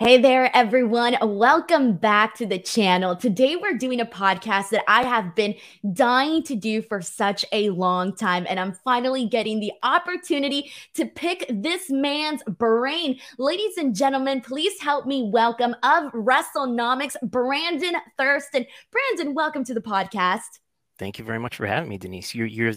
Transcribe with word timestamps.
Hey 0.00 0.18
there, 0.20 0.50
everyone. 0.56 1.16
Welcome 1.22 1.92
back 1.92 2.34
to 2.38 2.46
the 2.46 2.58
channel. 2.58 3.14
Today, 3.14 3.54
we're 3.54 3.78
doing 3.78 4.00
a 4.00 4.04
podcast 4.04 4.70
that 4.70 4.82
I 4.88 5.04
have 5.04 5.36
been 5.36 5.54
dying 5.92 6.42
to 6.44 6.56
do 6.56 6.82
for 6.82 7.00
such 7.00 7.44
a 7.52 7.70
long 7.70 8.12
time, 8.16 8.44
and 8.48 8.58
I'm 8.58 8.72
finally 8.72 9.24
getting 9.26 9.60
the 9.60 9.70
opportunity 9.84 10.72
to 10.94 11.06
pick 11.06 11.46
this 11.48 11.90
man's 11.90 12.42
brain. 12.58 13.20
Ladies 13.38 13.76
and 13.76 13.94
gentlemen, 13.94 14.40
please 14.40 14.80
help 14.80 15.06
me 15.06 15.30
welcome 15.32 15.76
of 15.84 16.10
WrestleNomics, 16.12 17.14
Brandon 17.22 17.94
Thurston. 18.18 18.66
Brandon, 18.90 19.32
welcome 19.32 19.62
to 19.62 19.74
the 19.74 19.80
podcast. 19.80 20.58
Thank 20.98 21.20
you 21.20 21.24
very 21.24 21.38
much 21.38 21.54
for 21.54 21.66
having 21.66 21.88
me, 21.88 21.98
Denise. 21.98 22.34
You're 22.34 22.48
you're 22.48 22.74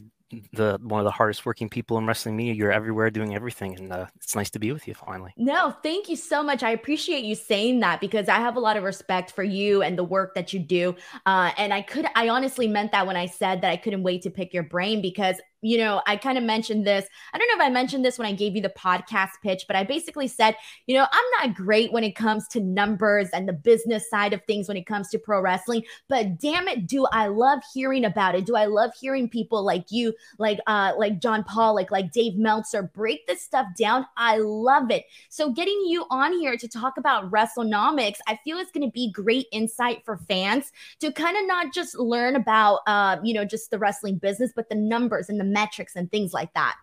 the 0.54 0.78
one 0.82 1.00
of 1.00 1.05
the 1.05 1.12
hardest 1.12 1.46
working 1.46 1.70
people 1.70 1.98
in 1.98 2.05
wrestling 2.05 2.36
media. 2.36 2.54
You're 2.54 2.71
everywhere 2.71 3.10
doing 3.10 3.36
everything, 3.36 3.75
and 3.75 3.91
uh, 3.91 4.07
it's 4.16 4.36
nice 4.36 4.50
to 4.52 4.60
be 4.60 4.71
with 4.71 4.88
you 4.88 4.93
finally. 4.93 5.34
No, 5.38 5.71
thank 5.84 6.10
you 6.10 6.16
so 6.16 6.43
much. 6.43 6.64
I 6.64 6.71
appreciate 6.71 7.23
you 7.23 7.36
saying 7.36 7.80
that 7.82 8.02
because 8.02 8.28
I 8.28 8.38
have 8.38 8.55
a 8.55 8.60
lot 8.60 8.78
of 8.78 8.84
respect 8.84 9.32
for 9.32 9.43
you 9.43 9.82
and 9.82 9.98
the 9.98 10.04
work 10.04 10.36
that 10.36 10.54
you 10.54 10.60
do. 10.60 10.96
Uh, 11.25 11.51
and 11.57 11.74
I 11.74 11.82
could, 11.82 12.07
I 12.15 12.29
honestly 12.29 12.68
meant 12.68 12.92
that 12.92 13.07
when 13.07 13.15
I 13.15 13.28
said 13.28 13.61
that 13.61 13.71
I 13.71 13.78
couldn't 13.78 14.04
wait 14.04 14.24
to 14.24 14.29
pick 14.29 14.54
your 14.54 14.64
brain 14.64 15.01
because 15.01 15.39
you 15.61 15.78
know, 15.78 16.02
I 16.06 16.18
kind 16.18 16.38
of 16.38 16.43
mentioned 16.43 16.86
this. 16.86 17.06
I 17.34 17.38
don't 17.38 17.47
know 17.47 17.64
if 17.64 17.68
I 17.68 17.71
mentioned 17.71 18.06
this 18.06 18.18
when 18.18 18.28
I 18.28 18.34
gave 18.34 18.56
you 18.56 18.61
the 18.61 18.70
podcast 18.70 19.32
pitch, 19.42 19.65
but 19.68 19.75
I 19.75 19.84
basically 19.84 20.28
said, 20.28 20.56
you 20.86 20.96
know, 20.96 21.07
I'm 21.11 21.25
not 21.39 21.56
great 21.56 21.92
when 21.92 22.04
it 22.04 22.15
comes 22.15 22.48
to 22.50 22.60
numbers 22.60 23.29
and 23.34 23.48
the 23.48 23.54
business 23.54 24.10
side 24.10 24.34
of 24.34 24.43
things 24.46 24.68
when 24.68 24.78
it 24.78 24.86
comes 24.86 25.10
to 25.10 25.20
pro 25.20 25.42
wrestling, 25.42 25.84
but 26.07 26.39
damn 26.39 26.68
it, 26.68 26.88
do 26.88 27.07
I 27.12 27.28
love 27.28 27.60
hearing 27.74 28.06
about 28.06 28.36
it? 28.36 28.46
Do 28.46 28.56
I 28.56 28.65
love 28.65 28.92
hearing 29.00 29.29
people 29.29 29.64
like 29.64 29.86
you, 29.89 30.14
like 30.38 30.60
uh 30.68 30.93
like 30.98 31.20
John 31.20 31.43
Paul, 31.43 31.76
like 31.76 31.92
like 31.92 32.12
Dave 32.12 32.38
Meltzer 32.38 32.84
break 32.84 33.26
this 33.28 33.42
stuff 33.42 33.67
down? 33.78 34.06
I 34.16 34.38
love 34.38 34.92
it. 34.92 35.06
So 35.30 35.52
getting 35.52 35.86
you 35.88 36.06
on 36.09 36.34
here 36.34 36.58
to 36.58 36.67
talk 36.67 36.98
about 36.98 37.31
WrestleNomics, 37.31 38.17
I 38.28 38.39
feel 38.44 38.58
it's 38.58 38.72
going 38.72 38.88
to 38.88 38.92
be 38.92 39.12
great 39.12 39.48
insight 39.52 40.03
for 40.06 40.17
fans 40.17 40.72
to 41.00 41.12
kind 41.12 41.38
of 41.38 41.48
not 41.48 41.74
just 41.74 41.98
learn 41.98 42.36
about 42.36 42.81
uh, 42.88 43.18
you 43.24 43.34
know, 43.34 43.46
just 43.46 43.72
the 43.72 43.80
wrestling 43.80 44.18
business, 44.18 44.52
but 44.56 44.70
the 44.70 44.76
numbers 44.76 45.30
and 45.30 45.40
the 45.40 45.47
metrics 45.48 45.95
and 45.95 46.12
things 46.12 46.34
like 46.34 46.53
that. 46.53 46.76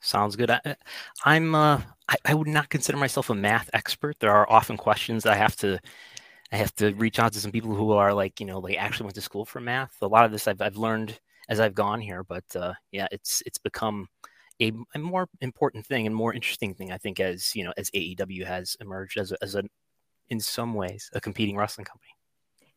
Sounds 0.00 0.34
good. 0.36 0.50
I, 0.50 0.76
am 1.36 1.54
uh, 1.54 1.82
I, 2.08 2.16
I, 2.24 2.34
would 2.34 2.48
not 2.48 2.70
consider 2.70 2.96
myself 2.96 3.28
a 3.28 3.34
math 3.34 3.68
expert. 3.74 4.16
There 4.18 4.32
are 4.32 4.50
often 4.50 4.78
questions 4.78 5.26
I 5.26 5.34
have 5.34 5.56
to 5.56 5.78
I 6.52 6.56
have 6.56 6.74
to 6.76 6.92
reach 6.94 7.18
out 7.18 7.32
to 7.34 7.40
some 7.40 7.52
people 7.52 7.74
who 7.74 7.92
are 7.92 8.12
like, 8.12 8.40
you 8.40 8.46
know, 8.46 8.60
they 8.60 8.76
actually 8.76 9.04
went 9.04 9.14
to 9.16 9.20
school 9.20 9.44
for 9.44 9.60
math. 9.60 9.94
A 10.02 10.06
lot 10.06 10.24
of 10.24 10.32
this 10.32 10.48
I've, 10.48 10.60
I've 10.60 10.76
learned 10.76 11.20
as 11.48 11.60
I've 11.60 11.74
gone 11.74 12.00
here, 12.00 12.24
but 12.24 12.44
uh, 12.56 12.72
yeah, 12.92 13.06
it's 13.12 13.42
it's 13.46 13.58
become 13.58 14.08
a, 14.60 14.72
a, 14.94 14.98
more 14.98 15.28
important 15.40 15.86
thing 15.86 16.06
and 16.06 16.14
more 16.14 16.32
interesting 16.34 16.74
thing, 16.74 16.92
I 16.92 16.98
think, 16.98 17.20
as 17.20 17.54
you 17.54 17.64
know, 17.64 17.72
as 17.76 17.90
AEW 17.90 18.44
has 18.46 18.76
emerged 18.80 19.18
as 19.18 19.32
a, 19.32 19.36
as 19.42 19.54
a 19.54 19.62
in 20.28 20.40
some 20.40 20.74
ways 20.74 21.10
a 21.12 21.20
competing 21.20 21.56
wrestling 21.56 21.84
company. 21.84 22.10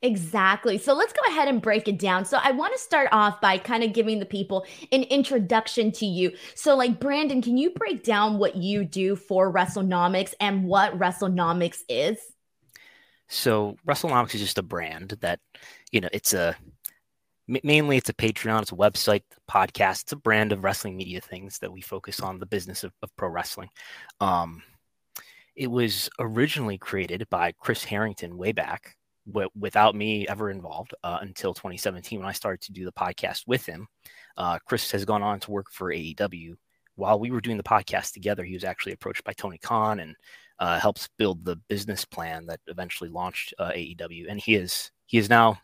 Exactly. 0.04 0.78
So 0.78 0.94
let's 0.94 1.14
go 1.14 1.22
ahead 1.30 1.48
and 1.48 1.62
break 1.62 1.88
it 1.88 1.98
down. 1.98 2.26
So 2.26 2.38
I 2.44 2.52
want 2.52 2.74
to 2.74 2.80
start 2.80 3.08
off 3.14 3.40
by 3.40 3.58
kind 3.58 3.86
of 3.86 3.94
giving 3.94 4.20
the 4.20 4.26
people 4.26 4.66
an 4.92 5.04
introduction 5.04 5.94
to 5.94 6.06
you. 6.06 6.34
So, 6.56 6.76
like, 6.76 7.00
Brandon, 7.00 7.42
can 7.42 7.58
you 7.58 7.70
break 7.70 8.04
down 8.04 8.38
what 8.38 8.58
you 8.58 8.84
do 8.84 9.16
for 9.16 9.52
WrestleNomics 9.52 10.34
and 10.42 10.66
what 10.66 11.00
WrestleNomics 11.00 11.84
is? 11.88 12.18
So, 13.30 13.78
WrestleNomics 13.88 14.36
is 14.36 14.42
just 14.42 14.58
a 14.58 14.64
brand 14.64 15.16
that, 15.22 15.40
you 15.94 16.02
know, 16.02 16.10
it's 16.12 16.34
a 16.34 16.58
mainly 17.48 17.96
it's 17.96 18.10
a 18.10 18.14
Patreon, 18.14 18.62
it's 18.62 18.74
a 18.74 18.76
website, 18.76 19.24
podcast, 19.50 20.04
it's 20.04 20.12
a 20.12 20.18
brand 20.18 20.52
of 20.52 20.66
wrestling 20.66 20.98
media 20.98 21.22
things 21.22 21.60
that 21.60 21.72
we 21.72 21.80
focus 21.80 22.20
on 22.20 22.40
the 22.40 22.46
business 22.46 22.84
of, 22.84 22.92
of 23.02 23.16
pro 23.16 23.30
wrestling. 23.30 23.70
Um, 24.20 24.64
it 25.56 25.72
was 25.72 26.10
originally 26.20 26.78
created 26.78 27.26
by 27.30 27.54
Chris 27.54 27.86
Harrington 27.86 28.38
way 28.38 28.52
back 28.52 28.98
w- 29.28 29.50
without 29.58 29.96
me 29.96 30.28
ever 30.28 30.50
involved 30.50 30.94
uh, 31.04 31.20
until 31.22 31.54
2017 31.54 32.20
when 32.20 32.28
I 32.28 32.34
started 32.34 32.62
to 32.62 32.72
do 32.72 32.86
the 32.86 32.92
podcast 32.92 33.44
with 33.48 33.66
him. 33.66 33.88
Uh, 34.38 34.60
Chris 34.66 34.92
has 34.92 35.06
gone 35.06 35.24
on 35.24 35.40
to 35.42 35.52
work 35.52 35.68
for 35.72 35.94
AEW. 35.94 36.56
While 36.96 37.20
we 37.20 37.32
were 37.32 37.42
doing 37.42 37.58
the 37.58 37.64
podcast 37.64 38.14
together, 38.14 38.44
he 38.44 38.54
was 38.54 38.64
actually 38.64 38.94
approached 38.94 39.24
by 39.24 39.34
Tony 39.34 39.58
Khan 39.58 40.00
and 40.00 40.16
uh, 40.60 40.80
helps 40.80 41.10
build 41.18 41.44
the 41.44 41.56
business 41.68 42.06
plan 42.06 42.46
that 42.48 42.60
eventually 42.68 43.10
launched 43.10 43.54
uh, 43.58 43.72
AEW. 43.72 44.26
And 44.30 44.40
he 44.40 44.56
is 44.56 44.92
he 45.08 45.18
is 45.18 45.30
now 45.30 45.60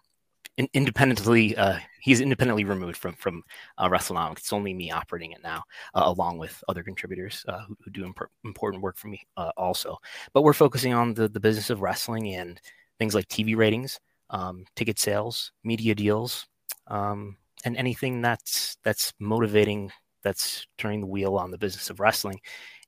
in- 0.58 0.70
independently 0.74 1.56
uh, 1.56 1.78
he's 2.02 2.20
independently 2.20 2.64
removed 2.64 2.98
from 2.98 3.14
from 3.14 3.44
uh, 3.78 3.88
WrestleNomics. 3.88 4.40
It's 4.40 4.54
only 4.54 4.74
me 4.74 4.90
operating 4.90 5.32
it 5.32 5.44
now, 5.44 5.64
along 5.94 6.40
with 6.40 6.64
other 6.68 6.82
contributors 6.82 7.46
who, 7.48 7.78
who, 7.84 7.92
do 7.92 8.06
imp- 8.06 8.32
important 8.44 8.82
work 8.82 8.98
for 8.98 9.08
me 9.08 9.22
also. 9.56 9.98
But 10.34 10.42
we're 10.42 10.54
focusing 10.54 10.94
on 10.94 11.14
the 11.14 11.30
the 11.30 11.40
business 11.40 11.70
of 11.70 11.82
wrestling 11.82 12.34
and 12.34 12.60
things 13.00 13.16
like 13.16 13.28
TV 13.28 13.56
ratings, 13.56 14.00
um, 14.30 14.66
ticket 14.76 15.00
sales, 15.00 15.52
media 15.64 15.96
deals, 15.96 16.48
um, 16.88 17.38
and 17.66 17.76
anything 17.78 18.22
that's 18.22 18.78
that's 18.84 19.14
motivating, 19.20 19.92
that's 20.24 20.68
turning 20.78 21.02
the 21.02 21.08
wheel 21.08 21.36
on 21.36 21.52
the 21.52 21.58
business 21.58 21.90
of 21.90 22.00
wrestling. 22.00 22.40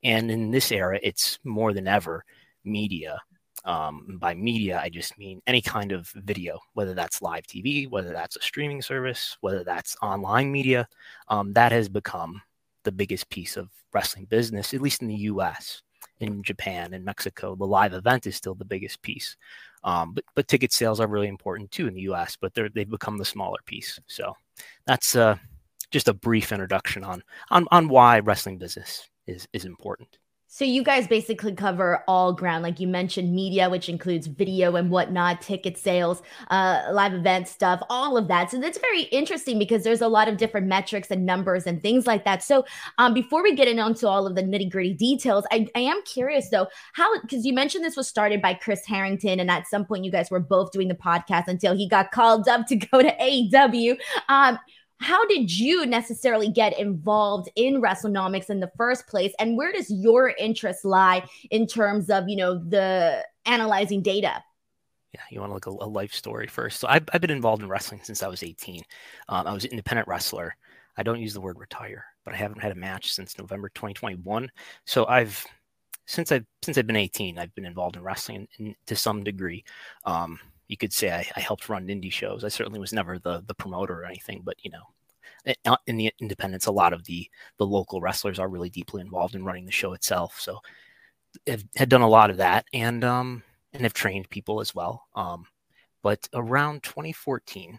And 0.03 0.29
in 0.31 0.51
this 0.51 0.71
era, 0.71 0.99
it's 1.01 1.39
more 1.43 1.73
than 1.73 1.87
ever 1.87 2.23
media. 2.63 3.19
Um, 3.63 4.17
by 4.19 4.33
media, 4.33 4.79
I 4.81 4.89
just 4.89 5.19
mean 5.19 5.39
any 5.45 5.61
kind 5.61 5.91
of 5.91 6.07
video, 6.15 6.59
whether 6.73 6.95
that's 6.95 7.21
live 7.21 7.45
TV, 7.45 7.87
whether 7.87 8.11
that's 8.11 8.35
a 8.35 8.41
streaming 8.41 8.81
service, 8.81 9.37
whether 9.41 9.63
that's 9.63 9.95
online 10.01 10.51
media. 10.51 10.87
Um, 11.27 11.53
that 11.53 11.71
has 11.71 11.87
become 11.87 12.41
the 12.83 12.91
biggest 12.91 13.29
piece 13.29 13.57
of 13.57 13.69
wrestling 13.93 14.25
business, 14.25 14.73
at 14.73 14.81
least 14.81 15.01
in 15.01 15.07
the 15.07 15.15
US. 15.15 15.83
In 16.21 16.43
Japan 16.43 16.93
and 16.93 17.03
Mexico, 17.03 17.55
the 17.55 17.65
live 17.65 17.93
event 17.93 18.27
is 18.27 18.35
still 18.35 18.55
the 18.55 18.63
biggest 18.63 19.01
piece. 19.01 19.35
Um, 19.83 20.13
but 20.13 20.23
but 20.35 20.47
ticket 20.47 20.71
sales 20.71 20.99
are 20.99 21.07
really 21.07 21.27
important 21.27 21.71
too 21.71 21.87
in 21.87 21.93
the 21.93 22.01
U.S. 22.01 22.37
But 22.39 22.53
they're 22.53 22.69
they've 22.69 22.89
become 22.89 23.17
the 23.17 23.25
smaller 23.25 23.59
piece. 23.65 23.99
So 24.07 24.35
that's 24.85 25.15
uh, 25.15 25.37
just 25.89 26.07
a 26.07 26.13
brief 26.13 26.51
introduction 26.51 27.03
on 27.03 27.23
on 27.49 27.67
on 27.71 27.89
why 27.89 28.19
wrestling 28.19 28.57
business 28.57 29.09
is 29.27 29.47
is 29.51 29.65
important. 29.65 30.17
So 30.53 30.65
you 30.65 30.83
guys 30.83 31.07
basically 31.07 31.53
cover 31.53 32.03
all 32.09 32.33
ground, 32.33 32.63
like 32.63 32.81
you 32.81 32.85
mentioned, 32.85 33.33
media, 33.33 33.69
which 33.69 33.87
includes 33.87 34.27
video 34.27 34.75
and 34.75 34.91
whatnot, 34.91 35.39
ticket 35.41 35.77
sales, 35.77 36.21
uh, 36.49 36.89
live 36.91 37.13
event 37.13 37.47
stuff, 37.47 37.81
all 37.89 38.17
of 38.17 38.27
that. 38.27 38.51
So 38.51 38.59
that's 38.59 38.77
very 38.77 39.03
interesting 39.03 39.57
because 39.57 39.85
there's 39.85 40.01
a 40.01 40.09
lot 40.09 40.27
of 40.27 40.35
different 40.35 40.67
metrics 40.67 41.09
and 41.09 41.25
numbers 41.25 41.67
and 41.67 41.81
things 41.81 42.05
like 42.05 42.25
that. 42.25 42.43
So 42.43 42.65
um, 42.97 43.13
before 43.13 43.41
we 43.41 43.55
get 43.55 43.69
into 43.69 44.09
all 44.09 44.27
of 44.27 44.35
the 44.35 44.43
nitty 44.43 44.69
gritty 44.69 44.93
details, 44.93 45.45
I, 45.53 45.69
I 45.73 45.79
am 45.79 46.03
curious 46.03 46.49
though, 46.49 46.67
how 46.91 47.21
because 47.21 47.45
you 47.45 47.53
mentioned 47.53 47.85
this 47.85 47.95
was 47.95 48.09
started 48.09 48.41
by 48.41 48.53
Chris 48.53 48.85
Harrington, 48.85 49.39
and 49.39 49.49
at 49.49 49.67
some 49.67 49.85
point 49.85 50.03
you 50.03 50.11
guys 50.11 50.29
were 50.29 50.41
both 50.41 50.73
doing 50.73 50.89
the 50.89 50.95
podcast 50.95 51.47
until 51.47 51.77
he 51.77 51.87
got 51.87 52.11
called 52.11 52.49
up 52.49 52.67
to 52.67 52.75
go 52.75 53.01
to 53.01 53.15
AEW. 53.15 53.97
Um, 54.27 54.59
how 55.01 55.25
did 55.25 55.51
you 55.51 55.85
necessarily 55.85 56.49
get 56.49 56.77
involved 56.79 57.49
in 57.55 57.81
WrestleNomics 57.81 58.49
in 58.49 58.59
the 58.59 58.71
first 58.77 59.07
place? 59.07 59.33
And 59.39 59.57
where 59.57 59.71
does 59.71 59.89
your 59.89 60.33
interest 60.37 60.85
lie 60.85 61.27
in 61.49 61.67
terms 61.67 62.09
of, 62.09 62.29
you 62.29 62.35
know, 62.35 62.57
the 62.57 63.25
analyzing 63.45 64.01
data? 64.01 64.43
Yeah, 65.13 65.21
you 65.29 65.41
want 65.41 65.49
to 65.49 65.53
look 65.55 65.65
a, 65.65 65.85
a 65.85 65.87
life 65.87 66.13
story 66.13 66.47
first. 66.47 66.79
So 66.79 66.87
I've, 66.87 67.03
I've 67.13 67.21
been 67.21 67.31
involved 67.31 67.63
in 67.63 67.69
wrestling 67.69 68.01
since 68.03 68.23
I 68.23 68.27
was 68.27 68.43
18. 68.43 68.81
Um, 69.27 69.47
I 69.47 69.53
was 69.53 69.65
an 69.65 69.71
independent 69.71 70.07
wrestler. 70.07 70.55
I 70.97 71.03
don't 71.03 71.19
use 71.19 71.33
the 71.33 71.41
word 71.41 71.59
retire, 71.59 72.05
but 72.23 72.33
I 72.33 72.37
haven't 72.37 72.61
had 72.61 72.71
a 72.71 72.75
match 72.75 73.11
since 73.11 73.37
November 73.37 73.69
2021. 73.69 74.49
So 74.85 75.05
I've 75.07 75.45
since 76.05 76.31
I've 76.31 76.45
since 76.61 76.77
I've 76.77 76.87
been 76.87 76.95
18, 76.95 77.39
I've 77.39 77.53
been 77.55 77.65
involved 77.65 77.95
in 77.95 78.03
wrestling 78.03 78.47
in, 78.57 78.67
in, 78.67 78.75
to 78.85 78.95
some 78.95 79.23
degree. 79.23 79.63
Um, 80.05 80.39
you 80.71 80.77
could 80.77 80.93
say 80.93 81.11
I, 81.11 81.27
I, 81.35 81.41
helped 81.41 81.67
run 81.67 81.87
indie 81.87 82.11
shows. 82.11 82.45
I 82.45 82.47
certainly 82.47 82.79
was 82.79 82.93
never 82.93 83.19
the 83.19 83.43
the 83.45 83.53
promoter 83.53 83.99
or 83.99 84.05
anything, 84.05 84.41
but 84.45 84.55
you 84.63 84.71
know, 84.71 85.53
uh, 85.65 85.75
in 85.85 85.97
the 85.97 86.13
independents, 86.21 86.67
a 86.67 86.71
lot 86.71 86.93
of 86.93 87.03
the 87.03 87.29
the 87.57 87.65
local 87.65 87.99
wrestlers 87.99 88.39
are 88.39 88.47
really 88.47 88.69
deeply 88.69 89.01
involved 89.01 89.35
in 89.35 89.43
running 89.43 89.65
the 89.65 89.71
show 89.71 89.91
itself. 89.91 90.39
So, 90.39 90.59
have 91.45 91.65
had 91.75 91.89
done 91.89 92.01
a 92.01 92.07
lot 92.07 92.29
of 92.29 92.37
that, 92.37 92.65
and 92.73 93.03
um, 93.03 93.43
and 93.73 93.83
have 93.83 93.93
trained 93.93 94.29
people 94.29 94.61
as 94.61 94.73
well. 94.73 95.03
Um, 95.13 95.45
but 96.03 96.29
around 96.33 96.83
2014, 96.83 97.77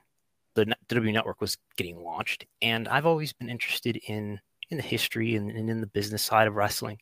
the 0.52 0.76
WWE 0.88 1.14
Network 1.14 1.40
was 1.40 1.56
getting 1.78 1.96
launched, 1.98 2.44
and 2.60 2.88
I've 2.88 3.06
always 3.06 3.32
been 3.32 3.48
interested 3.48 3.96
in 4.06 4.38
in 4.68 4.76
the 4.76 4.82
history 4.82 5.36
and, 5.36 5.50
and 5.50 5.70
in 5.70 5.80
the 5.80 5.86
business 5.86 6.22
side 6.22 6.46
of 6.46 6.56
wrestling. 6.56 6.98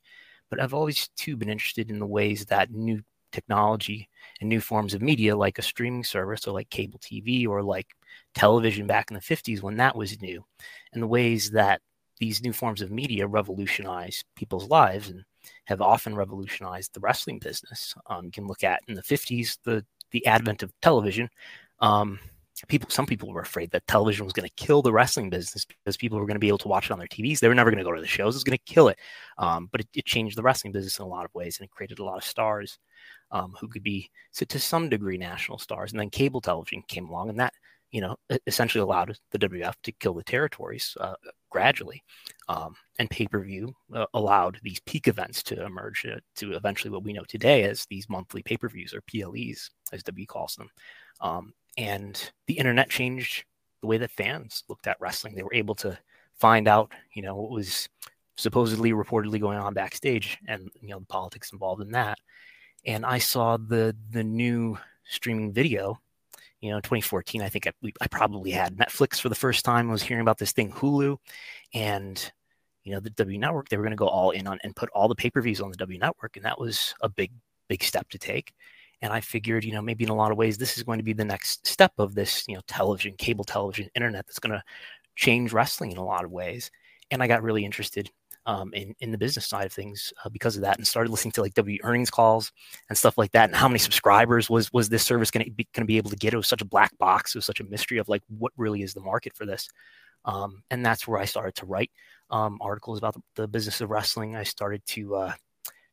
But 0.51 0.61
I've 0.61 0.75
always 0.75 1.09
too 1.17 1.37
been 1.37 1.51
interested 1.51 1.91
in 1.91 1.99
the 1.99 2.07
ways 2.07 2.47
that 2.47 2.71
new 2.71 3.03
technology 3.33 4.09
and 4.41 4.49
new 4.49 4.61
forms 4.61 4.95
of 4.95 5.03
media 5.03 5.37
like 5.37 5.59
a 5.59 5.63
streaming 5.63 6.05
service 6.05 6.47
or 6.47 6.53
like 6.53 6.71
cable 6.71 6.99
TV 6.99 7.47
or 7.47 7.63
like 7.63 7.89
television 8.35 8.87
back 8.87 9.11
in 9.11 9.15
the 9.15 9.21
50s 9.21 9.63
when 9.63 9.77
that 9.77 9.97
was 9.97 10.21
new 10.21 10.45
and 10.93 11.03
the 11.03 11.07
ways 11.07 11.51
that 11.51 11.81
these 12.19 12.43
new 12.43 12.53
forms 12.53 12.83
of 12.83 12.91
media 12.91 13.27
revolutionize 13.27 14.25
people's 14.37 14.69
lives 14.69 15.09
and 15.09 15.25
have 15.65 15.81
often 15.81 16.15
revolutionized 16.15 16.93
the 16.93 17.01
wrestling 17.01 17.39
business. 17.39 17.95
Um, 18.07 18.27
you 18.27 18.31
can 18.31 18.47
look 18.47 18.63
at 18.63 18.83
in 18.89 18.95
the 18.95 19.03
50s 19.03 19.59
the 19.65 19.85
the 20.11 20.27
advent 20.27 20.63
of 20.63 20.73
television. 20.83 21.29
Um, 21.79 22.19
people, 22.69 22.91
some 22.91 23.07
people 23.07 23.33
were 23.33 23.41
afraid 23.41 23.71
that 23.71 23.87
television 23.87 24.25
was 24.25 24.33
going 24.33 24.49
to 24.49 24.65
kill 24.65 24.83
the 24.83 24.93
wrestling 24.93 25.31
business 25.31 25.65
because 25.65 25.97
people 25.97 26.19
were 26.19 26.27
going 26.27 26.35
to 26.35 26.41
be 26.41 26.49
able 26.49 26.59
to 26.59 26.69
watch 26.69 26.87
it 26.87 26.93
on 26.93 26.99
their 26.99 27.09
TVs. 27.09 27.39
They 27.39 27.49
were 27.49 27.55
never 27.55 27.71
going 27.71 27.79
to 27.79 27.85
go 27.85 27.95
to 27.95 28.01
the 28.01 28.07
shows. 28.07 28.35
It 28.35 28.39
was 28.39 28.45
going 28.45 28.59
to 28.59 28.73
kill 28.73 28.89
it. 28.89 28.99
Um, 29.39 29.69
but 29.71 29.83
it, 29.83 29.89
it, 29.95 30.05
changed 30.05 30.37
the 30.37 30.43
wrestling 30.43 30.73
business 30.73 30.99
in 30.99 31.05
a 31.05 31.09
lot 31.09 31.25
of 31.25 31.35
ways 31.35 31.59
and 31.59 31.65
it 31.65 31.71
created 31.71 32.01
a 32.01 32.05
lot 32.05 32.19
of 32.19 32.25
stars. 32.25 32.79
Um, 33.33 33.55
who 33.61 33.69
could 33.69 33.83
be 33.83 34.11
to, 34.35 34.47
to 34.47 34.59
some 34.59 34.89
degree 34.89 35.17
national 35.17 35.59
stars. 35.59 35.93
And 35.93 36.01
then 36.01 36.11
cable 36.11 36.41
television 36.41 36.83
came 36.89 37.09
along, 37.09 37.31
and 37.31 37.39
that 37.39 37.55
you 37.93 38.01
know 38.01 38.17
essentially 38.47 38.83
allowed 38.83 39.17
the 39.31 39.39
WWF 39.39 39.75
to 39.85 39.93
kill 39.93 40.15
the 40.15 40.25
territories 40.25 40.97
uh, 41.01 41.15
gradually. 41.51 42.03
Um, 42.49 42.75
and 42.99 43.09
pay 43.09 43.27
per 43.27 43.41
view 43.41 43.75
uh, 43.95 44.07
allowed 44.15 44.59
these 44.63 44.81
peak 44.81 45.09
events 45.09 45.43
to 45.45 45.65
emerge 45.65 46.05
uh, 46.07 46.19
to 46.37 46.53
eventually 46.55 46.91
what 46.91 47.05
we 47.05 47.13
know 47.13 47.25
today 47.29 47.65
as 47.65 47.87
these 47.87 48.09
monthly 48.09 48.43
pay 48.43 48.57
per 48.57 48.69
views 48.69 48.95
or 48.95 49.03
PLEs, 49.03 49.71
as 49.93 50.03
WWE 50.03 50.27
calls 50.27 50.57
them. 50.57 50.69
Um, 51.21 51.53
and 51.77 52.33
the 52.47 52.59
internet 52.59 52.91
changed 52.91 53.45
the 53.81 53.87
way 53.87 53.99
that 53.99 54.11
fans 54.11 54.65
looked 54.69 54.87
at 54.87 55.01
wrestling. 55.01 55.35
They 55.35 55.43
were 55.43 55.55
able 55.55 55.75
to 55.77 55.99
find 56.35 56.69
out, 56.69 56.93
you 57.15 57.23
know, 57.23 57.37
what 57.37 57.51
was 57.51 57.89
supposedly 58.37 58.93
reportedly 58.93 59.41
going 59.41 59.59
on 59.59 59.75
backstage 59.75 60.39
and 60.49 60.71
you 60.81 60.89
know 60.89 60.99
the 60.99 61.07
politics 61.07 61.53
involved 61.53 61.83
in 61.83 61.91
that 61.91 62.19
and 62.87 63.05
i 63.05 63.19
saw 63.19 63.57
the 63.57 63.95
the 64.11 64.25
new 64.25 64.77
streaming 65.05 65.53
video 65.53 65.99
you 66.61 66.71
know 66.71 66.79
2014 66.79 67.43
i 67.43 67.49
think 67.49 67.67
I, 67.67 67.73
I 68.01 68.07
probably 68.09 68.51
had 68.51 68.77
netflix 68.77 69.21
for 69.21 69.29
the 69.29 69.35
first 69.35 69.65
time. 69.65 69.89
I 69.89 69.93
was 69.93 70.03
hearing 70.03 70.23
about 70.23 70.39
this 70.39 70.53
thing 70.53 70.71
hulu 70.73 71.17
and 71.75 72.33
you 72.85 72.93
know 72.93 73.01
the 73.01 73.11
WWE 73.11 73.39
network 73.39 73.69
they 73.69 73.77
were 73.77 73.83
going 73.83 73.93
to 73.93 73.97
go 73.97 74.09
all 74.09 74.31
in 74.31 74.47
on 74.47 74.59
and 74.65 74.75
put 74.75 74.91
all 74.91 75.09
the 75.09 75.15
pay-per-views 75.15 75.61
on 75.61 75.71
the 75.71 75.77
WWE 75.77 76.01
network 76.01 76.37
and 76.37 76.45
that 76.45 76.59
was 76.59 76.95
a 77.03 77.09
big 77.09 77.31
big 77.69 77.83
step 77.83 78.09
to 78.11 78.19
take. 78.19 78.53
And 79.03 79.13
i 79.13 79.21
figured 79.21 79.65
you 79.65 79.73
know 79.73 79.83
maybe 79.83 80.05
in 80.05 80.11
a 80.11 80.15
lot 80.15 80.33
of 80.33 80.39
ways 80.39 80.59
this 80.59 80.77
is 80.77 80.83
going 80.83 80.99
to 80.99 81.05
be 81.05 81.13
the 81.13 81.25
next 81.25 81.67
step 81.67 81.93
of 81.99 82.15
this 82.15 82.45
you 82.49 82.55
know 82.55 82.63
television 82.67 83.15
cable 83.17 83.45
television 83.45 83.91
internet 83.95 84.27
that's 84.27 84.39
going 84.39 84.53
to 84.53 84.63
change 85.17 85.53
wrestling 85.53 85.93
in 85.93 85.99
a 85.99 86.05
lot 86.05 86.25
of 86.25 86.31
ways. 86.31 86.71
And 87.11 87.23
i 87.23 87.27
got 87.27 87.43
really 87.43 87.65
interested 87.65 88.11
um, 88.47 88.73
in, 88.73 88.95
in 89.01 89.11
the 89.11 89.19
business 89.19 89.47
side 89.47 89.67
of 89.67 89.73
things 89.73 90.13
uh, 90.25 90.29
because 90.29 90.57
of 90.57 90.63
that 90.63 90.79
and 90.79 90.87
started 90.87 91.11
listening 91.11 91.33
to 91.33 91.43
like 91.43 91.55
WWE 91.55 91.79
earnings 91.83 92.11
calls 92.11 92.53
and 92.89 92.97
stuff 92.97 93.19
like 93.19 93.33
that. 93.33 93.49
And 93.49 93.57
how 93.57 93.69
many 93.69 93.79
subscribers 93.79 94.49
was, 94.49 94.73
was 94.73 94.89
this 94.89 95.03
service 95.03 95.31
going 95.31 95.45
to 95.45 95.51
be, 95.51 95.69
going 95.75 95.83
to 95.83 95.87
be 95.87 95.99
able 95.99 96.11
to 96.11 96.17
get? 96.17 96.33
It 96.33 96.39
was 96.39 96.49
such 96.49 96.63
a 96.63 96.67
black 96.67 96.97
box. 96.99 97.35
It 97.35 97.39
was 97.39 97.47
such 97.47 97.61
a 97.61 97.65
mystery 97.65 97.99
of 97.99 98.09
like, 98.09 98.23
what 98.29 98.53
really 98.57 98.83
is 98.83 98.95
the 98.95 99.01
market 99.01 99.35
for 99.35 99.47
this? 99.47 99.69
Um, 100.25 100.63
and 100.71 100.85
that's 100.85 101.07
where 101.07 101.21
I 101.21 101.25
started 101.25 101.55
to 101.57 101.67
write 101.67 101.91
um, 102.31 102.59
articles 102.61 102.99
about 102.99 103.15
the, 103.15 103.23
the, 103.37 103.49
business 103.49 103.81
of 103.81 103.91
wrestling. 103.91 104.37
I 104.37 104.43
started 104.43 104.85
to, 104.87 105.17
uh, 105.17 105.33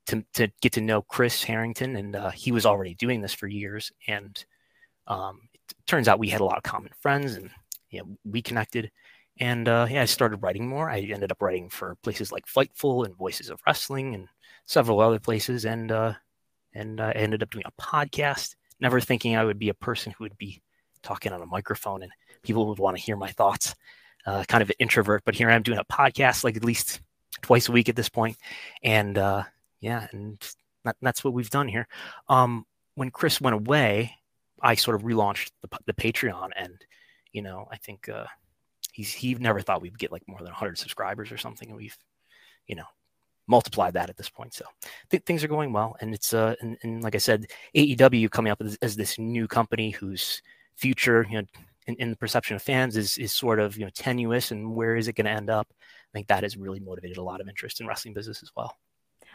to, 0.08 0.24
to 0.36 0.48
get 0.62 0.74
to 0.74 0.82
know 0.82 1.02
Chris 1.02 1.44
Harrington 1.44 1.96
and 1.96 2.16
uh, 2.16 2.32
he 2.32 2.52
was 2.52 2.66
already 2.66 2.94
doing 2.96 3.22
this 3.22 3.34
for 3.34 3.48
years. 3.48 3.92
And 4.08 4.44
um, 5.08 5.42
it 5.54 5.76
turns 5.86 6.08
out 6.08 6.20
we 6.20 6.30
had 6.30 6.42
a 6.42 6.46
lot 6.46 6.58
of 6.58 6.64
common 6.64 6.92
friends 7.00 7.36
and, 7.36 7.50
you 7.90 8.00
know, 8.00 8.18
we 8.26 8.42
connected 8.42 8.92
and 9.40 9.68
uh, 9.68 9.88
yeah, 9.90 10.02
I 10.02 10.06
started 10.06 10.42
writing 10.42 10.68
more. 10.68 10.90
I 10.90 11.00
ended 11.00 11.32
up 11.32 11.42
writing 11.42 11.70
for 11.70 11.96
places 12.04 12.32
like 12.32 12.46
Fightful 12.46 13.06
and 13.06 13.16
Voices 13.16 13.50
of 13.50 13.62
Wrestling 13.66 14.16
and 14.16 14.28
several 14.66 15.00
other 15.00 15.20
places. 15.20 15.66
And 15.66 15.92
uh, 15.92 16.14
and 16.74 17.00
I 17.00 17.12
ended 17.12 17.44
up 17.44 17.52
doing 17.52 17.66
a 17.66 17.82
podcast. 17.82 18.56
Never 18.80 19.00
thinking 19.00 19.36
I 19.36 19.46
would 19.46 19.60
be 19.60 19.70
a 19.70 19.74
person 19.74 20.14
who 20.18 20.24
would 20.24 20.38
be 20.38 20.62
talking 21.04 21.32
on 21.32 21.42
a 21.42 21.46
microphone 21.46 22.04
and 22.04 22.12
people 22.44 22.68
would 22.68 22.80
want 22.80 22.98
to 22.98 23.04
hear 23.04 23.16
my 23.16 23.30
thoughts. 23.30 23.76
Uh, 24.26 24.44
kind 24.44 24.62
of 24.62 24.70
an 24.70 24.76
introvert, 24.80 25.24
but 25.24 25.36
here 25.36 25.50
I 25.50 25.56
am 25.56 25.64
doing 25.64 25.80
a 25.80 25.86
podcast 25.86 26.44
like 26.44 26.58
at 26.58 26.66
least 26.66 27.00
twice 27.42 27.70
a 27.70 27.72
week 27.72 27.88
at 27.88 27.96
this 27.96 28.10
point. 28.10 28.36
And 28.84 29.18
uh, 29.18 29.44
yeah, 29.80 30.08
and 30.12 30.38
that, 30.84 30.98
that's 31.02 31.24
what 31.24 31.34
we've 31.34 31.50
done 31.50 31.70
here. 31.70 31.88
Um, 32.28 32.66
when 32.96 33.10
Chris 33.10 33.40
went 33.40 33.54
away, 33.54 34.16
I 34.62 34.76
sort 34.76 34.96
of 34.96 35.04
relaunched 35.04 35.52
the, 35.62 35.70
the 35.86 35.94
Patreon, 35.94 36.50
and 36.58 36.74
you 37.32 37.42
know, 37.42 37.68
I 37.72 37.78
think 37.78 38.10
uh, 38.10 38.26
he's 38.98 39.14
he 39.14 39.36
never 39.36 39.62
thought 39.62 39.82
we'd 39.82 40.00
get 40.00 40.12
like 40.12 40.28
more 40.28 40.40
than 40.40 40.48
100 40.48 40.78
subscribers 40.78 41.32
or 41.32 41.38
something 41.38 41.70
and 41.70 41.78
we've 41.78 41.98
you 42.66 42.76
know 42.76 42.86
multiplied 43.50 43.94
that 43.94 44.10
at 44.10 44.18
this 44.18 44.28
point. 44.28 44.54
So 44.54 44.66
th- 45.10 45.24
things 45.24 45.44
are 45.44 45.48
going 45.48 45.72
well 45.72 45.96
and 46.02 46.14
it's 46.14 46.34
uh 46.34 46.56
and, 46.62 46.78
and 46.82 47.04
like 47.04 47.16
i 47.16 47.20
said 47.20 47.46
aew 47.76 48.32
coming 48.32 48.52
up 48.52 48.60
as, 48.60 48.78
as, 48.82 48.96
this 48.96 49.20
new 49.20 49.48
company 49.48 49.92
whose 49.92 50.42
future 50.76 51.26
you 51.30 51.38
know 51.38 51.48
in, 51.86 51.96
in, 51.96 52.10
the 52.10 52.18
perception 52.18 52.56
of 52.56 52.62
fans 52.62 52.98
is 52.98 53.18
is 53.20 53.32
sort 53.32 53.60
of 53.60 53.78
you 53.78 53.86
know 53.86 53.92
tenuous 53.94 54.52
and 54.52 54.76
where 54.76 54.96
is 54.96 55.08
it 55.08 55.14
going 55.14 55.26
to 55.26 55.32
end 55.32 55.50
up? 55.50 55.68
I 55.72 56.12
think 56.14 56.28
that 56.28 56.44
has 56.44 56.58
really 56.58 56.80
motivated 56.80 57.18
a 57.18 57.24
lot 57.24 57.40
of 57.40 57.48
interest 57.48 57.80
in 57.80 57.88
wrestling 57.88 58.16
business 58.16 58.42
as 58.42 58.52
well 58.56 58.76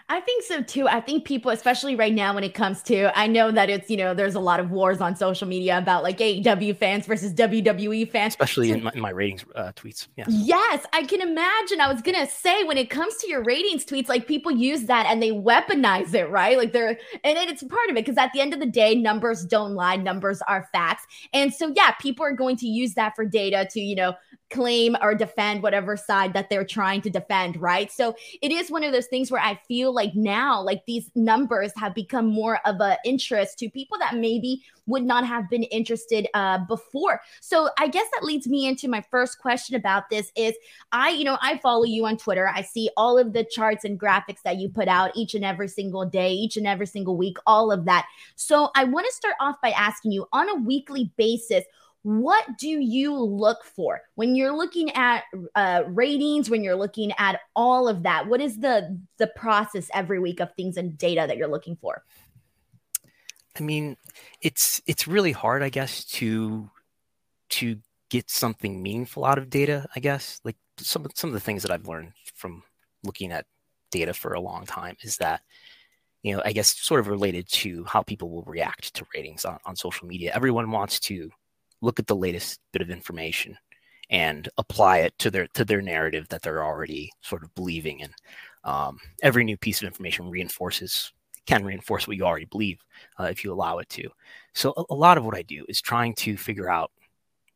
I 0.08 0.20
think 0.20 0.43
so 0.44 0.62
too. 0.62 0.88
I 0.88 1.00
think 1.00 1.25
people, 1.25 1.50
especially 1.50 1.96
right 1.96 2.12
now 2.12 2.34
when 2.34 2.44
it 2.44 2.54
comes 2.54 2.82
to, 2.84 3.16
I 3.19 3.26
know 3.26 3.50
that 3.50 3.70
it's, 3.70 3.90
you 3.90 3.96
know, 3.96 4.14
there's 4.14 4.34
a 4.34 4.40
lot 4.40 4.60
of 4.60 4.70
wars 4.70 5.00
on 5.00 5.16
social 5.16 5.49
media 5.49 5.78
about 5.78 6.02
like 6.02 6.19
AEW 6.19 6.76
fans 6.76 7.06
versus 7.06 7.32
WWE 7.32 8.10
fans. 8.10 8.32
Especially 8.32 8.69
so, 8.69 8.75
in, 8.75 8.84
my, 8.84 8.93
in, 8.94 9.00
my, 9.00 9.10
ratings 9.10 9.44
uh, 9.54 9.72
tweets. 9.72 10.08
Yes. 10.16 10.26
Yes. 10.31 10.87
I 10.93 11.04
can 11.04 11.20
imagine. 11.20 11.81
I 11.81 11.90
was 11.93 12.02
going 12.02 12.19
to 12.19 12.31
say 12.31 12.64
when 12.64 12.78
it 12.78 12.90
comes 12.90 13.16
to 13.19 13.28
your 13.28 13.43
ratings 13.43 13.84
tweets, 13.84 14.08
like 14.08 14.26
people 14.26 14.52
use 14.52 14.84
that 14.84 15.06
and 15.06 15.22
they 15.22 15.31
weaponize 15.31 16.14
it, 16.14 16.28
right? 16.31 16.58
Like 16.58 16.72
they're, 16.72 16.99
and 17.25 17.38
it's 17.50 17.62
part 17.62 17.90
of 17.90 17.96
it 17.96 18.04
because 18.04 18.19
at 18.19 18.32
the 18.32 18.40
end 18.40 18.52
of 18.52 18.60
the 18.60 18.66
day, 18.66 18.94
numbers 18.94 19.44
don't 19.44 19.75
lie. 19.75 19.96
Numbers 19.96 20.43
are 20.49 20.69
facts. 20.72 21.06
And 21.32 21.52
so, 21.52 21.72
yeah, 21.75 21.93
people 21.93 22.25
are 22.25 22.32
going 22.32 22.56
to 22.56 22.66
use 22.66 22.94
that 22.94 23.14
for 23.14 23.25
data 23.25 23.69
to, 23.70 23.81
you 23.81 23.94
know, 23.94 24.14
claim 24.52 24.96
or 25.02 25.14
defend 25.14 25.62
whatever 25.62 25.96
side 25.96 26.32
that 26.34 26.50
they're 26.50 26.64
trying 26.64 27.00
to 27.02 27.10
defend, 27.10 27.60
right? 27.60 27.90
So 27.90 28.14
it 28.40 28.52
is 28.52 28.70
one 28.70 28.84
of 28.84 28.93
those 28.93 29.06
things 29.06 29.31
where 29.31 29.40
I 29.40 29.58
feel 29.66 29.93
like 29.94 30.14
now, 30.14 30.62
like 30.62 30.82
these 30.87 31.10
numbers 31.14 31.72
have 31.76 31.94
become 31.94 32.26
more 32.26 32.60
of 32.66 32.81
an 32.81 32.96
interest 33.04 33.58
to 33.60 33.70
people 33.70 33.99
that 33.99 34.16
maybe 34.16 34.62
would 34.87 35.04
not 35.04 35.26
have 35.26 35.49
been 35.49 35.62
interested 35.64 36.26
uh, 36.34 36.58
before. 36.66 37.20
So 37.40 37.70
I 37.78 37.88
guess 37.88 38.06
that 38.14 38.25
leads 38.25 38.49
me 38.49 38.66
into 38.66 38.88
my 38.88 39.02
first 39.10 39.38
question 39.38 39.76
about 39.76 40.10
this 40.10 40.32
is 40.37 40.54
I, 40.90 41.10
you 41.10 41.25
know, 41.25 41.38
I 41.40 41.58
follow 41.58 41.84
you 41.84 42.06
on 42.06 42.16
Twitter. 42.16 42.49
I 42.49 42.62
see 42.62 42.90
all 42.96 43.19
of 43.19 43.32
the 43.32 43.44
charts 43.44 43.84
and 43.84 43.99
graphics 43.99 44.43
that 44.44 44.58
you 44.58 44.69
put 44.69 44.88
out 44.88 45.12
each 45.14 45.34
and 45.34 45.44
every 45.44 45.69
single 45.69 46.04
day, 46.04 46.32
each 46.32 46.56
and 46.56 46.66
every 46.66 46.87
single 46.87 47.16
week, 47.16 47.38
all 47.46 47.70
of 47.70 47.84
that. 47.84 48.06
So 48.34 48.70
I 48.75 48.84
want 48.84 49.06
to 49.06 49.12
start 49.14 49.34
off 49.40 49.56
by 49.62 49.70
asking 49.70 50.12
you 50.12 50.26
on 50.32 50.49
a 50.49 50.56
weekly 50.56 51.12
basis, 51.16 51.64
what 52.02 52.58
do 52.58 52.69
you 52.69 53.14
look 53.16 53.64
for? 53.64 54.02
When 54.16 54.34
you're 54.34 54.56
looking 54.56 54.90
at 54.93 55.25
uh, 55.54 55.84
ratings 55.87 56.50
when 56.50 56.64
you're 56.64 56.76
looking 56.76 57.12
at 57.19 57.40
all 57.54 57.88
of 57.88 58.02
that 58.02 58.26
what 58.26 58.40
is 58.40 58.58
the 58.58 58.99
the 59.19 59.28
process 59.28 59.88
every 59.94 60.19
week 60.19 60.40
of 60.40 60.52
things 60.54 60.76
and 60.76 60.99
data 60.99 61.25
that 61.26 61.37
you're 61.37 61.49
looking 61.49 61.76
for? 61.76 62.02
I 63.58 63.62
mean 63.62 63.96
it's 64.40 64.82
it's 64.87 65.06
really 65.06 65.32
hard 65.32 65.62
i 65.62 65.69
guess 65.69 66.04
to 66.04 66.70
to 67.50 67.76
get 68.08 68.31
something 68.31 68.82
meaningful 68.82 69.25
out 69.25 69.38
of 69.38 69.50
data 69.50 69.87
i 69.94 70.00
guess. 70.00 70.40
Like 70.44 70.56
some 70.78 71.06
some 71.14 71.31
of 71.31 71.34
the 71.34 71.40
things 71.40 71.62
that 71.62 71.70
i've 71.70 71.87
learned 71.87 72.12
from 72.34 72.62
looking 73.04 73.31
at 73.31 73.46
data 73.90 74.14
for 74.14 74.32
a 74.32 74.40
long 74.40 74.64
time 74.64 74.96
is 75.02 75.19
that 75.19 75.43
you 76.22 76.34
know 76.34 76.43
i 76.44 76.52
guess 76.52 76.75
sort 76.81 76.99
of 76.99 77.08
related 77.08 77.46
to 77.49 77.84
how 77.84 78.02
people 78.02 78.31
will 78.31 78.43
react 78.44 78.94
to 78.94 79.04
ratings 79.14 79.44
on, 79.44 79.58
on 79.66 79.76
social 79.76 80.09
media. 80.09 80.32
Everyone 80.35 80.71
wants 80.71 80.99
to 81.00 81.30
look 81.82 81.98
at 81.98 82.06
the 82.06 82.16
latest 82.16 82.60
bit 82.72 82.80
of 82.80 82.90
information 82.90 83.58
and 84.08 84.48
apply 84.56 84.98
it 84.98 85.18
to 85.18 85.30
their 85.30 85.46
to 85.48 85.64
their 85.64 85.82
narrative 85.82 86.28
that 86.28 86.42
they're 86.42 86.64
already 86.64 87.10
sort 87.20 87.42
of 87.42 87.54
believing 87.54 88.00
in. 88.00 88.10
Um, 88.64 88.98
every 89.22 89.44
new 89.44 89.56
piece 89.56 89.82
of 89.82 89.88
information 89.88 90.30
reinforces 90.30 91.12
can 91.46 91.64
reinforce 91.64 92.06
what 92.06 92.16
you 92.16 92.24
already 92.24 92.44
believe 92.44 92.78
uh, 93.18 93.24
if 93.24 93.42
you 93.42 93.52
allow 93.52 93.78
it 93.78 93.88
to. 93.88 94.08
So 94.54 94.72
a, 94.76 94.84
a, 94.90 94.94
lot 94.94 95.18
of 95.18 95.24
what 95.24 95.36
I 95.36 95.42
do 95.42 95.64
is 95.68 95.80
trying 95.80 96.14
to 96.16 96.36
figure 96.36 96.70
out 96.70 96.92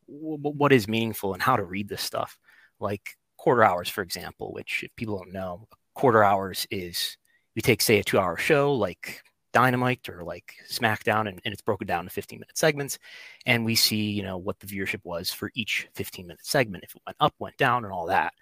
w- 0.08 0.38
what 0.38 0.72
is 0.72 0.88
meaningful 0.88 1.34
and 1.34 1.42
how 1.42 1.56
to 1.56 1.62
read 1.62 1.88
this 1.88 2.02
stuff. 2.02 2.38
Like 2.80 3.16
quarter 3.36 3.62
hours, 3.62 3.88
for 3.88 4.02
example, 4.02 4.52
which 4.52 4.82
if 4.82 4.94
people 4.96 5.18
don't 5.18 5.32
know, 5.32 5.68
quarter 5.94 6.24
hours 6.24 6.66
is 6.70 7.16
you 7.54 7.62
take 7.62 7.80
say 7.80 7.98
a 8.00 8.04
two 8.04 8.18
hour 8.18 8.36
show 8.36 8.72
like 8.74 9.22
Dynamite 9.56 10.10
or 10.10 10.22
like 10.22 10.52
SmackDown, 10.68 11.28
and, 11.30 11.40
and, 11.42 11.54
it's 11.54 11.62
broken 11.62 11.86
down 11.86 12.04
to 12.04 12.10
15 12.10 12.40
minute 12.40 12.58
segments. 12.58 12.98
And 13.46 13.64
we 13.64 13.74
see, 13.74 14.10
you 14.10 14.22
know, 14.22 14.36
what 14.36 14.60
the 14.60 14.66
viewership 14.66 15.00
was 15.02 15.30
for 15.30 15.50
each 15.54 15.88
15 15.94 16.26
minute 16.26 16.44
segment, 16.44 16.84
if 16.84 16.94
it 16.94 17.00
went 17.06 17.16
up, 17.20 17.34
went 17.38 17.56
down, 17.56 17.84
and 17.84 17.92
all 17.92 18.04
that. 18.08 18.34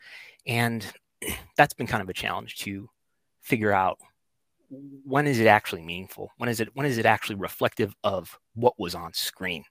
And 0.45 0.85
that's 1.57 1.73
been 1.73 1.87
kind 1.87 2.03
of 2.03 2.09
a 2.09 2.13
challenge 2.13 2.57
to 2.57 2.91
figure 3.43 3.71
out 3.71 4.01
when 5.05 5.29
is 5.29 5.39
it 5.39 5.47
actually 5.47 5.83
meaningful? 5.83 6.33
When 6.39 6.49
is 6.49 6.59
it 6.59 6.71
when 6.75 6.85
is 6.85 6.99
it 6.99 7.07
actually 7.07 7.37
reflective 7.37 7.95
of 8.03 8.37
what 8.55 8.75
was 8.77 8.97
on 8.97 9.13
screen? 9.13 9.63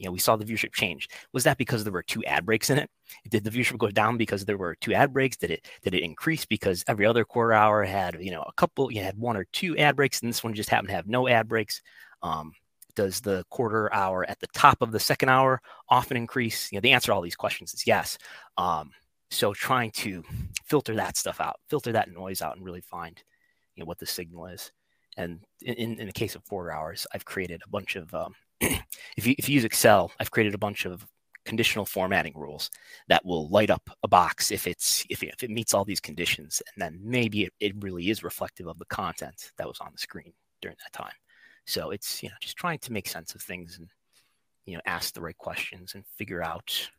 You 0.00 0.06
know, 0.06 0.12
we 0.12 0.18
saw 0.18 0.34
the 0.34 0.46
viewership 0.46 0.72
change. 0.72 1.08
Was 1.34 1.44
that 1.44 1.58
because 1.58 1.84
there 1.84 1.92
were 1.92 2.02
two 2.02 2.24
ad 2.24 2.46
breaks 2.46 2.70
in 2.70 2.78
it? 2.78 2.88
Did 3.28 3.44
the 3.44 3.50
viewership 3.50 3.76
go 3.76 3.90
down 3.90 4.16
because 4.16 4.46
there 4.46 4.56
were 4.56 4.74
two 4.80 4.94
ad 4.94 5.12
breaks? 5.12 5.36
Did 5.36 5.50
it 5.50 5.68
did 5.82 5.94
it 5.94 6.02
increase 6.02 6.46
because 6.46 6.82
every 6.88 7.04
other 7.04 7.24
quarter 7.24 7.52
hour 7.52 7.84
had 7.84 8.16
you 8.18 8.30
know 8.30 8.42
a 8.42 8.52
couple? 8.54 8.90
You 8.90 9.02
had 9.02 9.18
one 9.18 9.36
or 9.36 9.44
two 9.52 9.76
ad 9.76 9.96
breaks, 9.96 10.22
and 10.22 10.30
this 10.30 10.42
one 10.42 10.54
just 10.54 10.70
happened 10.70 10.88
to 10.88 10.94
have 10.94 11.06
no 11.06 11.28
ad 11.28 11.48
breaks. 11.48 11.82
Um, 12.22 12.54
does 12.96 13.20
the 13.20 13.44
quarter 13.50 13.92
hour 13.92 14.24
at 14.28 14.40
the 14.40 14.48
top 14.48 14.80
of 14.80 14.90
the 14.90 14.98
second 14.98 15.28
hour 15.28 15.60
often 15.90 16.16
increase? 16.16 16.72
You 16.72 16.76
know, 16.76 16.80
the 16.80 16.92
answer 16.92 17.08
to 17.08 17.14
all 17.14 17.20
these 17.20 17.36
questions 17.36 17.74
is 17.74 17.86
yes. 17.86 18.16
Um, 18.56 18.90
so 19.30 19.52
trying 19.52 19.90
to 19.92 20.24
filter 20.64 20.94
that 20.96 21.18
stuff 21.18 21.42
out, 21.42 21.60
filter 21.68 21.92
that 21.92 22.10
noise 22.10 22.40
out, 22.40 22.56
and 22.56 22.64
really 22.64 22.80
find 22.80 23.22
you 23.76 23.82
know 23.82 23.86
what 23.86 23.98
the 23.98 24.06
signal 24.06 24.46
is. 24.46 24.72
And 25.18 25.40
in, 25.60 26.00
in 26.00 26.06
the 26.06 26.12
case 26.12 26.36
of 26.36 26.44
quarter 26.46 26.72
hours, 26.72 27.06
I've 27.12 27.26
created 27.26 27.60
a 27.62 27.68
bunch 27.68 27.96
of 27.96 28.14
um, 28.14 28.34
if 29.16 29.26
you 29.26 29.34
if 29.38 29.48
you 29.48 29.54
use 29.54 29.64
Excel, 29.64 30.12
I've 30.20 30.30
created 30.30 30.54
a 30.54 30.58
bunch 30.58 30.84
of 30.84 31.06
conditional 31.44 31.86
formatting 31.86 32.34
rules 32.36 32.70
that 33.08 33.24
will 33.24 33.48
light 33.48 33.70
up 33.70 33.88
a 34.02 34.08
box 34.08 34.52
if 34.52 34.66
it's 34.66 35.04
if 35.08 35.22
it, 35.22 35.30
if 35.34 35.42
it 35.42 35.50
meets 35.50 35.74
all 35.74 35.84
these 35.84 36.00
conditions, 36.00 36.62
and 36.74 36.82
then 36.82 37.00
maybe 37.02 37.44
it, 37.44 37.52
it 37.60 37.72
really 37.80 38.10
is 38.10 38.22
reflective 38.22 38.66
of 38.66 38.78
the 38.78 38.84
content 38.86 39.52
that 39.56 39.66
was 39.66 39.78
on 39.80 39.90
the 39.92 39.98
screen 39.98 40.32
during 40.60 40.76
that 40.84 40.96
time. 40.96 41.12
So 41.66 41.90
it's 41.90 42.22
you 42.22 42.28
know 42.28 42.34
just 42.40 42.56
trying 42.56 42.78
to 42.80 42.92
make 42.92 43.08
sense 43.08 43.34
of 43.34 43.42
things 43.42 43.78
and 43.78 43.88
you 44.66 44.74
know 44.74 44.82
ask 44.86 45.14
the 45.14 45.22
right 45.22 45.38
questions 45.38 45.94
and 45.94 46.04
figure 46.16 46.42
out 46.42 46.90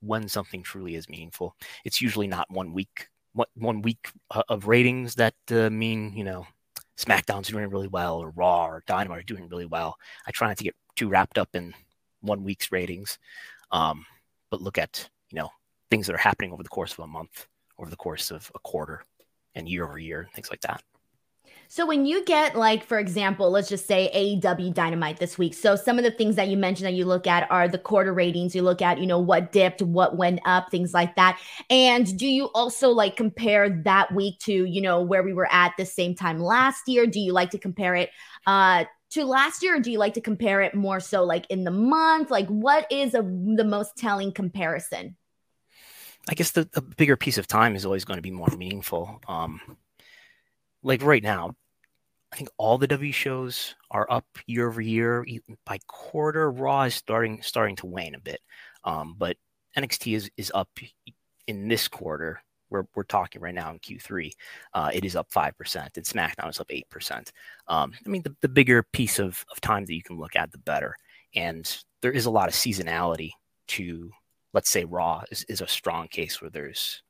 when 0.00 0.28
something 0.28 0.62
truly 0.62 0.94
is 0.94 1.08
meaningful. 1.08 1.56
It's 1.84 2.02
usually 2.02 2.26
not 2.26 2.50
one 2.50 2.72
week 2.72 3.08
one 3.54 3.82
week 3.82 4.10
uh, 4.30 4.42
of 4.48 4.66
ratings 4.66 5.14
that 5.16 5.34
uh, 5.50 5.68
mean 5.70 6.12
you 6.14 6.24
know 6.24 6.46
SmackDown's 6.98 7.48
doing 7.48 7.68
really 7.68 7.88
well 7.88 8.16
or 8.16 8.30
Raw 8.30 8.66
or 8.66 8.82
Dynamite 8.86 9.20
are 9.20 9.22
doing 9.22 9.48
really 9.48 9.66
well. 9.66 9.96
I 10.26 10.30
try 10.30 10.48
not 10.48 10.56
to 10.58 10.64
get 10.64 10.74
too 10.96 11.08
wrapped 11.08 11.38
up 11.38 11.50
in 11.54 11.74
one 12.20 12.42
week's 12.42 12.72
ratings, 12.72 13.18
um, 13.70 14.04
but 14.50 14.62
look 14.62 14.78
at 14.78 15.08
you 15.30 15.38
know 15.38 15.50
things 15.90 16.06
that 16.06 16.14
are 16.14 16.18
happening 16.18 16.52
over 16.52 16.62
the 16.62 16.68
course 16.68 16.92
of 16.92 17.00
a 17.00 17.06
month, 17.06 17.46
over 17.78 17.90
the 17.90 17.96
course 17.96 18.30
of 18.30 18.50
a 18.54 18.58
quarter, 18.60 19.02
and 19.54 19.68
year 19.68 19.84
over 19.84 19.98
year, 19.98 20.22
and 20.22 20.32
things 20.32 20.50
like 20.50 20.60
that. 20.62 20.82
So 21.68 21.84
when 21.84 22.06
you 22.06 22.24
get 22.24 22.54
like, 22.54 22.84
for 22.84 22.98
example, 22.98 23.50
let's 23.50 23.68
just 23.68 23.86
say 23.86 24.10
AEW 24.14 24.72
Dynamite 24.72 25.18
this 25.18 25.36
week. 25.36 25.54
So 25.54 25.74
some 25.74 25.98
of 25.98 26.04
the 26.04 26.10
things 26.10 26.36
that 26.36 26.48
you 26.48 26.56
mentioned 26.56 26.86
that 26.86 26.94
you 26.94 27.04
look 27.04 27.26
at 27.26 27.50
are 27.50 27.66
the 27.66 27.78
quarter 27.78 28.12
ratings. 28.12 28.54
You 28.54 28.62
look 28.62 28.80
at, 28.80 28.98
you 28.98 29.06
know, 29.06 29.18
what 29.18 29.52
dipped, 29.52 29.82
what 29.82 30.16
went 30.16 30.40
up, 30.44 30.70
things 30.70 30.94
like 30.94 31.16
that. 31.16 31.40
And 31.68 32.16
do 32.16 32.26
you 32.26 32.46
also 32.54 32.90
like 32.90 33.16
compare 33.16 33.82
that 33.82 34.14
week 34.14 34.38
to, 34.40 34.52
you 34.52 34.80
know, 34.80 35.02
where 35.02 35.22
we 35.22 35.32
were 35.32 35.52
at 35.52 35.72
the 35.76 35.86
same 35.86 36.14
time 36.14 36.38
last 36.38 36.86
year? 36.86 37.06
Do 37.06 37.18
you 37.18 37.32
like 37.32 37.50
to 37.50 37.58
compare 37.58 37.94
it 37.94 38.10
uh 38.46 38.84
to 39.10 39.24
last 39.24 39.62
year 39.62 39.76
or 39.76 39.80
do 39.80 39.90
you 39.90 39.98
like 39.98 40.14
to 40.14 40.20
compare 40.20 40.62
it 40.62 40.74
more 40.74 41.00
so 41.00 41.24
like 41.24 41.46
in 41.50 41.64
the 41.64 41.70
month? 41.70 42.30
Like 42.30 42.48
what 42.48 42.86
is 42.90 43.14
a, 43.14 43.22
the 43.22 43.64
most 43.64 43.96
telling 43.96 44.32
comparison? 44.32 45.16
I 46.28 46.34
guess 46.34 46.50
the, 46.50 46.68
the 46.72 46.82
bigger 46.82 47.16
piece 47.16 47.38
of 47.38 47.46
time 47.46 47.76
is 47.76 47.86
always 47.86 48.04
going 48.04 48.18
to 48.18 48.22
be 48.22 48.32
more 48.32 48.48
meaningful. 48.56 49.20
Um, 49.28 49.60
like 50.82 51.02
right 51.02 51.22
now, 51.22 51.54
I 52.32 52.36
think 52.36 52.48
all 52.58 52.78
the 52.78 52.88
WWE 52.88 53.14
shows 53.14 53.74
are 53.90 54.06
up 54.10 54.26
year 54.46 54.68
over 54.68 54.80
year. 54.80 55.24
By 55.64 55.78
quarter, 55.86 56.50
Raw 56.50 56.82
is 56.82 56.94
starting 56.94 57.40
starting 57.42 57.76
to 57.76 57.86
wane 57.86 58.14
a 58.14 58.20
bit, 58.20 58.40
um, 58.84 59.14
but 59.16 59.36
NXT 59.76 60.16
is 60.16 60.30
is 60.36 60.52
up 60.54 60.68
in 61.46 61.68
this 61.68 61.86
quarter. 61.88 62.42
We're, 62.70 62.84
we're 62.94 63.04
talking 63.04 63.40
right 63.40 63.54
now 63.54 63.70
in 63.70 63.78
Q3. 63.78 64.32
Uh, 64.74 64.90
it 64.92 65.04
is 65.04 65.16
up 65.16 65.30
5%, 65.30 65.96
and 65.96 66.04
SmackDown 66.04 66.50
is 66.50 66.60
up 66.60 66.68
8%. 66.68 67.30
Um, 67.68 67.92
I 68.04 68.08
mean, 68.08 68.22
the, 68.22 68.34
the 68.40 68.48
bigger 68.48 68.82
piece 68.82 69.18
of, 69.18 69.44
of 69.50 69.60
time 69.60 69.84
that 69.86 69.94
you 69.94 70.02
can 70.02 70.18
look 70.18 70.36
at, 70.36 70.52
the 70.52 70.58
better. 70.58 70.96
And 71.34 71.76
there 72.00 72.12
is 72.12 72.26
a 72.26 72.30
lot 72.30 72.48
of 72.48 72.54
seasonality 72.54 73.32
to, 73.68 74.10
let's 74.52 74.70
say, 74.70 74.84
Raw 74.84 75.22
is, 75.30 75.44
is 75.48 75.60
a 75.60 75.68
strong 75.68 76.08
case 76.08 76.40
where 76.40 76.50
there's 76.50 77.02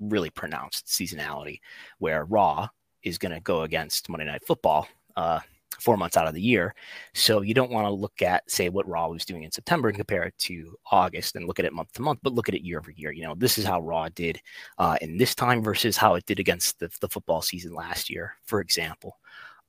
really 0.00 0.30
pronounced 0.30 0.86
seasonality, 0.86 1.60
where 1.98 2.24
Raw 2.24 2.68
is 3.02 3.18
going 3.18 3.32
to 3.32 3.40
go 3.40 3.62
against 3.62 4.08
Monday 4.08 4.26
Night 4.26 4.44
Football 4.46 4.88
uh, 5.16 5.40
four 5.80 5.96
months 5.96 6.16
out 6.16 6.26
of 6.26 6.34
the 6.34 6.40
year. 6.40 6.74
So 7.14 7.42
you 7.42 7.54
don't 7.54 7.70
want 7.70 7.86
to 7.86 7.92
look 7.92 8.22
at, 8.22 8.50
say, 8.50 8.68
what 8.68 8.88
Raw 8.88 9.08
was 9.08 9.24
doing 9.24 9.44
in 9.44 9.50
September 9.50 9.88
and 9.88 9.96
compare 9.96 10.24
it 10.24 10.36
to 10.38 10.76
August 10.90 11.36
and 11.36 11.46
look 11.46 11.58
at 11.58 11.64
it 11.64 11.72
month 11.72 11.92
to 11.94 12.02
month, 12.02 12.20
but 12.22 12.34
look 12.34 12.48
at 12.48 12.54
it 12.54 12.64
year 12.64 12.78
over 12.78 12.90
year. 12.90 13.12
You 13.12 13.22
know, 13.22 13.34
this 13.36 13.58
is 13.58 13.64
how 13.64 13.80
Raw 13.80 14.08
did 14.08 14.40
uh, 14.78 14.96
in 15.00 15.16
this 15.16 15.34
time 15.34 15.62
versus 15.62 15.96
how 15.96 16.14
it 16.14 16.26
did 16.26 16.38
against 16.38 16.78
the, 16.78 16.90
the 17.00 17.08
football 17.08 17.42
season 17.42 17.74
last 17.74 18.10
year, 18.10 18.34
for 18.44 18.60
example. 18.60 19.18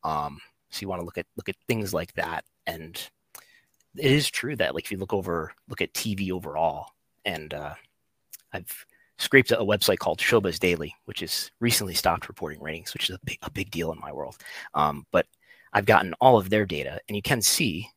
Um, 0.04 0.40
so 0.70 0.82
you 0.82 0.88
want 0.88 1.02
to 1.02 1.06
look 1.06 1.18
at 1.18 1.26
look 1.36 1.50
at 1.50 1.56
things 1.68 1.94
like 1.94 2.14
that, 2.14 2.46
and 2.68 2.96
it 3.98 4.12
is 4.12 4.30
true 4.30 4.56
that 4.56 4.76
like 4.76 4.86
if 4.86 4.92
you 4.92 4.98
look 4.98 5.14
over 5.14 5.54
look 5.68 5.82
at 5.82 5.94
TV 5.94 6.32
overall, 6.32 6.92
and 7.26 7.54
uh, 7.54 7.74
I've 8.54 8.86
scraped 9.20 9.52
a 9.52 9.58
website 9.58 10.00
called 10.00 10.20
Showbiz 10.20 10.60
Daily, 10.60 10.96
which 11.06 11.20
has 11.20 11.52
recently 11.60 11.94
stopped 11.94 12.28
reporting 12.30 12.62
ratings, 12.62 12.94
which 12.94 13.10
is 13.10 13.16
a 13.16 13.20
big, 13.26 13.38
a 13.44 13.52
big 13.52 13.70
deal 13.70 13.92
in 13.92 14.00
my 14.00 14.14
world. 14.14 14.38
Um, 14.74 15.06
but 15.12 15.28
I've 15.74 15.86
gotten 15.86 16.14
all 16.20 16.38
of 16.38 16.50
their 16.50 16.66
data, 16.66 17.00
and 17.08 17.16
you 17.16 17.22
can 17.22 17.42
see 17.42 17.90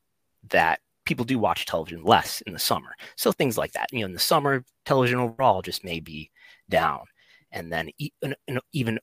that 0.51 0.81
people 1.05 1.25
do 1.25 1.39
watch 1.39 1.67
television 1.67 2.05
less 2.05 2.41
in 2.43 2.53
the 2.53 2.59
summer. 2.59 2.95
So 3.17 3.33
things 3.33 3.59
like 3.59 3.73
that. 3.73 3.93
You 3.93 4.01
know, 4.01 4.07
in 4.07 4.13
the 4.13 4.19
summer, 4.19 4.65
television 4.85 5.19
overall 5.19 5.63
just 5.63 5.85
may 5.85 6.01
be 6.01 6.31
down. 6.69 7.05
And 7.51 7.73
then 7.73 7.91
an, 8.23 8.35
an 8.49 8.61
even 8.73 8.99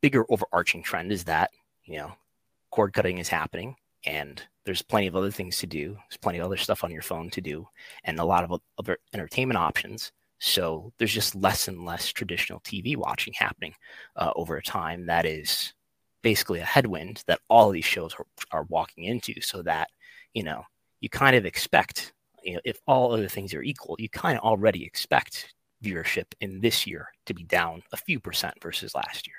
bigger 0.00 0.24
overarching 0.28 0.82
trend 0.82 1.12
is 1.12 1.24
that, 1.24 1.50
you 1.84 1.98
know, 1.98 2.12
cord 2.70 2.92
cutting 2.92 3.18
is 3.18 3.28
happening 3.28 3.76
and 4.04 4.42
there's 4.64 4.82
plenty 4.82 5.06
of 5.06 5.16
other 5.16 5.30
things 5.30 5.58
to 5.58 5.66
do. 5.66 5.96
There's 6.08 6.18
plenty 6.20 6.38
of 6.38 6.46
other 6.46 6.56
stuff 6.56 6.82
on 6.82 6.90
your 6.90 7.02
phone 7.02 7.30
to 7.30 7.40
do 7.40 7.68
and 8.04 8.18
a 8.18 8.24
lot 8.24 8.44
of 8.44 8.60
other 8.78 8.98
entertainment 9.12 9.58
options. 9.58 10.12
So 10.40 10.92
there's 10.98 11.12
just 11.12 11.34
less 11.34 11.68
and 11.68 11.84
less 11.84 12.08
traditional 12.12 12.60
TV 12.60 12.96
watching 12.96 13.32
happening 13.34 13.74
uh, 14.16 14.32
over 14.34 14.60
time. 14.60 15.06
That 15.06 15.24
is 15.24 15.72
basically 16.24 16.58
a 16.58 16.64
headwind 16.64 17.22
that 17.28 17.38
all 17.48 17.70
these 17.70 17.84
shows 17.84 18.16
are, 18.18 18.26
are 18.50 18.64
walking 18.64 19.04
into. 19.04 19.40
So 19.40 19.62
that 19.62 19.90
you 20.32 20.42
know 20.42 20.64
you 21.00 21.08
kind 21.08 21.36
of 21.36 21.46
expect, 21.46 22.12
you 22.42 22.54
know, 22.54 22.60
if 22.64 22.80
all 22.88 23.12
other 23.12 23.28
things 23.28 23.54
are 23.54 23.62
equal, 23.62 23.94
you 23.98 24.08
kind 24.08 24.36
of 24.36 24.42
already 24.42 24.84
expect 24.84 25.54
viewership 25.84 26.24
in 26.40 26.60
this 26.60 26.86
year 26.86 27.08
to 27.26 27.34
be 27.34 27.44
down 27.44 27.82
a 27.92 27.96
few 27.96 28.18
percent 28.18 28.54
versus 28.62 28.94
last 28.94 29.26
year. 29.26 29.36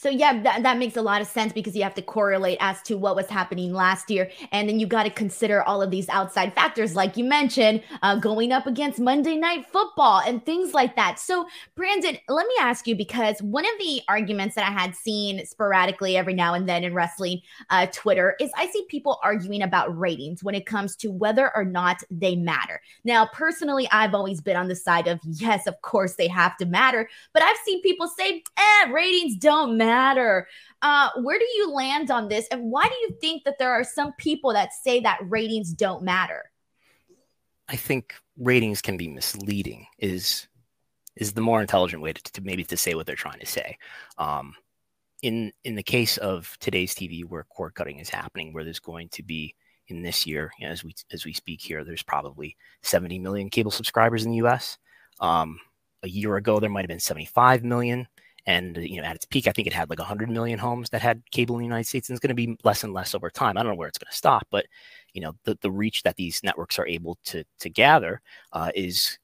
So 0.00 0.08
yeah, 0.08 0.40
that, 0.44 0.62
that 0.62 0.78
makes 0.78 0.96
a 0.96 1.02
lot 1.02 1.20
of 1.20 1.26
sense 1.26 1.52
because 1.52 1.76
you 1.76 1.82
have 1.82 1.92
to 1.92 2.00
correlate 2.00 2.56
as 2.62 2.80
to 2.84 2.96
what 2.96 3.14
was 3.14 3.26
happening 3.26 3.74
last 3.74 4.10
year. 4.10 4.30
And 4.50 4.66
then 4.66 4.80
you 4.80 4.86
got 4.86 5.02
to 5.02 5.10
consider 5.10 5.62
all 5.62 5.82
of 5.82 5.90
these 5.90 6.08
outside 6.08 6.54
factors, 6.54 6.96
like 6.96 7.18
you 7.18 7.24
mentioned, 7.24 7.82
uh, 8.00 8.16
going 8.16 8.50
up 8.50 8.66
against 8.66 8.98
Monday 8.98 9.36
night 9.36 9.66
football 9.70 10.22
and 10.26 10.42
things 10.46 10.72
like 10.72 10.96
that. 10.96 11.18
So 11.18 11.46
Brandon, 11.74 12.16
let 12.30 12.46
me 12.46 12.54
ask 12.60 12.86
you, 12.86 12.96
because 12.96 13.42
one 13.42 13.66
of 13.66 13.72
the 13.78 14.00
arguments 14.08 14.54
that 14.54 14.66
I 14.66 14.70
had 14.72 14.96
seen 14.96 15.44
sporadically 15.44 16.16
every 16.16 16.32
now 16.32 16.54
and 16.54 16.66
then 16.66 16.82
in 16.82 16.94
wrestling 16.94 17.42
uh, 17.68 17.86
Twitter 17.92 18.36
is 18.40 18.50
I 18.56 18.68
see 18.68 18.86
people 18.88 19.20
arguing 19.22 19.60
about 19.60 19.94
ratings 19.94 20.42
when 20.42 20.54
it 20.54 20.64
comes 20.64 20.96
to 20.96 21.10
whether 21.10 21.54
or 21.54 21.66
not 21.66 22.02
they 22.10 22.36
matter. 22.36 22.80
Now, 23.04 23.26
personally, 23.34 23.86
I've 23.92 24.14
always 24.14 24.40
been 24.40 24.56
on 24.56 24.68
the 24.68 24.76
side 24.76 25.08
of 25.08 25.20
yes, 25.24 25.66
of 25.66 25.78
course 25.82 26.14
they 26.14 26.28
have 26.28 26.56
to 26.56 26.64
matter. 26.64 27.06
But 27.34 27.42
I've 27.42 27.58
seen 27.66 27.82
people 27.82 28.08
say, 28.08 28.42
eh, 28.56 28.90
ratings 28.90 29.36
don't 29.36 29.76
matter 29.76 29.89
matter. 29.90 30.46
Uh, 30.82 31.10
where 31.22 31.38
do 31.38 31.46
you 31.56 31.70
land 31.72 32.10
on 32.10 32.28
this? 32.28 32.46
And 32.50 32.70
why 32.70 32.88
do 32.88 32.94
you 33.02 33.10
think 33.20 33.44
that 33.44 33.58
there 33.58 33.72
are 33.72 33.84
some 33.84 34.12
people 34.18 34.52
that 34.52 34.70
say 34.72 35.00
that 35.00 35.18
ratings 35.24 35.72
don't 35.72 36.02
matter? 36.02 36.50
I 37.68 37.76
think 37.76 38.14
ratings 38.36 38.80
can 38.82 38.96
be 38.96 39.08
misleading 39.08 39.86
is 39.98 40.46
is 41.16 41.32
the 41.32 41.40
more 41.40 41.60
intelligent 41.60 42.02
way 42.02 42.12
to, 42.12 42.22
to 42.32 42.40
maybe 42.40 42.64
to 42.64 42.76
say 42.76 42.94
what 42.94 43.06
they're 43.06 43.16
trying 43.16 43.40
to 43.40 43.46
say. 43.46 43.76
Um, 44.16 44.54
in 45.22 45.52
in 45.64 45.74
the 45.74 45.82
case 45.82 46.16
of 46.18 46.56
today's 46.60 46.94
TV, 46.94 47.24
where 47.24 47.44
cord 47.44 47.74
cutting 47.74 47.98
is 47.98 48.08
happening, 48.08 48.52
where 48.52 48.64
there's 48.64 48.80
going 48.80 49.08
to 49.10 49.22
be 49.22 49.54
in 49.88 50.02
this 50.02 50.26
year, 50.26 50.50
you 50.58 50.66
know, 50.66 50.72
as 50.72 50.84
we 50.84 50.94
as 51.12 51.24
we 51.24 51.32
speak 51.32 51.60
here, 51.60 51.84
there's 51.84 52.02
probably 52.02 52.56
70 52.82 53.18
million 53.18 53.50
cable 53.50 53.70
subscribers 53.70 54.24
in 54.24 54.30
the 54.30 54.38
U.S. 54.38 54.78
Um, 55.20 55.58
a 56.02 56.08
year 56.08 56.36
ago, 56.36 56.60
there 56.60 56.70
might 56.70 56.82
have 56.82 56.88
been 56.88 57.00
75 57.00 57.62
million. 57.64 58.06
And 58.46 58.76
you 58.76 59.00
know, 59.00 59.06
at 59.06 59.16
its 59.16 59.26
peak, 59.26 59.46
I 59.46 59.52
think 59.52 59.66
it 59.66 59.72
had 59.72 59.90
like 59.90 59.98
100 59.98 60.30
million 60.30 60.58
homes 60.58 60.90
that 60.90 61.02
had 61.02 61.22
cable 61.30 61.56
in 61.56 61.60
the 61.60 61.66
United 61.66 61.86
States, 61.86 62.08
and 62.08 62.16
it's 62.16 62.22
going 62.22 62.34
to 62.34 62.34
be 62.34 62.56
less 62.64 62.84
and 62.84 62.92
less 62.92 63.14
over 63.14 63.30
time. 63.30 63.56
I 63.56 63.62
don't 63.62 63.72
know 63.72 63.76
where 63.76 63.88
it's 63.88 63.98
going 63.98 64.10
to 64.10 64.16
stop, 64.16 64.46
but 64.50 64.66
you 65.12 65.20
know, 65.20 65.34
the, 65.44 65.58
the 65.60 65.70
reach 65.70 66.02
that 66.02 66.16
these 66.16 66.42
networks 66.42 66.78
are 66.78 66.86
able 66.86 67.18
to 67.24 67.44
to 67.60 67.70
gather 67.70 68.20
uh, 68.52 68.70
is 68.74 69.18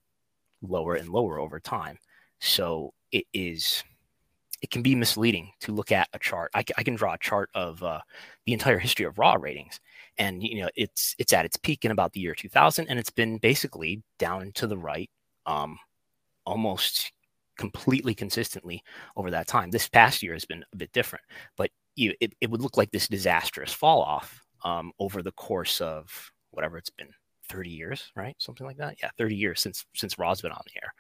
lower 0.63 0.95
and 0.95 1.09
lower 1.09 1.39
over 1.39 1.61
time. 1.61 1.99
So 2.41 2.93
it 3.13 3.25
is 3.33 3.83
it 4.63 4.71
can 4.71 4.83
be 4.83 4.95
misleading 4.95 5.53
to 5.61 5.73
look 5.73 5.93
at 5.93 6.09
a 6.13 6.19
chart. 6.19 6.51
I, 6.55 6.65
I 6.77 6.83
can 6.83 6.95
draw 6.97 7.15
a 7.15 7.19
chart 7.19 7.51
of 7.55 7.83
uh, 7.83 8.01
the 8.47 8.53
entire 8.53 8.79
history 8.79 9.07
of 9.07 9.19
raw 9.19 9.35
ratings, 9.35 9.81
and 10.19 10.43
you 10.43 10.63
know 10.63 10.71
it's 10.77 11.15
it's 11.19 11.33
at 11.33 11.45
its 11.45 11.57
peak 11.57 11.85
in 11.85 11.91
about 11.91 12.13
the 12.13 12.21
year 12.21 12.35
2000, 12.35 12.89
and 12.89 12.99
it's 12.99 13.11
been 13.11 13.39
basically 13.39 14.03
down 14.19 14.53
to 14.55 14.67
the 14.67 14.79
right, 14.79 15.11
um, 15.47 15.79
almost 16.45 17.13
completely 17.57 18.15
consistently 18.15 18.83
over 19.17 19.31
that 19.31 19.47
time. 19.47 19.71
This 19.71 19.89
past 19.89 20.23
year 20.23 20.33
has 20.33 20.45
been 20.45 20.65
a 20.73 20.77
bit 20.77 20.93
different, 20.93 21.25
but 21.57 21.71
you, 21.95 22.15
it, 22.21 22.35
it 22.41 22.51
would 22.51 22.63
look 22.63 22.77
like 22.77 22.91
this 22.91 23.09
disastrous 23.09 23.73
fall 23.73 24.03
off 24.03 24.43
um, 24.65 24.93
over 24.99 25.23
the 25.23 25.33
course 25.33 25.81
of 25.81 26.31
whatever 26.51 26.79
it's 26.79 26.91
been 26.91 27.11
30 27.49 27.71
years, 27.71 28.11
right? 28.17 28.35
Something 28.39 28.67
like 28.67 28.79
that. 28.79 28.97
Yeah, 29.03 29.11
30 29.19 29.37
years 29.37 29.61
since 29.61 29.85
since 29.95 30.19
Raw's 30.19 30.43
been 30.43 30.53
on 30.53 30.63
the 30.67 30.81
air. 30.83 30.95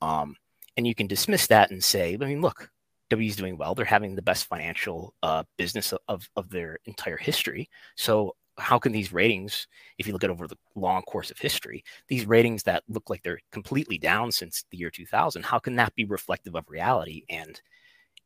Um, 0.00 0.36
and 0.76 0.86
you 0.86 0.94
can 0.94 1.06
dismiss 1.06 1.46
that 1.48 1.70
and 1.70 1.82
say, 1.82 2.16
I 2.20 2.24
mean, 2.24 2.40
look, 2.40 2.70
WWE's 3.10 3.36
doing 3.36 3.58
well. 3.58 3.74
They're 3.74 3.84
having 3.84 4.14
the 4.14 4.22
best 4.22 4.46
financial 4.46 5.14
uh, 5.22 5.42
business 5.58 5.92
of, 6.08 6.28
of 6.36 6.48
their 6.48 6.78
entire 6.86 7.16
history. 7.16 7.68
So 7.96 8.34
how 8.60 8.78
can 8.78 8.92
these 8.92 9.12
ratings, 9.12 9.66
if 9.98 10.06
you 10.06 10.12
look 10.12 10.24
at 10.24 10.30
over 10.30 10.46
the 10.46 10.58
long 10.74 11.02
course 11.02 11.30
of 11.30 11.38
history, 11.38 11.84
these 12.08 12.26
ratings 12.26 12.62
that 12.64 12.84
look 12.88 13.10
like 13.10 13.22
they're 13.22 13.40
completely 13.50 13.98
down 13.98 14.30
since 14.30 14.64
the 14.70 14.76
year 14.76 14.90
2000, 14.90 15.44
how 15.44 15.58
can 15.58 15.76
that 15.76 15.94
be 15.94 16.04
reflective 16.04 16.54
of 16.54 16.68
reality? 16.68 17.24
And 17.28 17.60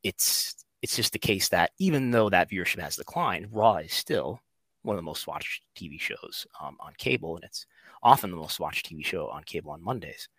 it's 0.03 0.65
it's 0.81 0.95
just 0.95 1.13
the 1.13 1.19
case 1.19 1.49
that 1.49 1.71
even 1.79 2.11
though 2.11 2.29
that 2.29 2.49
viewership 2.49 2.79
has 2.79 2.95
declined, 2.95 3.47
Raw 3.51 3.77
is 3.77 3.93
still 3.93 4.39
one 4.83 4.95
of 4.95 4.99
the 4.99 5.05
most 5.05 5.25
watched 5.25 5.63
TV 5.75 5.99
shows 5.99 6.45
um, 6.61 6.77
on 6.79 6.93
cable, 6.99 7.35
and 7.35 7.43
it's 7.43 7.65
often 8.03 8.29
the 8.29 8.37
most 8.37 8.59
watched 8.59 8.87
TV 8.87 9.03
show 9.03 9.27
on 9.29 9.43
cable 9.43 9.71
on 9.71 9.83
Mondays, 9.83 10.29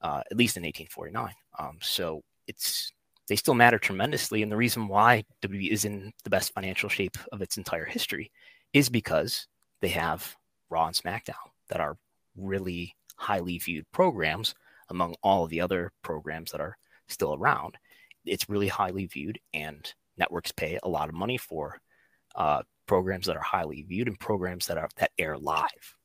uh, 0.00 0.22
at 0.28 0.36
least 0.36 0.56
in 0.56 0.64
1849. 0.64 1.32
Um, 1.58 1.78
so 1.80 2.22
it's 2.48 2.92
they 3.28 3.36
still 3.36 3.54
matter 3.54 3.78
tremendously, 3.78 4.42
and 4.42 4.50
the 4.50 4.56
reason 4.56 4.88
why 4.88 5.24
WWE 5.42 5.70
is 5.70 5.84
in 5.84 6.12
the 6.24 6.30
best 6.30 6.52
financial 6.52 6.88
shape 6.88 7.16
of 7.30 7.40
its 7.40 7.56
entire 7.56 7.84
history 7.84 8.32
is 8.72 8.88
because 8.88 9.46
they 9.80 9.88
have 9.88 10.36
Raw 10.70 10.86
and 10.86 10.96
SmackDown 10.96 11.34
that 11.68 11.80
are 11.80 11.96
really 12.36 12.94
highly 13.16 13.58
viewed 13.58 13.84
programs 13.92 14.54
among 14.88 15.14
all 15.22 15.44
of 15.44 15.50
the 15.50 15.60
other 15.60 15.92
programs 16.02 16.50
that 16.52 16.60
are 16.60 16.76
still 17.08 17.34
around. 17.34 17.76
It's 18.24 18.48
really 18.48 18.68
highly 18.68 19.06
viewed, 19.06 19.38
and 19.52 19.92
networks 20.16 20.52
pay 20.52 20.78
a 20.82 20.88
lot 20.88 21.08
of 21.08 21.14
money 21.14 21.36
for 21.36 21.80
uh, 22.34 22.62
programs 22.86 23.26
that 23.26 23.36
are 23.36 23.42
highly 23.42 23.82
viewed 23.82 24.08
and 24.08 24.18
programs 24.18 24.66
that 24.66 24.78
are 24.78 24.88
that 24.96 25.10
air 25.18 25.36
live. 25.36 25.96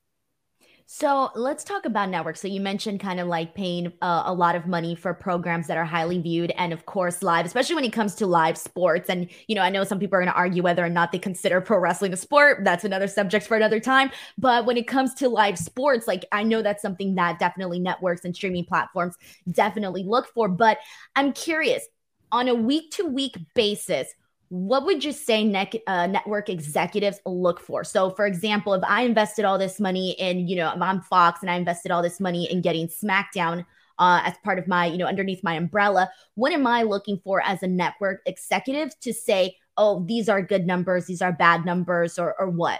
So 0.89 1.31
let's 1.35 1.65
talk 1.65 1.83
about 1.83 2.07
networks. 2.09 2.39
So 2.39 2.47
you 2.47 2.61
mentioned 2.61 3.01
kind 3.01 3.19
of 3.19 3.27
like 3.27 3.53
paying 3.53 3.91
uh, 4.01 4.23
a 4.25 4.33
lot 4.33 4.55
of 4.55 4.67
money 4.67 4.95
for 4.95 5.13
programs 5.13 5.67
that 5.67 5.75
are 5.75 5.83
highly 5.83 6.17
viewed, 6.17 6.51
and 6.51 6.71
of 6.71 6.85
course 6.85 7.21
live, 7.21 7.45
especially 7.45 7.75
when 7.75 7.83
it 7.83 7.91
comes 7.91 8.15
to 8.15 8.25
live 8.25 8.57
sports. 8.57 9.09
And 9.09 9.29
you 9.47 9.55
know, 9.55 9.61
I 9.61 9.69
know 9.69 9.83
some 9.83 9.99
people 9.99 10.15
are 10.15 10.21
going 10.21 10.31
to 10.31 10.37
argue 10.37 10.63
whether 10.63 10.85
or 10.85 10.89
not 10.89 11.11
they 11.11 11.19
consider 11.19 11.59
pro 11.59 11.77
wrestling 11.77 12.13
a 12.13 12.17
sport. 12.17 12.63
That's 12.63 12.85
another 12.85 13.07
subject 13.09 13.45
for 13.45 13.57
another 13.57 13.81
time. 13.81 14.11
But 14.37 14.65
when 14.65 14.77
it 14.77 14.87
comes 14.87 15.13
to 15.15 15.27
live 15.27 15.57
sports, 15.57 16.07
like 16.07 16.23
I 16.31 16.43
know 16.43 16.61
that's 16.61 16.81
something 16.81 17.15
that 17.15 17.37
definitely 17.37 17.79
networks 17.81 18.23
and 18.23 18.33
streaming 18.33 18.63
platforms 18.63 19.17
definitely 19.51 20.03
look 20.03 20.27
for. 20.33 20.47
But 20.47 20.77
I'm 21.17 21.33
curious, 21.33 21.85
on 22.31 22.47
a 22.47 22.55
week 22.55 22.91
to 22.91 23.05
week 23.05 23.37
basis 23.55 24.07
what 24.49 24.85
would 24.85 25.03
you 25.03 25.11
say 25.11 25.43
uh, 25.87 26.07
network 26.07 26.49
executives 26.49 27.19
look 27.25 27.59
for? 27.59 27.83
So, 27.83 28.11
for 28.11 28.25
example, 28.25 28.73
if 28.73 28.83
I 28.87 29.01
invested 29.01 29.45
all 29.45 29.57
this 29.57 29.79
money 29.79 30.11
in, 30.11 30.47
you 30.47 30.55
know, 30.55 30.71
if 30.73 30.81
I'm 30.81 31.01
Fox 31.01 31.41
and 31.41 31.49
I 31.49 31.55
invested 31.55 31.91
all 31.91 32.01
this 32.01 32.19
money 32.19 32.49
in 32.49 32.61
getting 32.61 32.87
SmackDown 32.87 33.65
uh, 33.99 34.21
as 34.23 34.35
part 34.43 34.59
of 34.59 34.67
my, 34.67 34.85
you 34.85 34.97
know, 34.97 35.05
underneath 35.05 35.43
my 35.43 35.55
umbrella, 35.55 36.09
what 36.35 36.53
am 36.53 36.65
I 36.65 36.83
looking 36.83 37.19
for 37.23 37.41
as 37.43 37.61
a 37.61 37.67
network 37.67 38.21
executive 38.25 38.97
to 39.01 39.13
say, 39.13 39.57
oh, 39.75 40.03
these 40.05 40.29
are 40.29 40.41
good 40.41 40.65
numbers, 40.65 41.05
these 41.05 41.21
are 41.21 41.33
bad 41.33 41.65
numbers, 41.65 42.17
or, 42.17 42.39
or 42.39 42.49
what? 42.49 42.79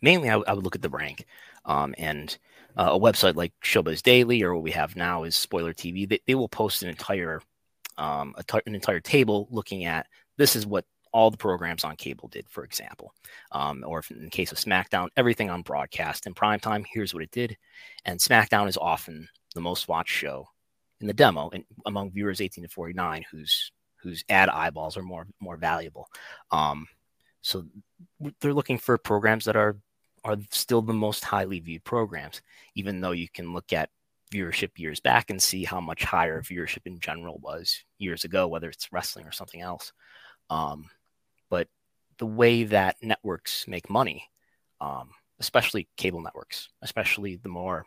Mainly, 0.00 0.28
I, 0.28 0.32
w- 0.32 0.44
I 0.48 0.54
would 0.54 0.64
look 0.64 0.74
at 0.74 0.82
the 0.82 0.88
rank. 0.88 1.26
Um, 1.64 1.94
and 1.98 2.36
uh, 2.76 2.90
a 2.92 2.98
website 2.98 3.34
like 3.34 3.52
showbiz 3.62 4.02
Daily 4.02 4.42
or 4.42 4.54
what 4.54 4.62
we 4.62 4.70
have 4.70 4.96
now 4.96 5.24
is 5.24 5.36
Spoiler 5.36 5.74
TV, 5.74 6.08
they, 6.08 6.20
they 6.26 6.34
will 6.34 6.48
post 6.48 6.82
an 6.82 6.88
entire 6.88 7.42
um, 7.98 8.34
an 8.36 8.74
entire 8.74 9.00
table 9.00 9.48
looking 9.50 9.84
at 9.84 10.06
this 10.36 10.56
is 10.56 10.66
what 10.66 10.84
all 11.12 11.30
the 11.30 11.36
programs 11.36 11.84
on 11.84 11.96
cable 11.96 12.28
did, 12.28 12.48
for 12.48 12.64
example. 12.64 13.12
Um, 13.52 13.82
or 13.86 14.02
in 14.10 14.24
the 14.24 14.30
case 14.30 14.52
of 14.52 14.58
SmackDown, 14.58 15.08
everything 15.16 15.50
on 15.50 15.62
broadcast 15.62 16.26
in 16.26 16.34
prime 16.34 16.60
time, 16.60 16.84
here's 16.90 17.14
what 17.14 17.22
it 17.22 17.30
did. 17.30 17.56
And 18.04 18.20
SmackDown 18.20 18.68
is 18.68 18.76
often 18.76 19.28
the 19.54 19.60
most 19.60 19.88
watched 19.88 20.12
show 20.12 20.48
in 21.00 21.06
the 21.06 21.12
demo 21.12 21.50
and 21.50 21.64
among 21.86 22.10
viewers 22.10 22.40
18 22.40 22.64
to 22.64 22.68
49 22.68 23.24
whose 23.30 23.72
whose 24.00 24.24
ad 24.28 24.48
eyeballs 24.48 24.96
are 24.96 25.02
more 25.02 25.26
more 25.40 25.56
valuable. 25.56 26.08
Um, 26.50 26.86
so 27.40 27.64
they're 28.40 28.54
looking 28.54 28.78
for 28.78 28.98
programs 28.98 29.44
that 29.46 29.56
are 29.56 29.76
are 30.24 30.36
still 30.50 30.82
the 30.82 30.92
most 30.92 31.24
highly 31.24 31.60
viewed 31.60 31.84
programs, 31.84 32.42
even 32.74 33.00
though 33.00 33.12
you 33.12 33.28
can 33.28 33.52
look 33.52 33.72
at 33.72 33.90
viewership 34.32 34.70
years 34.76 35.00
back 35.00 35.30
and 35.30 35.40
see 35.40 35.64
how 35.64 35.80
much 35.80 36.04
higher 36.04 36.42
viewership 36.42 36.86
in 36.86 36.98
general 37.00 37.38
was 37.42 37.84
years 37.98 38.24
ago, 38.24 38.48
whether 38.48 38.68
it's 38.68 38.92
wrestling 38.92 39.26
or 39.26 39.32
something 39.32 39.60
else. 39.60 39.92
Um, 40.50 40.90
but 41.50 41.68
the 42.18 42.26
way 42.26 42.64
that 42.64 42.96
networks 43.02 43.66
make 43.68 43.90
money, 43.90 44.24
um, 44.80 45.10
especially 45.40 45.88
cable 45.96 46.20
networks, 46.20 46.68
especially 46.82 47.36
the 47.36 47.48
more 47.48 47.86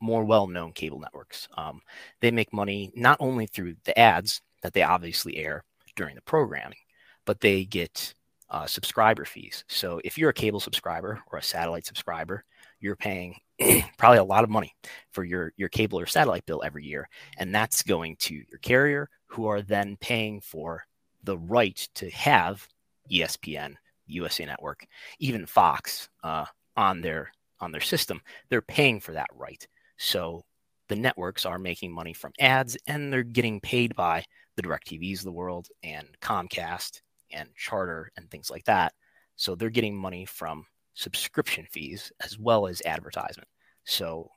more 0.00 0.24
well-known 0.24 0.72
cable 0.72 0.98
networks, 0.98 1.46
um, 1.58 1.82
they 2.22 2.30
make 2.30 2.54
money 2.54 2.90
not 2.96 3.18
only 3.20 3.46
through 3.46 3.76
the 3.84 3.98
ads 3.98 4.40
that 4.62 4.72
they 4.72 4.82
obviously 4.82 5.36
air 5.36 5.62
during 5.94 6.14
the 6.14 6.22
programming, 6.22 6.78
but 7.26 7.40
they 7.40 7.66
get 7.66 8.14
uh, 8.48 8.66
subscriber 8.66 9.26
fees. 9.26 9.64
So 9.68 10.00
if 10.02 10.16
you're 10.16 10.30
a 10.30 10.34
cable 10.34 10.60
subscriber 10.60 11.22
or 11.30 11.38
a 11.38 11.42
satellite 11.42 11.84
subscriber, 11.84 12.44
you're 12.80 12.96
paying 12.96 13.36
probably 13.98 14.18
a 14.18 14.24
lot 14.24 14.44
of 14.44 14.50
money 14.50 14.74
for 15.12 15.24
your 15.24 15.52
your 15.56 15.68
cable 15.68 15.98
or 15.98 16.06
satellite 16.06 16.46
bill 16.46 16.62
every 16.64 16.84
year 16.84 17.08
and 17.38 17.54
that's 17.54 17.82
going 17.82 18.16
to 18.16 18.34
your 18.34 18.58
carrier 18.62 19.08
who 19.26 19.46
are 19.46 19.62
then 19.62 19.96
paying 20.00 20.40
for 20.40 20.84
the 21.22 21.38
right 21.38 21.88
to 21.94 22.10
have 22.10 22.66
espn 23.10 23.74
usa 24.06 24.44
network 24.44 24.86
even 25.18 25.46
fox 25.46 26.08
uh, 26.22 26.44
on 26.76 27.00
their 27.00 27.30
on 27.60 27.70
their 27.70 27.80
system 27.80 28.20
they're 28.48 28.62
paying 28.62 29.00
for 29.00 29.12
that 29.12 29.28
right 29.34 29.66
so 29.96 30.44
the 30.88 30.96
networks 30.96 31.46
are 31.46 31.58
making 31.58 31.92
money 31.92 32.12
from 32.12 32.32
ads 32.40 32.76
and 32.86 33.12
they're 33.12 33.22
getting 33.22 33.60
paid 33.60 33.94
by 33.94 34.24
the 34.56 34.62
direct 34.62 34.88
tvs 34.88 35.18
of 35.18 35.24
the 35.24 35.32
world 35.32 35.68
and 35.82 36.08
Comcast 36.20 37.00
and 37.34 37.48
Charter 37.56 38.10
and 38.16 38.30
things 38.30 38.50
like 38.50 38.64
that. 38.64 38.94
So 39.36 39.54
they're 39.54 39.70
getting 39.70 39.96
money 39.96 40.24
from 40.24 40.66
subscription 40.94 41.66
fees 41.70 42.12
as 42.20 42.38
well 42.38 42.66
as 42.66 42.82
advertisement. 42.86 43.48
So 43.84 44.30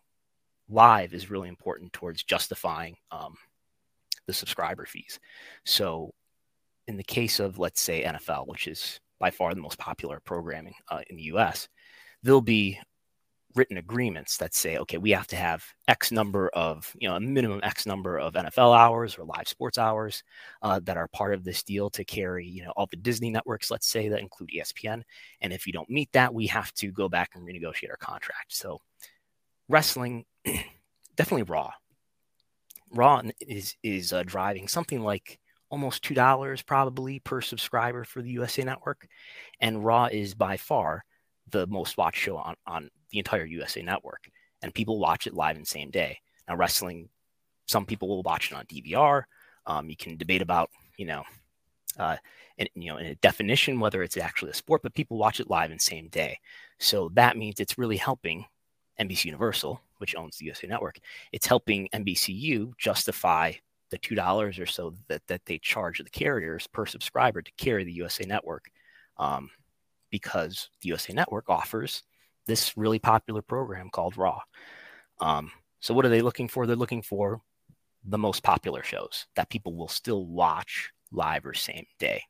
live 0.69 1.13
is 1.13 1.29
really 1.29 1.49
important 1.49 1.93
towards 1.93 2.23
justifying 2.23 2.95
um, 3.11 3.35
the 4.25 4.33
subscriber 4.33 4.85
fees. 4.85 5.19
So 5.65 6.13
in 6.87 6.97
the 6.97 7.03
case 7.03 7.39
of, 7.39 7.59
let's 7.59 7.81
say, 7.81 8.03
NFL, 8.03 8.47
which 8.47 8.67
is 8.67 8.99
by 9.19 9.31
far 9.31 9.53
the 9.53 9.61
most 9.61 9.79
popular 9.79 10.19
programming 10.23 10.75
uh, 10.89 11.01
in 11.09 11.15
the 11.17 11.23
US, 11.23 11.67
there'll 12.23 12.41
be 12.41 12.79
written 13.55 13.77
agreements 13.77 14.37
that 14.37 14.53
say, 14.53 14.77
okay, 14.77 14.97
we 14.97 15.11
have 15.11 15.27
to 15.27 15.35
have 15.35 15.65
X 15.87 16.11
number 16.11 16.49
of, 16.49 16.93
you 16.99 17.09
know, 17.09 17.15
a 17.15 17.19
minimum 17.19 17.59
X 17.63 17.85
number 17.85 18.17
of 18.19 18.33
NFL 18.33 18.77
hours 18.77 19.17
or 19.17 19.25
live 19.25 19.47
sports 19.47 19.77
hours 19.77 20.23
uh, 20.61 20.79
that 20.83 20.97
are 20.97 21.07
part 21.07 21.33
of 21.33 21.43
this 21.43 21.63
deal 21.63 21.89
to 21.89 22.05
carry, 22.05 22.45
you 22.45 22.63
know, 22.63 22.71
all 22.77 22.87
the 22.87 22.97
Disney 22.97 23.31
networks, 23.31 23.71
let's 23.71 23.87
say, 23.87 24.09
that 24.09 24.19
include 24.19 24.51
ESPN. 24.55 25.01
And 25.41 25.51
if 25.51 25.65
you 25.65 25.73
don't 25.73 25.89
meet 25.89 26.11
that, 26.11 26.33
we 26.33 26.47
have 26.47 26.71
to 26.75 26.91
go 26.91 27.09
back 27.09 27.31
and 27.33 27.45
renegotiate 27.45 27.89
our 27.89 27.97
contract. 27.97 28.55
So 28.55 28.79
wrestling, 29.69 30.25
definitely 31.15 31.43
Raw. 31.43 31.71
Raw 32.91 33.21
is 33.41 33.75
is 33.83 34.13
uh, 34.13 34.23
driving 34.23 34.67
something 34.67 35.01
like 35.01 35.39
almost 35.69 36.03
two 36.03 36.13
dollars 36.13 36.61
probably 36.61 37.19
per 37.19 37.41
subscriber 37.41 38.03
for 38.03 38.21
the 38.21 38.31
USA 38.31 38.63
Network, 38.63 39.07
and 39.59 39.83
Raw 39.83 40.05
is 40.05 40.33
by 40.33 40.57
far 40.57 41.03
the 41.49 41.67
most 41.67 41.97
watched 41.97 42.19
show 42.19 42.37
on 42.37 42.55
on 42.65 42.89
the 43.11 43.19
entire 43.19 43.45
USA 43.45 43.81
Network, 43.81 44.29
and 44.61 44.73
people 44.73 44.99
watch 44.99 45.27
it 45.27 45.33
live 45.33 45.55
in 45.55 45.63
the 45.63 45.67
same 45.67 45.89
day. 45.89 46.17
Now, 46.47 46.55
wrestling, 46.55 47.09
some 47.67 47.85
people 47.85 48.07
will 48.07 48.23
watch 48.23 48.51
it 48.51 48.55
on 48.55 48.65
DVR. 48.65 49.23
Um, 49.65 49.89
you 49.89 49.97
can 49.97 50.15
debate 50.15 50.41
about 50.41 50.69
you 50.97 51.05
know, 51.05 51.23
uh, 51.99 52.15
and 52.57 52.69
you 52.75 52.89
know, 52.89 52.97
in 52.97 53.07
a 53.07 53.15
definition 53.15 53.81
whether 53.81 54.01
it's 54.01 54.17
actually 54.17 54.51
a 54.51 54.55
sport, 54.55 54.81
but 54.81 54.93
people 54.93 55.17
watch 55.17 55.41
it 55.41 55.49
live 55.49 55.71
in 55.71 55.79
same 55.79 56.07
day. 56.07 56.39
So 56.79 57.09
that 57.15 57.37
means 57.37 57.59
it's 57.59 57.77
really 57.77 57.97
helping 57.97 58.45
NBC 58.99 59.25
Universal, 59.25 59.81
which 59.97 60.15
owns 60.15 60.37
the 60.37 60.45
USA 60.45 60.67
Network, 60.67 60.99
it's 61.31 61.45
helping 61.45 61.89
NBCU 61.93 62.77
justify 62.77 63.53
the 63.89 63.97
two 63.97 64.15
dollars 64.15 64.59
or 64.59 64.65
so 64.65 64.93
that 65.07 65.21
that 65.27 65.45
they 65.45 65.57
charge 65.57 65.99
the 65.99 66.09
carriers 66.09 66.67
per 66.67 66.85
subscriber 66.85 67.41
to 67.41 67.51
carry 67.57 67.83
the 67.83 67.93
USA 67.93 68.25
Network, 68.25 68.69
um, 69.17 69.49
because 70.09 70.69
the 70.81 70.89
USA 70.89 71.13
Network 71.13 71.49
offers 71.49 72.03
this 72.47 72.77
really 72.77 72.99
popular 72.99 73.41
program 73.41 73.89
called 73.89 74.17
Raw. 74.17 74.41
Um, 75.19 75.51
so 75.79 75.93
what 75.93 76.05
are 76.05 76.09
they 76.09 76.21
looking 76.21 76.47
for? 76.47 76.65
They're 76.65 76.75
looking 76.75 77.01
for 77.01 77.41
the 78.03 78.17
most 78.17 78.41
popular 78.43 78.83
shows 78.83 79.27
that 79.35 79.49
people 79.49 79.75
will 79.75 79.87
still 79.87 80.25
watch 80.25 80.91
live 81.11 81.45
or 81.45 81.53
same 81.53 81.85
day. 81.99 82.23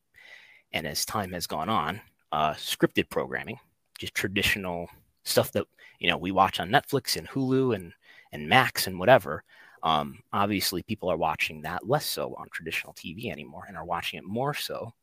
And 0.73 0.85
as 0.87 1.05
time 1.05 1.31
has 1.33 1.47
gone 1.47 1.69
on, 1.69 2.01
uh, 2.31 2.53
scripted 2.53 3.09
programming, 3.09 3.59
just 3.99 4.13
traditional 4.13 4.89
stuff 5.23 5.51
that 5.53 5.65
you 5.99 6.09
know 6.09 6.17
we 6.17 6.31
watch 6.31 6.59
on 6.59 6.69
Netflix 6.69 7.17
and 7.17 7.27
Hulu 7.27 7.75
and 7.75 7.93
and 8.31 8.49
Max 8.49 8.87
and 8.87 8.99
whatever. 8.99 9.43
Um, 9.83 10.19
obviously, 10.33 10.83
people 10.83 11.09
are 11.09 11.17
watching 11.17 11.61
that 11.61 11.87
less 11.87 12.05
so 12.05 12.35
on 12.37 12.47
traditional 12.51 12.93
TV 12.93 13.31
anymore, 13.31 13.65
and 13.67 13.77
are 13.77 13.85
watching 13.85 14.19
it 14.19 14.25
more 14.25 14.53
so 14.53 14.93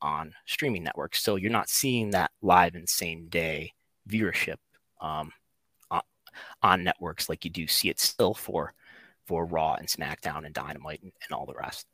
on 0.00 0.34
streaming 0.46 0.82
networks. 0.82 1.22
So 1.22 1.36
you're 1.36 1.50
not 1.50 1.68
seeing 1.68 2.10
that 2.10 2.32
live 2.42 2.74
and 2.74 2.88
same 2.88 3.28
day 3.28 3.72
viewership 4.08 4.56
um, 5.00 5.30
on, 6.62 6.84
networks 6.84 7.28
like 7.28 7.44
you 7.44 7.50
do 7.50 7.66
see 7.66 7.88
it 7.88 8.00
still 8.00 8.34
for 8.34 8.74
for 9.26 9.46
Raw 9.46 9.74
and 9.74 9.86
SmackDown 9.86 10.44
and 10.44 10.54
Dynamite 10.54 11.02
and, 11.02 11.12
and 11.22 11.36
all 11.36 11.46
the 11.46 11.54
rest. 11.54 11.86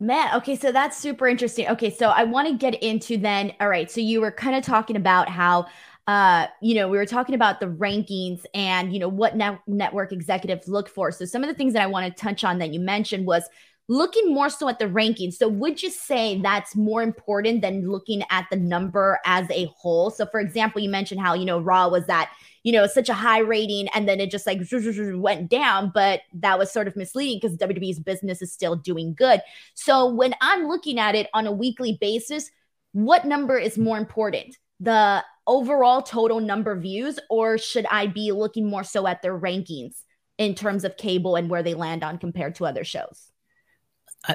Matt, 0.00 0.34
okay, 0.34 0.56
so 0.56 0.72
that's 0.72 0.98
super 0.98 1.26
interesting. 1.26 1.68
Okay, 1.68 1.88
so 1.88 2.10
I 2.10 2.24
want 2.24 2.48
to 2.48 2.54
get 2.54 2.82
into 2.82 3.16
then. 3.16 3.54
All 3.60 3.68
right, 3.68 3.90
so 3.90 4.00
you 4.00 4.20
were 4.20 4.32
kind 4.32 4.56
of 4.56 4.64
talking 4.64 4.96
about 4.96 5.28
how 5.28 5.66
uh, 6.06 6.46
you 6.60 6.74
know, 6.74 6.88
we 6.88 6.98
were 6.98 7.06
talking 7.06 7.34
about 7.34 7.60
the 7.60 7.66
rankings 7.66 8.44
and, 8.52 8.92
you 8.92 8.98
know, 8.98 9.08
what 9.08 9.36
net- 9.36 9.60
network 9.66 10.12
executives 10.12 10.68
look 10.68 10.88
for. 10.88 11.10
So 11.10 11.24
some 11.24 11.42
of 11.42 11.48
the 11.48 11.54
things 11.54 11.72
that 11.72 11.82
I 11.82 11.86
want 11.86 12.06
to 12.06 12.22
touch 12.22 12.44
on 12.44 12.58
that 12.58 12.74
you 12.74 12.80
mentioned 12.80 13.26
was 13.26 13.44
looking 13.88 14.32
more 14.32 14.48
so 14.48 14.68
at 14.68 14.78
the 14.78 14.86
rankings. 14.86 15.34
So 15.34 15.48
would 15.48 15.82
you 15.82 15.90
say 15.90 16.40
that's 16.40 16.76
more 16.76 17.02
important 17.02 17.62
than 17.62 17.90
looking 17.90 18.22
at 18.30 18.46
the 18.50 18.56
number 18.56 19.18
as 19.24 19.50
a 19.50 19.66
whole? 19.76 20.10
So 20.10 20.26
for 20.26 20.40
example, 20.40 20.80
you 20.80 20.90
mentioned 20.90 21.20
how, 21.20 21.34
you 21.34 21.44
know, 21.44 21.60
Raw 21.60 21.88
was 21.88 22.06
that, 22.06 22.32
you 22.62 22.72
know, 22.72 22.86
such 22.86 23.08
a 23.08 23.14
high 23.14 23.40
rating 23.40 23.88
and 23.94 24.08
then 24.08 24.20
it 24.20 24.30
just 24.30 24.46
like 24.46 24.60
went 24.72 25.50
down, 25.50 25.90
but 25.94 26.20
that 26.34 26.58
was 26.58 26.70
sort 26.70 26.88
of 26.88 26.96
misleading 26.96 27.38
because 27.40 27.58
WWE's 27.58 27.98
business 27.98 28.40
is 28.40 28.52
still 28.52 28.76
doing 28.76 29.14
good. 29.14 29.40
So 29.74 30.06
when 30.06 30.34
I'm 30.40 30.66
looking 30.66 30.98
at 30.98 31.14
it 31.14 31.28
on 31.34 31.46
a 31.46 31.52
weekly 31.52 31.98
basis, 32.00 32.50
what 32.92 33.26
number 33.26 33.58
is 33.58 33.76
more 33.76 33.98
important? 33.98 34.56
The 34.80 35.24
overall 35.46 36.02
total 36.02 36.40
number 36.40 36.78
views, 36.78 37.18
or 37.30 37.58
should 37.58 37.86
I 37.90 38.06
be 38.06 38.32
looking 38.32 38.66
more 38.66 38.84
so 38.84 39.06
at 39.06 39.22
their 39.22 39.38
rankings 39.38 40.02
in 40.38 40.54
terms 40.54 40.84
of 40.84 40.96
cable 40.96 41.36
and 41.36 41.48
where 41.48 41.62
they 41.62 41.74
land 41.74 42.02
on 42.02 42.18
compared 42.18 42.54
to 42.56 42.66
other 42.66 42.84
shows? 42.84 43.30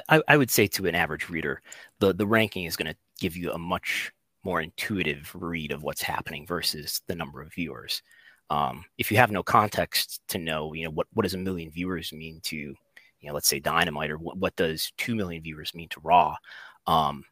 I, 0.08 0.22
I 0.28 0.36
would 0.36 0.50
say 0.50 0.66
to 0.68 0.86
an 0.86 0.94
average 0.94 1.28
reader, 1.28 1.62
the, 1.98 2.12
the 2.12 2.26
ranking 2.26 2.64
is 2.64 2.76
going 2.76 2.92
to 2.92 2.98
give 3.18 3.36
you 3.36 3.52
a 3.52 3.58
much 3.58 4.12
more 4.44 4.60
intuitive 4.60 5.30
read 5.34 5.72
of 5.72 5.82
what's 5.82 6.02
happening 6.02 6.46
versus 6.46 7.02
the 7.08 7.14
number 7.14 7.42
of 7.42 7.52
viewers. 7.52 8.02
Um, 8.48 8.84
if 8.98 9.10
you 9.10 9.16
have 9.18 9.30
no 9.30 9.42
context 9.42 10.20
to 10.28 10.38
know, 10.38 10.72
you 10.72 10.84
know, 10.84 10.90
what, 10.90 11.06
what 11.12 11.22
does 11.22 11.34
a 11.34 11.38
million 11.38 11.70
viewers 11.70 12.12
mean 12.12 12.40
to, 12.44 12.56
you 12.56 12.76
know, 13.22 13.34
let's 13.34 13.48
say 13.48 13.60
Dynamite, 13.60 14.10
or 14.10 14.18
what, 14.18 14.36
what 14.38 14.56
does 14.56 14.92
2 14.98 15.14
million 15.14 15.42
viewers 15.42 15.74
mean 15.74 15.88
to 15.90 16.00
Raw? 16.00 16.36
Um, 16.86 17.24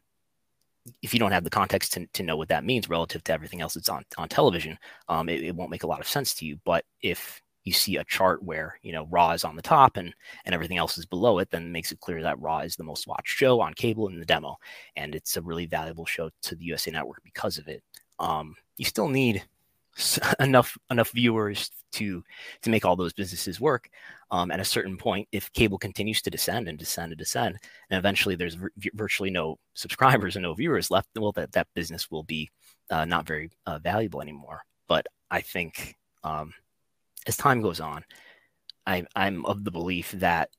if 1.01 1.13
you 1.13 1.19
don't 1.19 1.31
have 1.31 1.43
the 1.43 1.49
context 1.49 1.93
to, 1.93 2.05
to 2.13 2.23
know 2.23 2.37
what 2.37 2.49
that 2.49 2.63
means 2.63 2.89
relative 2.89 3.23
to 3.25 3.33
everything 3.33 3.61
else 3.61 3.73
that's 3.73 3.89
on, 3.89 4.03
on 4.17 4.29
television, 4.29 4.77
um, 5.07 5.29
it, 5.29 5.43
it 5.43 5.55
won't 5.55 5.71
make 5.71 5.83
a 5.83 5.87
lot 5.87 5.99
of 5.99 6.07
sense 6.07 6.33
to 6.35 6.45
you. 6.45 6.57
But 6.65 6.85
if 7.01 7.41
you 7.65 7.73
see 7.73 7.97
a 7.97 8.03
chart 8.05 8.41
where 8.41 8.79
you 8.81 8.91
know 8.91 9.07
Raw 9.11 9.31
is 9.31 9.43
on 9.43 9.55
the 9.55 9.61
top 9.61 9.97
and 9.97 10.13
and 10.45 10.55
everything 10.55 10.77
else 10.77 10.97
is 10.97 11.05
below 11.05 11.39
it, 11.39 11.49
then 11.51 11.63
it 11.63 11.69
makes 11.69 11.91
it 11.91 11.99
clear 11.99 12.21
that 12.23 12.39
Raw 12.39 12.59
is 12.59 12.75
the 12.75 12.83
most 12.83 13.07
watched 13.07 13.35
show 13.35 13.61
on 13.61 13.73
cable 13.73 14.07
in 14.07 14.19
the 14.19 14.25
demo, 14.25 14.57
and 14.95 15.15
it's 15.15 15.37
a 15.37 15.41
really 15.41 15.65
valuable 15.65 16.05
show 16.05 16.29
to 16.43 16.55
the 16.55 16.65
USA 16.65 16.91
Network 16.91 17.21
because 17.23 17.57
of 17.57 17.67
it. 17.67 17.83
Um, 18.19 18.55
you 18.77 18.85
still 18.85 19.07
need 19.07 19.43
enough 20.39 20.77
enough 20.89 21.11
viewers 21.11 21.71
to 21.93 22.23
to 22.61 22.69
make 22.69 22.85
all 22.85 22.95
those 22.95 23.13
businesses 23.13 23.59
work. 23.59 23.89
Um, 24.31 24.51
at 24.51 24.59
a 24.59 24.65
certain 24.65 24.95
point, 24.95 25.27
if 25.31 25.51
cable 25.53 25.77
continues 25.77 26.21
to 26.21 26.29
descend 26.29 26.67
and 26.67 26.77
descend 26.77 27.11
and 27.11 27.17
descend, 27.17 27.57
and 27.89 27.97
eventually 27.97 28.35
there's 28.35 28.55
v- 28.55 28.91
virtually 28.93 29.31
no 29.31 29.57
subscribers 29.73 30.35
and 30.35 30.43
no 30.43 30.53
viewers 30.53 30.91
left, 30.91 31.09
well, 31.17 31.31
that 31.33 31.51
that 31.53 31.67
business 31.73 32.11
will 32.11 32.23
be 32.23 32.49
uh, 32.91 33.05
not 33.05 33.25
very 33.25 33.49
uh, 33.65 33.79
valuable 33.79 34.21
anymore. 34.21 34.61
But 34.87 35.07
I 35.31 35.41
think 35.41 35.95
um, 36.23 36.53
as 37.27 37.37
time 37.37 37.61
goes 37.61 37.79
on, 37.79 38.03
I, 38.85 39.05
I'm 39.15 39.45
of 39.45 39.63
the 39.63 39.71
belief 39.71 40.11
that 40.13 40.49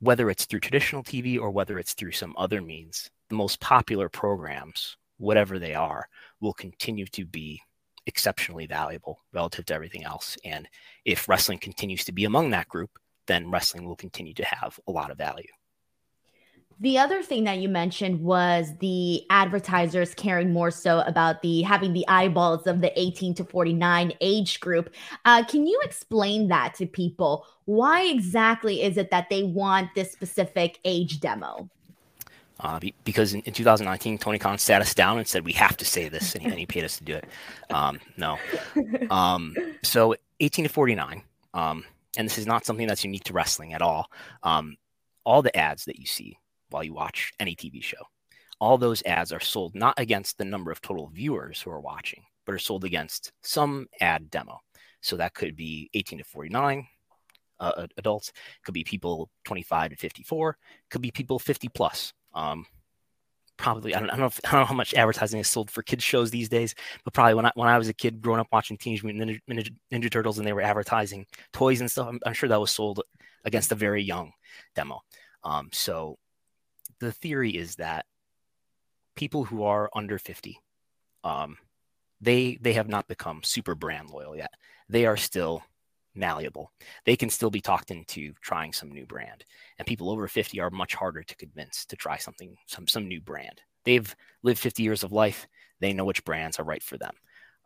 whether 0.00 0.28
it's 0.30 0.44
through 0.44 0.60
traditional 0.60 1.02
TV 1.02 1.38
or 1.40 1.50
whether 1.50 1.78
it's 1.78 1.94
through 1.94 2.12
some 2.12 2.34
other 2.36 2.60
means, 2.60 3.10
the 3.28 3.34
most 3.34 3.60
popular 3.60 4.08
programs, 4.08 4.96
whatever 5.18 5.58
they 5.58 5.74
are, 5.74 6.08
will 6.40 6.52
continue 6.52 7.06
to 7.06 7.24
be 7.24 7.60
exceptionally 8.06 8.66
valuable 8.66 9.20
relative 9.32 9.66
to 9.66 9.74
everything 9.74 10.04
else. 10.04 10.36
And 10.44 10.68
if 11.04 11.28
wrestling 11.28 11.58
continues 11.58 12.04
to 12.04 12.12
be 12.12 12.24
among 12.24 12.50
that 12.50 12.68
group, 12.68 12.90
then 13.26 13.50
wrestling 13.50 13.86
will 13.86 13.96
continue 13.96 14.34
to 14.34 14.44
have 14.44 14.78
a 14.86 14.92
lot 14.92 15.10
of 15.10 15.18
value. 15.18 15.48
The 16.78 16.98
other 16.98 17.22
thing 17.22 17.44
that 17.44 17.58
you 17.58 17.70
mentioned 17.70 18.20
was 18.20 18.70
the 18.80 19.22
advertisers 19.30 20.14
caring 20.14 20.52
more 20.52 20.70
so 20.70 21.00
about 21.00 21.40
the 21.40 21.62
having 21.62 21.94
the 21.94 22.06
eyeballs 22.06 22.66
of 22.66 22.82
the 22.82 22.92
18 23.00 23.32
to 23.36 23.44
49 23.44 24.12
age 24.20 24.60
group. 24.60 24.94
Uh, 25.24 25.42
can 25.44 25.66
you 25.66 25.80
explain 25.84 26.48
that 26.48 26.74
to 26.74 26.86
people? 26.86 27.46
Why 27.64 28.02
exactly 28.02 28.82
is 28.82 28.98
it 28.98 29.10
that 29.10 29.30
they 29.30 29.42
want 29.42 29.88
this 29.94 30.12
specific 30.12 30.78
age 30.84 31.20
demo? 31.20 31.70
Uh, 32.58 32.80
because 33.04 33.34
in, 33.34 33.42
in, 33.42 33.52
2019, 33.52 34.16
Tony 34.16 34.38
Khan 34.38 34.56
sat 34.56 34.80
us 34.80 34.94
down 34.94 35.18
and 35.18 35.26
said, 35.26 35.44
We 35.44 35.52
have 35.52 35.76
to 35.76 35.84
say 35.84 36.08
this, 36.08 36.34
and 36.34 36.42
he, 36.42 36.48
and 36.48 36.58
he 36.58 36.66
paid 36.66 36.84
us 36.84 36.96
to 36.96 37.04
do 37.04 37.14
it. 37.14 37.26
Um, 37.70 38.00
no. 38.16 38.38
Um, 39.10 39.54
so 39.82 40.16
18 40.40 40.64
to 40.64 40.68
49, 40.68 41.22
um, 41.54 41.84
and 42.16 42.26
this 42.26 42.38
is 42.38 42.46
not 42.46 42.64
something 42.64 42.86
that's 42.86 43.04
unique 43.04 43.24
to 43.24 43.32
wrestling 43.32 43.74
at 43.74 43.82
all. 43.82 44.10
Um, 44.42 44.76
all 45.24 45.42
the 45.42 45.56
ads 45.56 45.84
that 45.84 45.98
you 45.98 46.06
see 46.06 46.38
while 46.70 46.84
you 46.84 46.94
watch 46.94 47.32
any 47.38 47.54
TV 47.54 47.82
show. 47.82 47.96
All 48.58 48.78
those 48.78 49.02
ads 49.04 49.32
are 49.32 49.40
sold 49.40 49.74
not 49.74 49.98
against 49.98 50.38
the 50.38 50.44
number 50.44 50.70
of 50.70 50.80
total 50.80 51.08
viewers 51.08 51.60
who 51.60 51.70
are 51.70 51.80
watching, 51.80 52.22
but 52.46 52.54
are 52.54 52.58
sold 52.58 52.84
against 52.84 53.32
some 53.42 53.86
ad 54.00 54.30
demo. 54.30 54.60
So 55.02 55.16
that 55.16 55.34
could 55.34 55.56
be 55.56 55.90
18 55.94 56.18
to 56.18 56.24
49 56.24 56.86
uh, 57.60 57.86
adults, 57.96 58.32
could 58.64 58.74
be 58.74 58.84
people 58.84 59.30
25 59.44 59.90
to 59.90 59.96
54, 59.96 60.56
could 60.90 61.02
be 61.02 61.10
people 61.10 61.38
50 61.38 61.68
plus. 61.68 62.12
Um, 62.36 62.66
probably 63.56 63.94
I 63.94 64.00
don't, 64.00 64.10
I 64.10 64.12
don't, 64.12 64.20
know 64.20 64.26
if, 64.26 64.40
I 64.44 64.50
don't 64.52 64.60
know 64.60 64.66
how 64.66 64.74
much 64.74 64.94
advertising 64.94 65.40
is 65.40 65.48
sold 65.48 65.70
for 65.70 65.82
kids 65.82 66.04
shows 66.04 66.30
these 66.30 66.48
days, 66.48 66.74
but 67.04 67.14
probably 67.14 67.34
when 67.34 67.46
I 67.46 67.52
when 67.54 67.68
I 67.68 67.78
was 67.78 67.88
a 67.88 67.94
kid 67.94 68.20
growing 68.20 68.40
up 68.40 68.48
watching 68.52 68.76
Teenage 68.76 69.02
Mutant 69.02 69.30
Ninja, 69.30 69.40
Ninja, 69.50 69.74
Ninja 69.92 70.10
Turtles 70.10 70.38
and 70.38 70.46
they 70.46 70.52
were 70.52 70.62
advertising 70.62 71.26
toys 71.52 71.80
and 71.80 71.90
stuff, 71.90 72.08
I'm, 72.08 72.20
I'm, 72.24 72.34
sure 72.34 72.48
that 72.48 72.60
was 72.60 72.70
sold 72.70 73.02
against 73.44 73.72
a 73.72 73.76
very 73.76 74.02
young 74.02 74.32
demo. 74.74 75.00
Um, 75.42 75.70
so 75.72 76.18
the 77.00 77.12
theory 77.12 77.50
is 77.50 77.76
that 77.76 78.04
people 79.16 79.44
who 79.44 79.64
are 79.64 79.90
under 79.94 80.18
50 80.18 80.60
um, 81.24 81.56
they 82.20 82.58
they 82.60 82.74
have 82.74 82.88
not 82.88 83.08
become 83.08 83.42
super 83.42 83.74
brand 83.74 84.10
loyal 84.10 84.36
yet 84.36 84.50
they 84.88 85.06
are 85.06 85.16
still 85.16 85.62
malleable 86.16 86.72
they 87.04 87.16
can 87.16 87.30
still 87.30 87.50
be 87.50 87.60
talked 87.60 87.90
into 87.90 88.32
trying 88.40 88.72
some 88.72 88.90
new 88.90 89.06
brand 89.06 89.44
and 89.78 89.86
people 89.86 90.10
over 90.10 90.26
50 90.28 90.60
are 90.60 90.70
much 90.70 90.94
harder 90.94 91.22
to 91.22 91.36
convince 91.36 91.84
to 91.86 91.96
try 91.96 92.16
something 92.16 92.56
some 92.66 92.86
some 92.86 93.08
new 93.08 93.20
brand 93.20 93.60
they've 93.84 94.14
lived 94.42 94.58
50 94.58 94.82
years 94.82 95.02
of 95.02 95.12
life 95.12 95.46
they 95.80 95.92
know 95.92 96.04
which 96.04 96.24
brands 96.24 96.58
are 96.58 96.64
right 96.64 96.82
for 96.82 96.98
them 96.98 97.14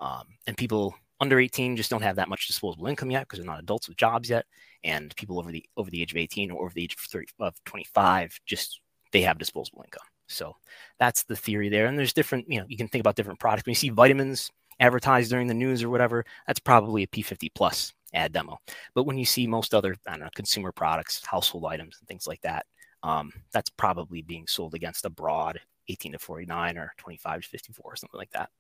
um, 0.01 0.25
and 0.47 0.57
people 0.57 0.95
under 1.21 1.39
18 1.39 1.77
just 1.77 1.91
don't 1.91 2.03
have 2.03 2.17
that 2.17 2.29
much 2.29 2.47
disposable 2.47 2.87
income 2.87 3.11
yet 3.11 3.23
because 3.23 3.39
they're 3.39 3.47
not 3.47 3.61
adults 3.61 3.89
with 3.89 3.99
jobs 3.99 4.31
yet 4.31 4.47
and 4.85 5.15
people 5.17 5.39
over 5.39 5.53
the 5.53 5.65
over 5.77 5.91
the 5.91 6.01
age 6.01 6.13
of 6.13 6.17
18 6.17 6.51
or 6.51 6.65
over 6.65 6.75
the 6.75 6.85
age 6.85 6.95
of, 6.95 7.01
30, 7.01 7.27
of 7.41 7.55
25 7.65 8.41
just 8.47 8.81
they 9.13 9.23
have 9.23 9.39
disposable 9.39 9.83
income. 9.85 10.07
So 10.29 10.57
that's 10.99 11.25
the 11.25 11.37
theory 11.37 11.69
there. 11.69 11.87
And 11.87 11.99
there's 11.99 12.13
different, 12.13 12.49
you 12.49 12.61
know, 12.61 12.67
you 12.69 12.77
can 12.77 12.89
think 12.89 13.03
about 13.03 13.17
different 13.17 13.41
products. 13.41 13.67
When 13.67 13.73
you 13.73 13.77
see 13.77 13.89
vitamins 13.89 14.51
advertised 14.79 15.31
during 15.31 15.49
the 15.49 15.55
news 15.55 15.83
or 15.83 15.91
whatever, 15.91 16.25
that's 16.47 16.61
probably 16.61 17.03
a 17.03 17.09
P50 17.09 17.49
plus 17.55 17.93
ad 18.15 18.33
demo. 18.33 18.59
But 18.95 19.05
when 19.05 19.19
you 19.19 19.25
see 19.25 19.47
most 19.47 19.75
other, 19.75 19.97
I 20.07 20.13
don't 20.13 20.21
know, 20.21 20.31
consumer 20.35 20.73
products, 20.73 21.25
household 21.25 21.65
items, 21.67 21.97
and 21.99 22.09
things 22.09 22.27
like 22.27 22.41
that, 22.43 22.67
um, 23.03 23.33
that's 23.53 23.71
probably 23.71 24.23
being 24.23 24.47
sold 24.47 24.75
against 24.75 25.05
a 25.05 25.11
broad 25.11 25.61
18 25.89 26.13
to 26.13 26.19
49 26.19 26.79
or 26.79 26.93
25 26.99 27.43
to 27.43 27.49
54 27.49 27.93
or 27.93 27.97
something 27.97 28.19
like 28.19 28.31
that. 28.31 28.51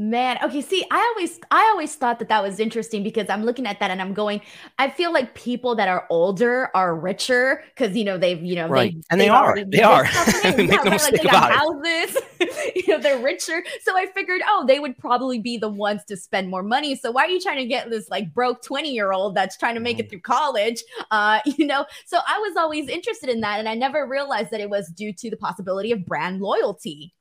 Man, 0.00 0.38
okay, 0.44 0.60
see, 0.60 0.84
I 0.92 1.12
always 1.16 1.40
I 1.50 1.62
always 1.72 1.96
thought 1.96 2.20
that 2.20 2.28
that 2.28 2.40
was 2.40 2.60
interesting 2.60 3.02
because 3.02 3.28
I'm 3.28 3.42
looking 3.42 3.66
at 3.66 3.80
that 3.80 3.90
and 3.90 4.00
I'm 4.00 4.14
going 4.14 4.40
I 4.78 4.90
feel 4.90 5.12
like 5.12 5.34
people 5.34 5.74
that 5.74 5.88
are 5.88 6.06
older 6.08 6.70
are 6.72 6.94
richer 6.94 7.64
cuz 7.74 7.96
you 7.96 8.04
know 8.04 8.16
they've, 8.16 8.40
you 8.40 8.54
know, 8.54 8.68
right. 8.68 8.94
they 8.94 9.02
and 9.10 9.20
they 9.20 9.28
are. 9.28 9.58
They 9.64 9.82
are. 9.82 10.04
Yeah, 10.44 10.52
no 10.84 10.90
like 10.92 11.14
they 11.14 11.24
got 11.24 11.52
houses. 11.52 12.16
you 12.74 12.88
know, 12.88 12.98
they're 12.98 13.18
richer. 13.18 13.62
So 13.82 13.96
I 13.96 14.06
figured, 14.06 14.42
oh, 14.46 14.64
they 14.66 14.78
would 14.78 14.96
probably 14.98 15.40
be 15.40 15.58
the 15.58 15.68
ones 15.68 16.04
to 16.06 16.16
spend 16.16 16.48
more 16.48 16.62
money. 16.62 16.94
So 16.94 17.10
why 17.10 17.24
are 17.24 17.28
you 17.28 17.40
trying 17.40 17.58
to 17.58 17.66
get 17.66 17.90
this 17.90 18.08
like 18.08 18.32
broke 18.34 18.62
20-year-old 18.62 19.34
that's 19.34 19.56
trying 19.56 19.74
to 19.74 19.80
make 19.80 19.98
it 19.98 20.04
mm-hmm. 20.04 20.10
through 20.10 20.20
college? 20.20 20.82
Uh, 21.10 21.40
you 21.44 21.66
know, 21.66 21.86
so 22.06 22.18
I 22.26 22.38
was 22.38 22.56
always 22.56 22.88
interested 22.88 23.28
in 23.28 23.40
that 23.40 23.58
and 23.58 23.68
I 23.68 23.74
never 23.74 24.06
realized 24.06 24.50
that 24.50 24.60
it 24.60 24.70
was 24.70 24.88
due 24.88 25.12
to 25.12 25.30
the 25.30 25.36
possibility 25.36 25.92
of 25.92 26.04
brand 26.04 26.40
loyalty 26.40 27.14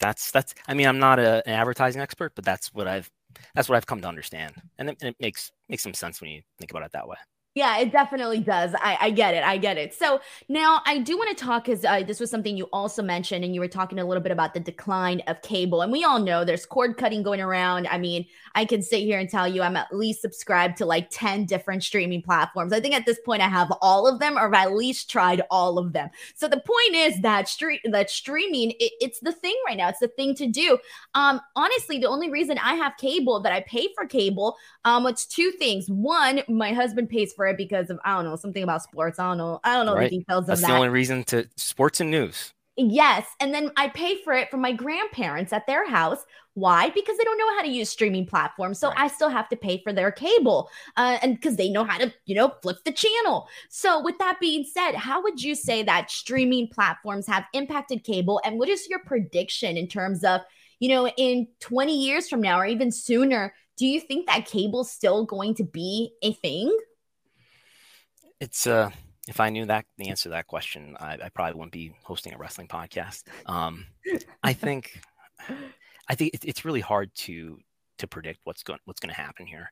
that's 0.00 0.30
that's 0.30 0.54
i 0.68 0.74
mean 0.74 0.86
i'm 0.86 0.98
not 0.98 1.18
a, 1.18 1.42
an 1.46 1.54
advertising 1.54 2.02
expert 2.02 2.34
but 2.34 2.44
that's 2.44 2.72
what 2.74 2.86
i've 2.86 3.10
that's 3.54 3.68
what 3.68 3.76
i've 3.76 3.86
come 3.86 4.00
to 4.00 4.08
understand 4.08 4.54
and 4.78 4.90
it, 4.90 4.96
and 5.00 5.10
it 5.10 5.16
makes 5.20 5.52
makes 5.68 5.82
some 5.82 5.94
sense 5.94 6.20
when 6.20 6.30
you 6.30 6.42
think 6.58 6.70
about 6.70 6.82
it 6.82 6.92
that 6.92 7.08
way 7.08 7.16
yeah, 7.54 7.78
it 7.78 7.92
definitely 7.92 8.40
does. 8.40 8.74
I, 8.74 8.98
I 9.00 9.10
get 9.10 9.34
it. 9.34 9.44
I 9.44 9.58
get 9.58 9.78
it. 9.78 9.94
So 9.94 10.20
now 10.48 10.80
I 10.86 10.98
do 10.98 11.16
want 11.16 11.36
to 11.36 11.44
talk 11.44 11.66
because 11.66 11.84
uh, 11.84 12.02
this 12.02 12.18
was 12.18 12.28
something 12.28 12.56
you 12.56 12.68
also 12.72 13.00
mentioned, 13.00 13.44
and 13.44 13.54
you 13.54 13.60
were 13.60 13.68
talking 13.68 14.00
a 14.00 14.04
little 14.04 14.22
bit 14.22 14.32
about 14.32 14.54
the 14.54 14.60
decline 14.60 15.22
of 15.28 15.40
cable. 15.42 15.82
And 15.82 15.92
we 15.92 16.02
all 16.02 16.18
know 16.18 16.44
there's 16.44 16.66
cord 16.66 16.96
cutting 16.96 17.22
going 17.22 17.40
around. 17.40 17.86
I 17.86 17.98
mean, 17.98 18.26
I 18.56 18.64
can 18.64 18.82
sit 18.82 19.00
here 19.00 19.20
and 19.20 19.30
tell 19.30 19.46
you 19.46 19.62
I'm 19.62 19.76
at 19.76 19.94
least 19.94 20.20
subscribed 20.20 20.78
to 20.78 20.86
like 20.86 21.08
10 21.10 21.44
different 21.44 21.84
streaming 21.84 22.22
platforms. 22.22 22.72
I 22.72 22.80
think 22.80 22.94
at 22.94 23.06
this 23.06 23.20
point 23.24 23.40
I 23.40 23.48
have 23.48 23.72
all 23.80 24.08
of 24.08 24.18
them, 24.18 24.36
or 24.36 24.52
I've 24.52 24.66
at 24.66 24.74
least 24.74 25.08
tried 25.08 25.42
all 25.48 25.78
of 25.78 25.92
them. 25.92 26.10
So 26.34 26.48
the 26.48 26.60
point 26.60 26.94
is 26.96 27.20
that 27.20 27.48
that 27.84 28.10
streaming, 28.10 28.70
it, 28.72 28.92
it's 29.00 29.20
the 29.20 29.32
thing 29.32 29.56
right 29.66 29.76
now. 29.76 29.90
It's 29.90 30.00
the 30.00 30.08
thing 30.08 30.34
to 30.36 30.48
do. 30.48 30.78
Um, 31.14 31.40
honestly, 31.54 31.98
the 31.98 32.08
only 32.08 32.30
reason 32.30 32.58
I 32.58 32.74
have 32.74 32.96
cable 32.96 33.40
that 33.40 33.52
I 33.52 33.60
pay 33.60 33.88
for 33.94 34.06
cable, 34.06 34.56
um, 34.84 35.06
it's 35.06 35.24
two 35.24 35.52
things. 35.52 35.88
One, 35.88 36.42
my 36.48 36.72
husband 36.72 37.08
pays 37.08 37.32
for 37.32 37.43
for 37.44 37.48
it 37.48 37.56
because 37.56 37.90
of 37.90 37.98
I 38.04 38.14
don't 38.14 38.24
know 38.24 38.36
something 38.36 38.62
about 38.62 38.82
sports. 38.82 39.18
I 39.18 39.28
don't 39.28 39.38
know. 39.38 39.60
I 39.64 39.74
don't 39.74 39.86
know 39.86 39.94
right. 39.94 40.10
the 40.10 40.18
details 40.18 40.46
That's 40.46 40.60
of 40.60 40.66
that. 40.66 40.72
the 40.72 40.76
only 40.76 40.88
reason 40.88 41.24
to 41.24 41.46
sports 41.56 42.00
and 42.00 42.10
news. 42.10 42.52
Yes, 42.76 43.24
and 43.38 43.54
then 43.54 43.70
I 43.76 43.88
pay 43.88 44.20
for 44.24 44.32
it 44.32 44.50
from 44.50 44.60
my 44.60 44.72
grandparents 44.72 45.52
at 45.52 45.64
their 45.68 45.88
house. 45.88 46.18
Why? 46.54 46.90
Because 46.90 47.16
they 47.16 47.22
don't 47.22 47.38
know 47.38 47.54
how 47.56 47.62
to 47.62 47.68
use 47.68 47.88
streaming 47.88 48.26
platforms, 48.26 48.80
so 48.80 48.88
right. 48.88 48.98
I 48.98 49.08
still 49.08 49.28
have 49.28 49.48
to 49.50 49.56
pay 49.56 49.80
for 49.84 49.92
their 49.92 50.10
cable, 50.10 50.70
uh, 50.96 51.18
and 51.22 51.34
because 51.34 51.56
they 51.56 51.70
know 51.70 51.84
how 51.84 51.98
to, 51.98 52.12
you 52.24 52.34
know, 52.34 52.52
flip 52.62 52.78
the 52.84 52.92
channel. 52.92 53.46
So, 53.68 54.02
with 54.02 54.18
that 54.18 54.40
being 54.40 54.64
said, 54.64 54.94
how 54.94 55.22
would 55.22 55.40
you 55.40 55.54
say 55.54 55.84
that 55.84 56.10
streaming 56.10 56.66
platforms 56.66 57.28
have 57.28 57.44
impacted 57.52 58.02
cable, 58.02 58.40
and 58.44 58.58
what 58.58 58.68
is 58.68 58.88
your 58.88 59.00
prediction 59.00 59.76
in 59.76 59.86
terms 59.86 60.24
of, 60.24 60.40
you 60.80 60.88
know, 60.88 61.06
in 61.08 61.46
20 61.60 61.96
years 61.96 62.28
from 62.28 62.40
now 62.40 62.58
or 62.58 62.66
even 62.66 62.90
sooner? 62.90 63.54
Do 63.76 63.86
you 63.86 64.00
think 64.00 64.26
that 64.26 64.46
cable's 64.46 64.90
still 64.90 65.24
going 65.24 65.54
to 65.56 65.64
be 65.64 66.12
a 66.22 66.32
thing? 66.32 66.76
It's 68.40 68.66
uh 68.66 68.90
if 69.28 69.40
I 69.40 69.48
knew 69.50 69.66
that 69.66 69.86
the 69.96 70.08
answer 70.08 70.24
to 70.24 70.28
that 70.30 70.46
question, 70.46 70.96
I, 71.00 71.16
I 71.24 71.28
probably 71.30 71.54
wouldn't 71.54 71.72
be 71.72 71.94
hosting 72.02 72.34
a 72.34 72.38
wrestling 72.38 72.68
podcast. 72.68 73.24
Um, 73.46 73.86
I 74.42 74.52
think, 74.52 75.00
I 76.08 76.14
think 76.14 76.34
it, 76.34 76.44
it's 76.44 76.64
really 76.64 76.80
hard 76.80 77.10
to 77.14 77.58
to 77.98 78.06
predict 78.06 78.40
what's 78.44 78.62
going 78.62 78.80
what's 78.84 79.00
going 79.00 79.14
to 79.14 79.20
happen 79.20 79.46
here. 79.46 79.70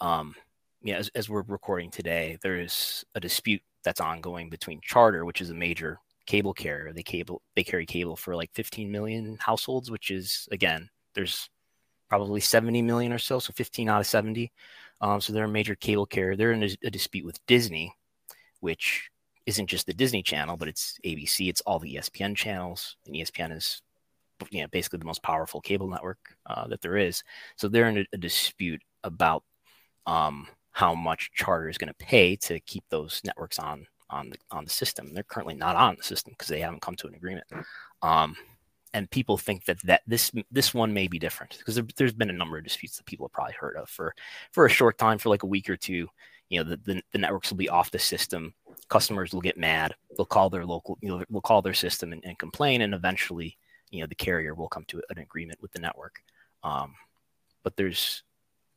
Um, 0.00 0.34
yeah, 0.82 0.96
as, 0.96 1.10
as 1.14 1.28
we're 1.28 1.42
recording 1.42 1.90
today, 1.90 2.38
there 2.42 2.60
is 2.60 3.04
a 3.14 3.20
dispute 3.20 3.62
that's 3.84 4.00
ongoing 4.00 4.48
between 4.48 4.80
Charter, 4.82 5.24
which 5.24 5.40
is 5.40 5.50
a 5.50 5.54
major 5.54 5.98
cable 6.26 6.54
carrier. 6.54 6.92
They 6.92 7.02
cable 7.02 7.42
they 7.56 7.64
carry 7.64 7.86
cable 7.86 8.16
for 8.16 8.34
like 8.36 8.50
15 8.54 8.90
million 8.90 9.36
households, 9.40 9.90
which 9.90 10.10
is 10.10 10.48
again, 10.50 10.88
there's 11.14 11.50
probably 12.08 12.40
70 12.40 12.82
million 12.82 13.12
or 13.12 13.18
so, 13.18 13.38
so 13.38 13.52
15 13.52 13.88
out 13.88 14.00
of 14.00 14.06
70. 14.06 14.52
Um, 15.00 15.20
so 15.20 15.32
they're 15.32 15.44
a 15.44 15.48
major 15.48 15.74
cable 15.74 16.06
carrier. 16.06 16.36
They're 16.36 16.52
in 16.52 16.62
a, 16.62 16.70
a 16.84 16.90
dispute 16.90 17.26
with 17.26 17.44
Disney, 17.46 17.94
which 18.64 19.10
isn't 19.44 19.66
just 19.66 19.86
the 19.86 19.92
Disney 19.92 20.22
Channel, 20.22 20.56
but 20.56 20.68
it's 20.68 20.98
ABC. 21.04 21.50
It's 21.50 21.60
all 21.60 21.78
the 21.78 21.96
ESPN 21.96 22.34
channels, 22.34 22.96
and 23.06 23.14
ESPN 23.14 23.54
is 23.54 23.82
you 24.50 24.62
know, 24.62 24.68
basically 24.68 24.98
the 24.98 25.04
most 25.04 25.22
powerful 25.22 25.60
cable 25.60 25.86
network 25.86 26.18
uh, 26.46 26.66
that 26.68 26.80
there 26.80 26.96
is. 26.96 27.22
So 27.56 27.68
they're 27.68 27.90
in 27.90 27.98
a, 27.98 28.06
a 28.14 28.16
dispute 28.16 28.80
about 29.04 29.44
um, 30.06 30.48
how 30.72 30.94
much 30.94 31.30
Charter 31.34 31.68
is 31.68 31.76
going 31.76 31.92
to 31.92 32.06
pay 32.06 32.36
to 32.36 32.58
keep 32.60 32.84
those 32.88 33.20
networks 33.22 33.58
on 33.58 33.86
on 34.08 34.30
the 34.30 34.38
on 34.50 34.64
the 34.64 34.70
system. 34.70 35.12
They're 35.12 35.24
currently 35.24 35.54
not 35.54 35.76
on 35.76 35.96
the 35.96 36.02
system 36.02 36.32
because 36.32 36.48
they 36.48 36.60
haven't 36.60 36.80
come 36.80 36.96
to 36.96 37.06
an 37.06 37.14
agreement. 37.14 37.46
Um, 38.00 38.34
and 38.94 39.10
people 39.10 39.36
think 39.36 39.66
that 39.66 39.78
that 39.82 40.02
this 40.06 40.32
this 40.50 40.72
one 40.72 40.94
may 40.94 41.06
be 41.06 41.18
different 41.18 41.58
because 41.58 41.74
there, 41.74 41.84
has 41.98 42.14
been 42.14 42.30
a 42.30 42.32
number 42.32 42.56
of 42.56 42.64
disputes 42.64 42.96
that 42.96 43.04
people 43.04 43.26
have 43.26 43.32
probably 43.32 43.54
heard 43.60 43.76
of 43.76 43.90
for 43.90 44.14
for 44.52 44.64
a 44.64 44.70
short 44.70 44.96
time 44.96 45.18
for 45.18 45.28
like 45.28 45.42
a 45.42 45.52
week 45.54 45.68
or 45.68 45.76
two 45.76 46.08
you 46.48 46.58
know 46.58 46.70
the, 46.70 46.76
the, 46.84 47.02
the, 47.12 47.18
networks 47.18 47.50
will 47.50 47.56
be 47.56 47.68
off 47.68 47.90
the 47.90 47.98
system. 47.98 48.54
Customers 48.88 49.32
will 49.32 49.40
get 49.40 49.56
mad. 49.56 49.94
They'll 50.16 50.26
call 50.26 50.50
their 50.50 50.66
local 50.66 50.98
you 51.00 51.08
know 51.08 51.24
will 51.30 51.40
call 51.40 51.62
their 51.62 51.74
system 51.74 52.12
and, 52.12 52.24
and, 52.24 52.38
complain 52.38 52.82
and 52.82 52.94
eventually 52.94 53.56
you 53.90 54.00
know 54.00 54.06
the 54.06 54.14
carrier 54.14 54.54
will 54.54 54.68
come 54.68 54.84
to 54.88 55.02
an 55.10 55.18
agreement 55.18 55.60
with 55.62 55.72
the 55.72 55.80
network. 55.80 56.22
Um, 56.62 56.94
but 57.62 57.76
there's 57.76 58.22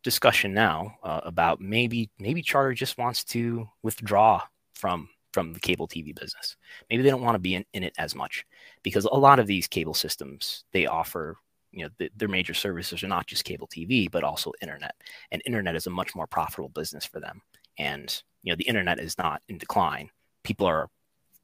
discussion 0.04 0.54
now 0.54 0.96
uh, 1.04 1.22
about 1.24 1.60
maybe 1.60 2.10
maybe 2.20 2.42
charter 2.42 2.74
just 2.74 2.98
wants 2.98 3.24
to 3.26 3.68
withdraw 3.84 4.42
from 4.74 5.10
from 5.34 5.54
the 5.54 5.60
cable 5.60 5.88
tv 5.88 6.16
business. 6.16 6.56
Maybe 6.90 7.04
they 7.04 7.10
don't 7.10 7.22
want 7.22 7.36
to 7.36 7.40
be 7.40 7.56
in, 7.56 7.66
in 7.74 7.84
it 7.84 7.94
as 7.98 8.16
much 8.16 8.46
because 8.84 9.06
a 9.06 9.14
lot 9.14 9.40
of 9.40 9.48
these 9.48 9.68
cable 9.68 9.94
systems 9.94 10.64
they 10.72 10.86
offer 10.86 11.38
you 11.72 11.84
know 11.84 11.90
the, 11.98 12.10
their 12.16 12.30
major 12.30 12.54
services 12.54 13.04
are 13.04 13.08
not 13.08 13.28
just 13.28 13.44
cable 13.44 13.68
tv 13.68 14.10
but 14.10 14.24
also 14.24 14.54
internet. 14.62 14.96
And 15.32 15.42
internet 15.46 15.76
is 15.76 15.88
a 15.88 15.92
much 15.92 16.16
more 16.16 16.28
profitable 16.28 16.70
business 16.70 17.06
for 17.06 17.20
them 17.20 17.42
and 17.78 18.22
you 18.44 18.52
know 18.52 18.56
the 18.56 18.68
internet 18.68 19.00
is 19.00 19.18
not 19.18 19.42
in 19.48 19.58
decline. 19.58 20.10
People 20.44 20.68
are 20.68 20.90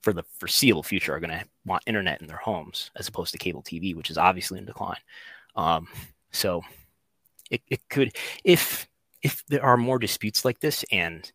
for 0.01 0.13
the 0.13 0.23
foreseeable 0.37 0.83
future 0.83 1.13
are 1.13 1.19
going 1.19 1.29
to 1.37 1.45
want 1.65 1.83
internet 1.87 2.21
in 2.21 2.27
their 2.27 2.37
homes 2.37 2.91
as 2.97 3.07
opposed 3.07 3.31
to 3.31 3.37
cable 3.37 3.63
tv 3.63 3.95
which 3.95 4.09
is 4.09 4.17
obviously 4.17 4.59
in 4.59 4.65
decline. 4.65 4.99
Um, 5.55 5.87
so 6.31 6.61
it, 7.49 7.61
it 7.69 7.81
could 7.89 8.15
if 8.43 8.87
if 9.21 9.43
there 9.47 9.63
are 9.63 9.77
more 9.77 9.99
disputes 9.99 10.43
like 10.43 10.59
this 10.59 10.83
and 10.91 11.31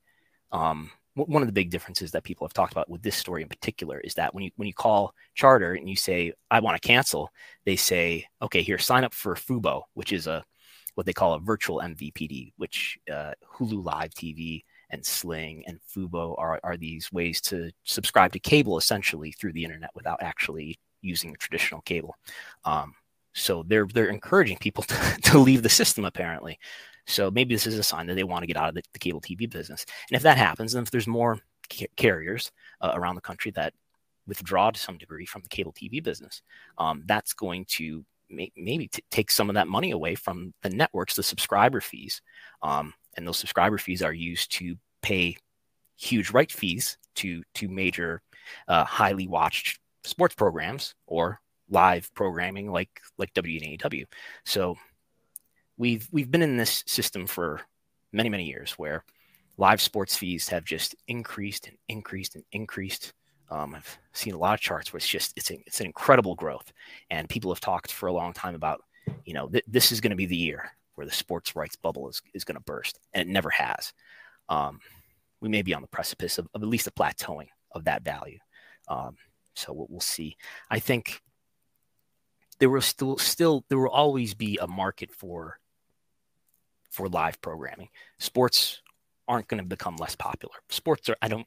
um, 0.52 0.90
one 1.14 1.42
of 1.42 1.48
the 1.48 1.52
big 1.52 1.70
differences 1.70 2.12
that 2.12 2.22
people 2.22 2.46
have 2.46 2.54
talked 2.54 2.72
about 2.72 2.88
with 2.88 3.02
this 3.02 3.16
story 3.16 3.42
in 3.42 3.48
particular 3.48 3.98
is 4.00 4.14
that 4.14 4.34
when 4.34 4.44
you 4.44 4.50
when 4.56 4.68
you 4.68 4.74
call 4.74 5.14
charter 5.34 5.74
and 5.74 5.88
you 5.88 5.96
say 5.96 6.32
i 6.50 6.60
want 6.60 6.80
to 6.80 6.86
cancel 6.86 7.30
they 7.64 7.76
say 7.76 8.24
okay 8.40 8.62
here 8.62 8.78
sign 8.78 9.04
up 9.04 9.14
for 9.14 9.34
fubo 9.34 9.82
which 9.94 10.12
is 10.12 10.26
a 10.26 10.44
what 10.94 11.06
they 11.06 11.12
call 11.12 11.34
a 11.34 11.40
virtual 11.40 11.80
mvpd 11.80 12.52
which 12.56 12.98
uh, 13.12 13.32
hulu 13.54 13.84
live 13.84 14.10
tv 14.10 14.62
and 14.90 15.04
Sling 15.04 15.64
and 15.66 15.78
Fubo 15.80 16.34
are, 16.38 16.60
are 16.62 16.76
these 16.76 17.12
ways 17.12 17.40
to 17.42 17.70
subscribe 17.84 18.32
to 18.32 18.38
cable 18.38 18.78
essentially 18.78 19.32
through 19.32 19.52
the 19.52 19.64
internet 19.64 19.90
without 19.94 20.22
actually 20.22 20.78
using 21.02 21.36
traditional 21.38 21.80
cable. 21.82 22.16
Um, 22.64 22.94
so 23.34 23.64
they're 23.66 23.86
they're 23.86 24.08
encouraging 24.08 24.58
people 24.58 24.82
to, 24.84 25.18
to 25.22 25.38
leave 25.38 25.62
the 25.62 25.68
system 25.68 26.04
apparently. 26.04 26.58
So 27.06 27.30
maybe 27.30 27.54
this 27.54 27.66
is 27.66 27.78
a 27.78 27.82
sign 27.82 28.06
that 28.06 28.14
they 28.14 28.24
want 28.24 28.42
to 28.42 28.46
get 28.46 28.56
out 28.56 28.68
of 28.68 28.74
the, 28.74 28.82
the 28.92 28.98
cable 28.98 29.20
TV 29.20 29.50
business. 29.50 29.86
And 30.10 30.16
if 30.16 30.22
that 30.22 30.36
happens, 30.36 30.74
and 30.74 30.86
if 30.86 30.90
there's 30.90 31.06
more 31.06 31.38
ca- 31.72 31.88
carriers 31.96 32.52
uh, 32.82 32.92
around 32.94 33.14
the 33.14 33.22
country 33.22 33.50
that 33.52 33.72
withdraw 34.26 34.70
to 34.70 34.78
some 34.78 34.98
degree 34.98 35.24
from 35.24 35.40
the 35.42 35.48
cable 35.48 35.72
TV 35.72 36.02
business, 36.02 36.42
um, 36.76 37.02
that's 37.06 37.32
going 37.32 37.64
to 37.66 38.04
may- 38.28 38.52
maybe 38.56 38.88
t- 38.88 39.02
take 39.10 39.30
some 39.30 39.48
of 39.48 39.54
that 39.54 39.68
money 39.68 39.90
away 39.92 40.14
from 40.14 40.52
the 40.62 40.68
networks, 40.68 41.16
the 41.16 41.22
subscriber 41.22 41.80
fees. 41.80 42.20
Um, 42.62 42.92
and 43.18 43.26
those 43.26 43.38
subscriber 43.38 43.78
fees 43.78 44.02
are 44.02 44.12
used 44.12 44.52
to 44.52 44.76
pay 45.02 45.36
huge 45.96 46.30
right 46.30 46.50
fees 46.50 46.96
to 47.16 47.42
to 47.54 47.68
major 47.68 48.22
uh, 48.68 48.84
highly 48.84 49.26
watched 49.26 49.80
sports 50.04 50.34
programs 50.34 50.94
or 51.06 51.40
live 51.68 52.12
programming 52.14 52.70
like 52.70 52.88
like 53.18 53.34
WNEW. 53.34 54.06
So 54.46 54.76
we've 55.76 56.08
we've 56.12 56.30
been 56.30 56.42
in 56.42 56.56
this 56.56 56.84
system 56.86 57.26
for 57.26 57.60
many 58.12 58.28
many 58.28 58.44
years 58.44 58.72
where 58.72 59.04
live 59.58 59.82
sports 59.82 60.16
fees 60.16 60.48
have 60.48 60.64
just 60.64 60.94
increased 61.08 61.66
and 61.66 61.76
increased 61.88 62.36
and 62.36 62.44
increased. 62.52 63.12
Um, 63.50 63.74
I've 63.74 63.98
seen 64.12 64.34
a 64.34 64.38
lot 64.38 64.54
of 64.54 64.60
charts 64.60 64.92
where 64.92 64.98
it's 64.98 65.08
just 65.08 65.32
it's 65.36 65.50
a, 65.50 65.58
it's 65.66 65.80
an 65.80 65.86
incredible 65.86 66.36
growth, 66.36 66.72
and 67.10 67.28
people 67.28 67.50
have 67.50 67.60
talked 67.60 67.90
for 67.92 68.06
a 68.06 68.12
long 68.12 68.32
time 68.32 68.54
about 68.54 68.84
you 69.24 69.34
know 69.34 69.48
th- 69.48 69.64
this 69.66 69.90
is 69.90 70.00
going 70.00 70.10
to 70.10 70.16
be 70.16 70.26
the 70.26 70.36
year 70.36 70.70
where 70.98 71.06
the 71.06 71.12
sports 71.12 71.54
rights 71.54 71.76
bubble 71.76 72.08
is, 72.08 72.20
is 72.34 72.44
going 72.44 72.56
to 72.56 72.64
burst, 72.64 72.98
and 73.14 73.22
it 73.22 73.32
never 73.32 73.50
has. 73.50 73.92
Um, 74.48 74.80
we 75.40 75.48
may 75.48 75.62
be 75.62 75.72
on 75.72 75.80
the 75.80 75.88
precipice 75.88 76.38
of, 76.38 76.48
of, 76.54 76.62
at 76.62 76.68
least 76.68 76.88
a 76.88 76.90
plateauing 76.90 77.46
of 77.70 77.84
that 77.84 78.02
value. 78.02 78.38
Um, 78.88 79.16
so 79.54 79.72
we'll, 79.72 79.86
we'll, 79.88 80.00
see. 80.00 80.36
I 80.68 80.80
think 80.80 81.22
there 82.58 82.68
will 82.68 82.80
still 82.80 83.16
still 83.18 83.64
there 83.68 83.78
will 83.78 83.90
always 83.90 84.34
be 84.34 84.58
a 84.60 84.66
market 84.66 85.12
for 85.12 85.60
for 86.90 87.08
live 87.08 87.40
programming. 87.40 87.90
Sports 88.18 88.82
aren't 89.28 89.46
going 89.46 89.62
to 89.62 89.68
become 89.68 89.96
less 89.96 90.16
popular. 90.16 90.56
Sports 90.68 91.08
are 91.08 91.16
I 91.22 91.28
don't 91.28 91.46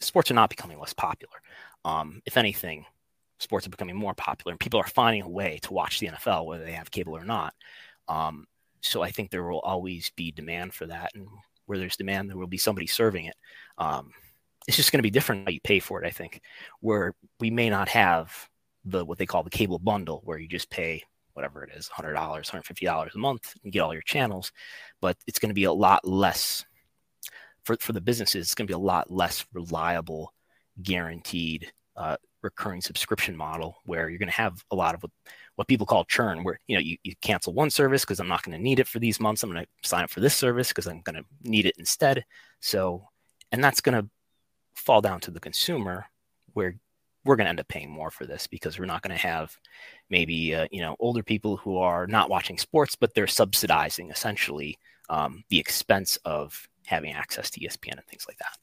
sports 0.00 0.28
are 0.32 0.34
not 0.34 0.50
becoming 0.50 0.80
less 0.80 0.92
popular. 0.92 1.36
Um, 1.84 2.20
if 2.26 2.36
anything, 2.36 2.86
sports 3.38 3.64
are 3.66 3.70
becoming 3.70 3.96
more 3.96 4.14
popular, 4.14 4.50
and 4.50 4.58
people 4.58 4.80
are 4.80 4.88
finding 4.88 5.22
a 5.22 5.28
way 5.28 5.60
to 5.62 5.72
watch 5.72 6.00
the 6.00 6.08
NFL 6.08 6.46
whether 6.46 6.64
they 6.64 6.72
have 6.72 6.90
cable 6.90 7.16
or 7.16 7.24
not. 7.24 7.54
Um, 8.08 8.46
so 8.82 9.02
I 9.02 9.10
think 9.10 9.30
there 9.30 9.44
will 9.44 9.60
always 9.60 10.10
be 10.16 10.32
demand 10.32 10.74
for 10.74 10.86
that, 10.86 11.10
and 11.14 11.26
where 11.66 11.78
there's 11.78 11.96
demand, 11.96 12.28
there 12.28 12.36
will 12.36 12.46
be 12.46 12.58
somebody 12.58 12.86
serving 12.86 13.26
it. 13.26 13.36
Um, 13.78 14.10
it's 14.66 14.76
just 14.76 14.92
going 14.92 14.98
to 14.98 15.02
be 15.02 15.10
different 15.10 15.44
how 15.44 15.50
you 15.52 15.60
pay 15.60 15.80
for 15.80 16.02
it. 16.02 16.06
I 16.06 16.10
think 16.10 16.40
where 16.80 17.14
we 17.40 17.50
may 17.50 17.70
not 17.70 17.88
have 17.88 18.48
the 18.84 19.04
what 19.04 19.18
they 19.18 19.26
call 19.26 19.42
the 19.42 19.50
cable 19.50 19.78
bundle, 19.78 20.20
where 20.24 20.38
you 20.38 20.48
just 20.48 20.70
pay 20.70 21.02
whatever 21.34 21.64
it 21.64 21.70
is, 21.76 21.88
hundred 21.88 22.14
dollars, 22.14 22.48
hundred 22.48 22.66
fifty 22.66 22.86
dollars 22.86 23.12
a 23.14 23.18
month, 23.18 23.54
and 23.64 23.72
get 23.72 23.80
all 23.80 23.92
your 23.92 24.02
channels. 24.02 24.52
But 25.00 25.16
it's 25.26 25.38
going 25.38 25.50
to 25.50 25.54
be 25.54 25.64
a 25.64 25.72
lot 25.72 26.06
less 26.06 26.64
for 27.64 27.76
for 27.80 27.92
the 27.92 28.00
businesses. 28.00 28.46
It's 28.46 28.54
going 28.54 28.66
to 28.66 28.72
be 28.72 28.74
a 28.74 28.78
lot 28.78 29.10
less 29.10 29.44
reliable, 29.52 30.34
guaranteed 30.82 31.72
uh, 31.96 32.16
recurring 32.42 32.80
subscription 32.80 33.36
model 33.36 33.76
where 33.84 34.08
you're 34.08 34.18
going 34.18 34.28
to 34.28 34.34
have 34.34 34.62
a 34.70 34.76
lot 34.76 34.94
of 34.94 35.04
what, 35.56 35.68
people 35.68 35.86
call 35.86 36.04
churn, 36.04 36.44
where 36.44 36.58
you 36.66 36.76
know 36.76 36.80
you, 36.80 36.96
you 37.02 37.14
cancel 37.20 37.52
one 37.52 37.70
service 37.70 38.02
because 38.02 38.20
I'm 38.20 38.28
not 38.28 38.42
going 38.42 38.56
to 38.56 38.62
need 38.62 38.80
it 38.80 38.88
for 38.88 38.98
these 38.98 39.20
months. 39.20 39.42
I'm 39.42 39.52
going 39.52 39.64
to 39.64 39.88
sign 39.88 40.04
up 40.04 40.10
for 40.10 40.20
this 40.20 40.34
service 40.34 40.68
because 40.68 40.86
I'm 40.86 41.02
going 41.02 41.16
to 41.16 41.24
need 41.42 41.66
it 41.66 41.76
instead. 41.78 42.24
So, 42.60 43.08
and 43.50 43.62
that's 43.62 43.80
going 43.80 44.00
to 44.00 44.08
fall 44.74 45.00
down 45.00 45.20
to 45.20 45.30
the 45.30 45.40
consumer 45.40 46.06
where 46.54 46.76
we're 47.24 47.36
going 47.36 47.46
to 47.46 47.50
end 47.50 47.60
up 47.60 47.68
paying 47.68 47.90
more 47.90 48.10
for 48.10 48.26
this 48.26 48.46
because 48.46 48.78
we're 48.78 48.86
not 48.86 49.02
going 49.02 49.16
to 49.16 49.26
have 49.26 49.56
maybe 50.10 50.54
uh, 50.54 50.66
you 50.70 50.80
know 50.80 50.96
older 50.98 51.22
people 51.22 51.56
who 51.56 51.78
are 51.78 52.06
not 52.06 52.30
watching 52.30 52.58
sports 52.58 52.96
but 52.96 53.14
they're 53.14 53.26
subsidizing 53.26 54.10
essentially 54.10 54.78
um, 55.08 55.44
the 55.48 55.58
expense 55.58 56.18
of 56.24 56.68
having 56.86 57.12
access 57.12 57.50
to 57.50 57.60
espn 57.60 57.92
and 57.92 58.06
things 58.06 58.26
like 58.28 58.38
that 58.38 58.58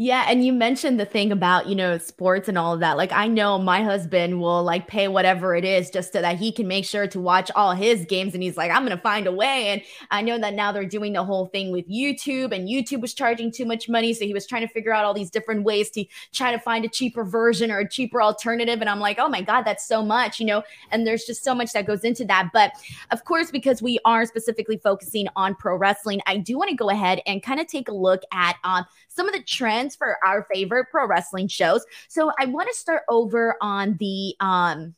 yeah, 0.00 0.26
and 0.28 0.46
you 0.46 0.52
mentioned 0.52 1.00
the 1.00 1.04
thing 1.04 1.32
about, 1.32 1.66
you 1.66 1.74
know, 1.74 1.98
sports 1.98 2.48
and 2.48 2.56
all 2.56 2.72
of 2.72 2.78
that. 2.78 2.96
Like 2.96 3.10
I 3.10 3.26
know 3.26 3.58
my 3.58 3.82
husband 3.82 4.40
will 4.40 4.62
like 4.62 4.86
pay 4.86 5.08
whatever 5.08 5.56
it 5.56 5.64
is 5.64 5.90
just 5.90 6.12
so 6.12 6.22
that 6.22 6.36
he 6.36 6.52
can 6.52 6.68
make 6.68 6.84
sure 6.84 7.08
to 7.08 7.18
watch 7.20 7.50
all 7.56 7.72
his 7.74 8.04
games 8.04 8.32
and 8.32 8.40
he's 8.40 8.56
like 8.56 8.70
I'm 8.70 8.84
going 8.84 8.96
to 8.96 9.02
find 9.02 9.26
a 9.26 9.32
way 9.32 9.66
and 9.70 9.82
I 10.12 10.22
know 10.22 10.38
that 10.38 10.54
now 10.54 10.70
they're 10.70 10.84
doing 10.84 11.14
the 11.14 11.24
whole 11.24 11.46
thing 11.46 11.72
with 11.72 11.88
YouTube 11.88 12.52
and 12.54 12.68
YouTube 12.68 13.00
was 13.00 13.12
charging 13.12 13.50
too 13.50 13.64
much 13.64 13.88
money 13.88 14.14
so 14.14 14.24
he 14.24 14.32
was 14.32 14.46
trying 14.46 14.64
to 14.64 14.72
figure 14.72 14.94
out 14.94 15.04
all 15.04 15.14
these 15.14 15.30
different 15.30 15.64
ways 15.64 15.90
to 15.90 16.04
try 16.32 16.52
to 16.52 16.60
find 16.60 16.84
a 16.84 16.88
cheaper 16.88 17.24
version 17.24 17.72
or 17.72 17.80
a 17.80 17.88
cheaper 17.88 18.22
alternative 18.22 18.80
and 18.80 18.88
I'm 18.88 19.00
like, 19.00 19.18
"Oh 19.18 19.28
my 19.28 19.42
god, 19.42 19.62
that's 19.62 19.84
so 19.84 20.04
much," 20.04 20.38
you 20.38 20.46
know, 20.46 20.62
and 20.92 21.08
there's 21.08 21.24
just 21.24 21.42
so 21.42 21.56
much 21.56 21.72
that 21.72 21.86
goes 21.86 22.04
into 22.04 22.24
that. 22.26 22.50
But 22.52 22.70
of 23.10 23.24
course, 23.24 23.50
because 23.50 23.82
we 23.82 23.98
are 24.04 24.24
specifically 24.26 24.76
focusing 24.76 25.26
on 25.34 25.56
pro 25.56 25.74
wrestling, 25.74 26.20
I 26.28 26.36
do 26.36 26.56
want 26.56 26.70
to 26.70 26.76
go 26.76 26.88
ahead 26.88 27.20
and 27.26 27.42
kind 27.42 27.58
of 27.58 27.66
take 27.66 27.88
a 27.88 27.94
look 27.94 28.22
at 28.32 28.54
um 28.62 28.84
some 29.08 29.26
of 29.26 29.34
the 29.34 29.42
trends 29.42 29.87
for 29.96 30.18
our 30.26 30.46
favorite 30.52 30.86
pro 30.90 31.06
wrestling 31.06 31.48
shows. 31.48 31.84
So 32.08 32.32
I 32.38 32.46
want 32.46 32.68
to 32.68 32.74
start 32.74 33.02
over 33.08 33.56
on 33.60 33.96
the 33.98 34.34
um 34.40 34.94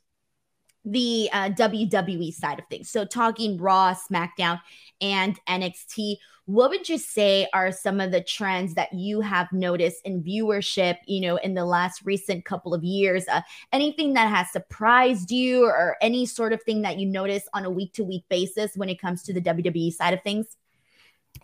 the 0.85 1.29
uh, 1.33 1.51
WWE 1.51 2.33
side 2.33 2.59
of 2.59 2.65
things. 2.71 2.91
So, 2.91 3.05
talking 3.05 3.59
Raw, 3.59 3.95
SmackDown, 3.95 4.61
and 5.01 5.39
NXT, 5.49 6.17
what 6.47 6.71
would 6.71 6.89
you 6.89 6.99
say 6.99 7.47
are 7.53 7.71
some 7.71 8.01
of 8.01 8.11
the 8.11 8.23
trends 8.23 8.75
that 8.75 8.93
you 8.93 9.21
have 9.21 9.53
noticed 9.53 10.01
in 10.05 10.23
viewership, 10.23 10.97
you 11.07 11.21
know, 11.21 11.37
in 11.37 11.55
the 11.55 11.65
last 11.65 12.03
recent 12.05 12.45
couple 12.45 12.75
of 12.75 12.83
years? 12.83 13.27
Uh, 13.29 13.43
anything 13.73 14.15
that 14.15 14.29
has 14.29 14.51
surprised 14.51 15.31
you 15.31 15.65
or 15.65 15.97
any 16.01 16.27
sort 16.27 16.53
of 16.53 16.63
thing 16.63 16.83
that 16.83 16.99
you 16.99 17.07
notice 17.07 17.47
on 17.55 17.65
a 17.65 17.71
week 17.71 17.93
to 17.95 18.05
week 18.05 18.25
basis 18.29 18.77
when 18.77 18.89
it 18.89 19.01
comes 19.01 19.23
to 19.23 19.33
the 19.33 19.41
WWE 19.41 19.93
side 19.93 20.15
of 20.15 20.23
things? 20.23 20.57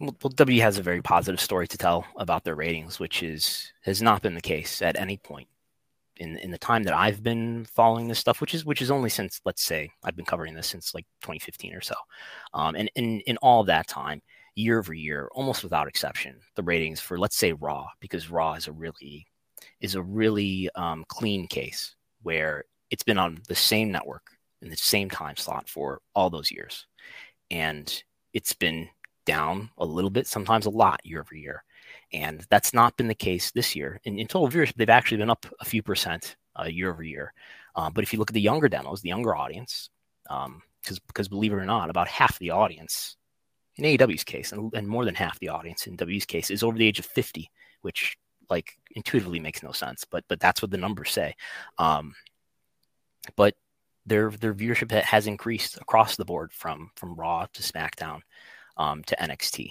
Well, 0.00 0.12
W 0.34 0.60
has 0.60 0.78
a 0.78 0.82
very 0.82 1.00
positive 1.00 1.40
story 1.40 1.66
to 1.68 1.78
tell 1.78 2.06
about 2.16 2.44
their 2.44 2.54
ratings, 2.54 3.00
which 3.00 3.22
is 3.22 3.72
has 3.82 4.02
not 4.02 4.22
been 4.22 4.34
the 4.34 4.40
case 4.42 4.82
at 4.82 4.96
any 4.98 5.16
point 5.16 5.48
in 6.16 6.36
in 6.38 6.50
the 6.50 6.58
time 6.58 6.82
that 6.84 6.94
I've 6.94 7.22
been 7.22 7.64
following 7.66 8.08
this 8.08 8.18
stuff, 8.18 8.40
which 8.40 8.54
is 8.54 8.64
which 8.64 8.82
is 8.82 8.90
only 8.90 9.08
since 9.08 9.40
let's 9.44 9.62
say 9.62 9.90
I've 10.04 10.16
been 10.16 10.26
covering 10.26 10.54
this 10.54 10.66
since 10.66 10.94
like 10.94 11.06
2015 11.22 11.74
or 11.74 11.80
so, 11.80 11.94
um, 12.54 12.74
and 12.76 12.90
in 12.94 13.20
in 13.20 13.36
all 13.38 13.60
of 13.62 13.66
that 13.68 13.88
time, 13.88 14.20
year 14.54 14.78
over 14.78 14.92
year, 14.94 15.28
almost 15.32 15.62
without 15.62 15.88
exception, 15.88 16.40
the 16.56 16.62
ratings 16.62 17.00
for 17.00 17.18
let's 17.18 17.36
say 17.36 17.52
Raw, 17.52 17.86
because 18.00 18.30
Raw 18.30 18.54
is 18.54 18.66
a 18.68 18.72
really 18.72 19.26
is 19.80 19.94
a 19.94 20.02
really 20.02 20.68
um, 20.74 21.04
clean 21.08 21.46
case 21.46 21.94
where 22.22 22.64
it's 22.90 23.02
been 23.02 23.18
on 23.18 23.38
the 23.48 23.54
same 23.54 23.90
network 23.90 24.30
in 24.62 24.68
the 24.70 24.76
same 24.76 25.10
time 25.10 25.36
slot 25.36 25.68
for 25.68 26.00
all 26.14 26.30
those 26.30 26.50
years, 26.50 26.86
and 27.50 28.02
it's 28.32 28.52
been 28.52 28.88
down 29.26 29.70
a 29.76 29.84
little 29.84 30.10
bit, 30.10 30.26
sometimes 30.26 30.64
a 30.64 30.70
lot 30.70 31.04
year 31.04 31.20
over 31.20 31.34
year. 31.34 31.62
And 32.12 32.46
that's 32.48 32.72
not 32.72 32.96
been 32.96 33.08
the 33.08 33.14
case 33.14 33.50
this 33.50 33.76
year. 33.76 34.00
In, 34.04 34.18
in 34.18 34.26
total 34.26 34.48
viewership, 34.48 34.74
they've 34.76 34.88
actually 34.88 35.18
been 35.18 35.30
up 35.30 35.44
a 35.60 35.64
few 35.64 35.82
percent 35.82 36.36
uh, 36.58 36.64
year 36.64 36.90
over 36.90 37.02
year. 37.02 37.34
Um, 37.74 37.92
but 37.92 38.04
if 38.04 38.12
you 38.12 38.18
look 38.18 38.30
at 38.30 38.34
the 38.34 38.40
younger 38.40 38.68
demos, 38.68 39.02
the 39.02 39.10
younger 39.10 39.36
audience, 39.36 39.90
because 40.22 40.46
um, 40.46 40.62
because 41.06 41.28
believe 41.28 41.52
it 41.52 41.56
or 41.56 41.66
not, 41.66 41.90
about 41.90 42.08
half 42.08 42.38
the 42.38 42.50
audience 42.50 43.16
in 43.76 43.84
AEW's 43.84 44.24
case, 44.24 44.52
and, 44.52 44.72
and 44.74 44.88
more 44.88 45.04
than 45.04 45.14
half 45.14 45.38
the 45.40 45.50
audience 45.50 45.86
in 45.86 45.96
W's 45.96 46.24
case, 46.24 46.50
is 46.50 46.62
over 46.62 46.78
the 46.78 46.86
age 46.86 46.98
of 46.98 47.04
50, 47.04 47.50
which 47.82 48.16
like 48.48 48.78
intuitively 48.94 49.40
makes 49.40 49.62
no 49.62 49.72
sense, 49.72 50.04
but 50.10 50.24
but 50.28 50.40
that's 50.40 50.62
what 50.62 50.70
the 50.70 50.78
numbers 50.78 51.10
say. 51.10 51.34
Um, 51.78 52.14
but 53.36 53.54
their 54.06 54.30
their 54.30 54.54
viewership 54.54 54.90
has 54.92 55.26
increased 55.26 55.76
across 55.78 56.16
the 56.16 56.24
board 56.24 56.52
from 56.52 56.90
from 56.96 57.16
Raw 57.16 57.46
to 57.52 57.62
SmackDown 57.62 58.20
um, 58.76 59.02
to 59.04 59.16
NXT. 59.16 59.68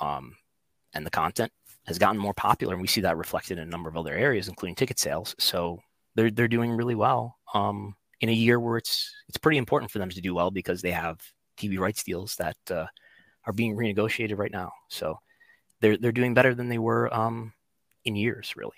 Um, 0.00 0.36
and 0.94 1.04
the 1.04 1.10
content 1.10 1.52
has 1.86 1.98
gotten 1.98 2.18
more 2.18 2.34
popular, 2.34 2.74
and 2.74 2.82
we 2.82 2.88
see 2.88 3.00
that 3.02 3.16
reflected 3.16 3.58
in 3.58 3.66
a 3.66 3.70
number 3.70 3.88
of 3.88 3.96
other 3.96 4.14
areas, 4.14 4.48
including 4.48 4.74
ticket 4.74 4.98
sales. 4.98 5.34
So 5.38 5.80
they're 6.14 6.30
they're 6.30 6.48
doing 6.48 6.72
really 6.72 6.94
well 6.94 7.36
um, 7.54 7.94
in 8.20 8.28
a 8.28 8.32
year 8.32 8.58
where 8.58 8.76
it's 8.76 9.12
it's 9.28 9.38
pretty 9.38 9.58
important 9.58 9.90
for 9.90 9.98
them 9.98 10.10
to 10.10 10.20
do 10.20 10.34
well 10.34 10.50
because 10.50 10.82
they 10.82 10.90
have 10.90 11.20
TV 11.56 11.78
rights 11.78 12.02
deals 12.02 12.36
that 12.36 12.56
uh, 12.70 12.86
are 13.46 13.52
being 13.52 13.76
renegotiated 13.76 14.38
right 14.38 14.52
now. 14.52 14.72
So 14.88 15.18
they're 15.80 15.96
they're 15.96 16.12
doing 16.12 16.34
better 16.34 16.54
than 16.54 16.68
they 16.68 16.78
were 16.78 17.12
um, 17.14 17.52
in 18.04 18.16
years, 18.16 18.54
really. 18.56 18.76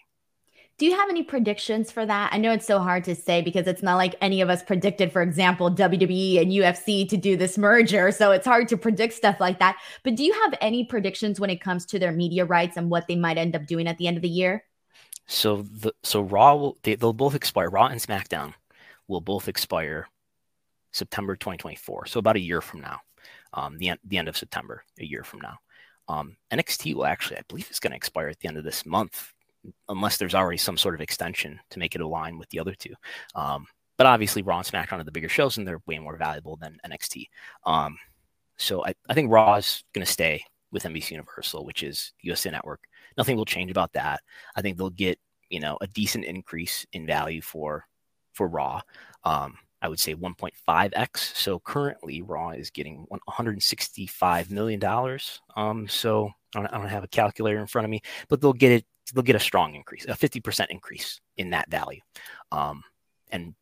Do 0.82 0.86
you 0.86 0.96
have 0.96 1.10
any 1.10 1.22
predictions 1.22 1.92
for 1.92 2.04
that? 2.04 2.32
I 2.32 2.38
know 2.38 2.50
it's 2.50 2.66
so 2.66 2.80
hard 2.80 3.04
to 3.04 3.14
say 3.14 3.40
because 3.40 3.68
it's 3.68 3.84
not 3.84 3.98
like 3.98 4.16
any 4.20 4.40
of 4.40 4.50
us 4.50 4.64
predicted, 4.64 5.12
for 5.12 5.22
example, 5.22 5.70
WWE 5.70 6.42
and 6.42 6.50
UFC 6.50 7.08
to 7.08 7.16
do 7.16 7.36
this 7.36 7.56
merger. 7.56 8.10
So 8.10 8.32
it's 8.32 8.44
hard 8.44 8.66
to 8.66 8.76
predict 8.76 9.14
stuff 9.14 9.38
like 9.38 9.60
that. 9.60 9.78
But 10.02 10.16
do 10.16 10.24
you 10.24 10.32
have 10.32 10.54
any 10.60 10.82
predictions 10.84 11.38
when 11.38 11.50
it 11.50 11.60
comes 11.60 11.86
to 11.86 12.00
their 12.00 12.10
media 12.10 12.44
rights 12.44 12.76
and 12.76 12.90
what 12.90 13.06
they 13.06 13.14
might 13.14 13.38
end 13.38 13.54
up 13.54 13.64
doing 13.64 13.86
at 13.86 13.96
the 13.98 14.08
end 14.08 14.16
of 14.16 14.24
the 14.24 14.28
year? 14.28 14.64
So 15.28 15.62
the 15.62 15.94
so 16.02 16.20
Raw 16.20 16.56
will 16.56 16.76
they, 16.82 16.96
they'll 16.96 17.12
both 17.12 17.36
expire. 17.36 17.70
Raw 17.70 17.86
and 17.86 18.00
SmackDown 18.00 18.52
will 19.06 19.20
both 19.20 19.46
expire 19.46 20.08
September 20.90 21.36
2024. 21.36 22.06
So 22.06 22.18
about 22.18 22.34
a 22.34 22.40
year 22.40 22.60
from 22.60 22.80
now, 22.80 22.98
um, 23.54 23.78
the 23.78 23.90
end 23.90 24.00
the 24.02 24.18
end 24.18 24.26
of 24.26 24.36
September, 24.36 24.82
a 24.98 25.04
year 25.04 25.22
from 25.22 25.42
now. 25.42 25.58
Um, 26.08 26.36
NXT 26.52 26.96
will 26.96 27.06
actually, 27.06 27.36
I 27.36 27.42
believe, 27.46 27.70
is 27.70 27.78
going 27.78 27.92
to 27.92 27.96
expire 27.96 28.26
at 28.26 28.40
the 28.40 28.48
end 28.48 28.56
of 28.56 28.64
this 28.64 28.84
month 28.84 29.32
unless 29.88 30.16
there's 30.16 30.34
already 30.34 30.58
some 30.58 30.76
sort 30.76 30.94
of 30.94 31.00
extension 31.00 31.60
to 31.70 31.78
make 31.78 31.94
it 31.94 32.00
align 32.00 32.38
with 32.38 32.48
the 32.50 32.58
other 32.58 32.74
two. 32.74 32.94
Um, 33.34 33.66
but 33.96 34.06
obviously, 34.06 34.42
Raw 34.42 34.58
and 34.58 34.66
SmackDown 34.66 35.00
are 35.00 35.04
the 35.04 35.12
bigger 35.12 35.28
shows, 35.28 35.58
and 35.58 35.66
they're 35.66 35.82
way 35.86 35.98
more 35.98 36.16
valuable 36.16 36.56
than 36.56 36.78
NXT. 36.86 37.26
Um, 37.64 37.96
so 38.56 38.84
I, 38.84 38.94
I 39.08 39.14
think 39.14 39.30
Raw 39.30 39.54
is 39.56 39.84
going 39.92 40.04
to 40.04 40.12
stay 40.12 40.44
with 40.72 40.84
NBC 40.84 41.12
Universal, 41.12 41.64
which 41.64 41.82
is 41.82 42.12
USA 42.22 42.50
Network. 42.50 42.80
Nothing 43.16 43.36
will 43.36 43.44
change 43.44 43.70
about 43.70 43.92
that. 43.92 44.20
I 44.56 44.62
think 44.62 44.78
they'll 44.78 44.90
get 44.90 45.18
you 45.50 45.60
know 45.60 45.78
a 45.80 45.86
decent 45.86 46.24
increase 46.24 46.86
in 46.92 47.06
value 47.06 47.42
for 47.42 47.86
for 48.32 48.48
Raw. 48.48 48.80
Um, 49.24 49.58
I 49.82 49.88
would 49.88 49.98
say 49.98 50.14
1.5x. 50.14 51.18
So 51.36 51.58
currently, 51.58 52.22
Raw 52.22 52.50
is 52.50 52.70
getting 52.70 53.04
165 53.08 54.50
million 54.50 54.78
dollars. 54.78 55.40
Um, 55.56 55.88
so 55.88 56.30
I 56.54 56.60
don't, 56.60 56.72
I 56.72 56.78
don't, 56.78 56.88
have 56.88 57.02
a 57.02 57.08
calculator 57.08 57.58
in 57.58 57.66
front 57.66 57.84
of 57.84 57.90
me, 57.90 58.00
but 58.28 58.40
they'll 58.40 58.52
get 58.52 58.72
it 58.72 58.86
they'll 59.12 59.22
get 59.22 59.36
a 59.36 59.40
strong 59.40 59.74
increase, 59.74 60.04
a 60.06 60.12
50% 60.12 60.66
increase 60.70 61.20
in 61.36 61.50
that 61.50 61.70
value. 61.70 62.00
Um, 62.50 62.82
and 63.30 63.54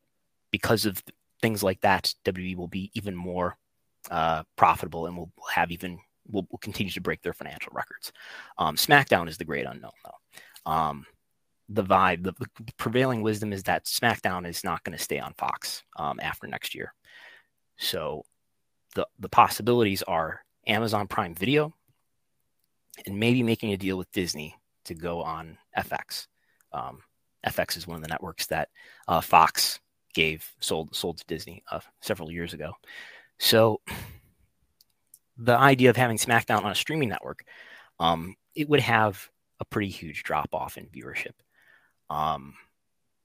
because 0.51 0.85
of 0.85 1.01
things 1.41 1.63
like 1.63 1.81
that, 1.81 2.13
WWE 2.25 2.55
will 2.55 2.67
be 2.67 2.91
even 2.93 3.15
more 3.15 3.57
uh, 4.09 4.43
profitable 4.55 5.05
and 5.05 5.17
will 5.17 5.31
have 5.53 5.71
even 5.71 5.99
will, 6.29 6.47
will 6.49 6.59
continue 6.59 6.91
to 6.91 7.01
break 7.01 7.21
their 7.21 7.33
financial 7.33 7.71
records. 7.73 8.11
Um, 8.57 8.75
SmackDown 8.75 9.27
is 9.27 9.37
the 9.37 9.45
great 9.45 9.65
unknown, 9.65 9.91
though. 10.03 10.71
Um, 10.71 11.05
the 11.69 11.83
vibe, 11.83 12.23
the, 12.23 12.33
the, 12.37 12.73
prevailing 12.77 13.21
wisdom 13.21 13.53
is 13.53 13.63
that 13.63 13.85
SmackDown 13.85 14.47
is 14.47 14.63
not 14.63 14.83
going 14.83 14.97
to 14.97 15.03
stay 15.03 15.19
on 15.19 15.33
Fox 15.33 15.83
um, 15.95 16.19
after 16.21 16.47
next 16.47 16.75
year. 16.75 16.93
So 17.77 18.23
the 18.93 19.07
the 19.19 19.29
possibilities 19.29 20.03
are 20.03 20.43
Amazon 20.67 21.07
Prime 21.07 21.33
Video 21.33 21.73
and 23.05 23.19
maybe 23.19 23.41
making 23.41 23.71
a 23.71 23.77
deal 23.77 23.97
with 23.97 24.11
Disney 24.11 24.55
to 24.85 24.93
go 24.93 25.21
on 25.21 25.57
FX. 25.77 26.27
Um, 26.73 26.99
FX 27.45 27.77
is 27.77 27.87
one 27.87 27.97
of 27.97 28.03
the 28.03 28.09
networks 28.09 28.47
that 28.47 28.69
uh, 29.07 29.21
Fox 29.21 29.79
gave 30.13 30.49
sold 30.59 30.93
sold 30.95 31.17
to 31.17 31.25
Disney 31.27 31.63
uh, 31.71 31.79
several 32.01 32.31
years 32.31 32.53
ago. 32.53 32.73
So 33.39 33.81
the 35.37 35.57
idea 35.57 35.89
of 35.89 35.97
having 35.97 36.17
SmackDown 36.17 36.63
on 36.63 36.71
a 36.71 36.75
streaming 36.75 37.09
network, 37.09 37.43
um, 37.99 38.35
it 38.55 38.69
would 38.69 38.79
have 38.79 39.29
a 39.59 39.65
pretty 39.65 39.89
huge 39.89 40.23
drop 40.23 40.49
off 40.53 40.77
in 40.77 40.85
viewership. 40.87 41.33
Um, 42.09 42.55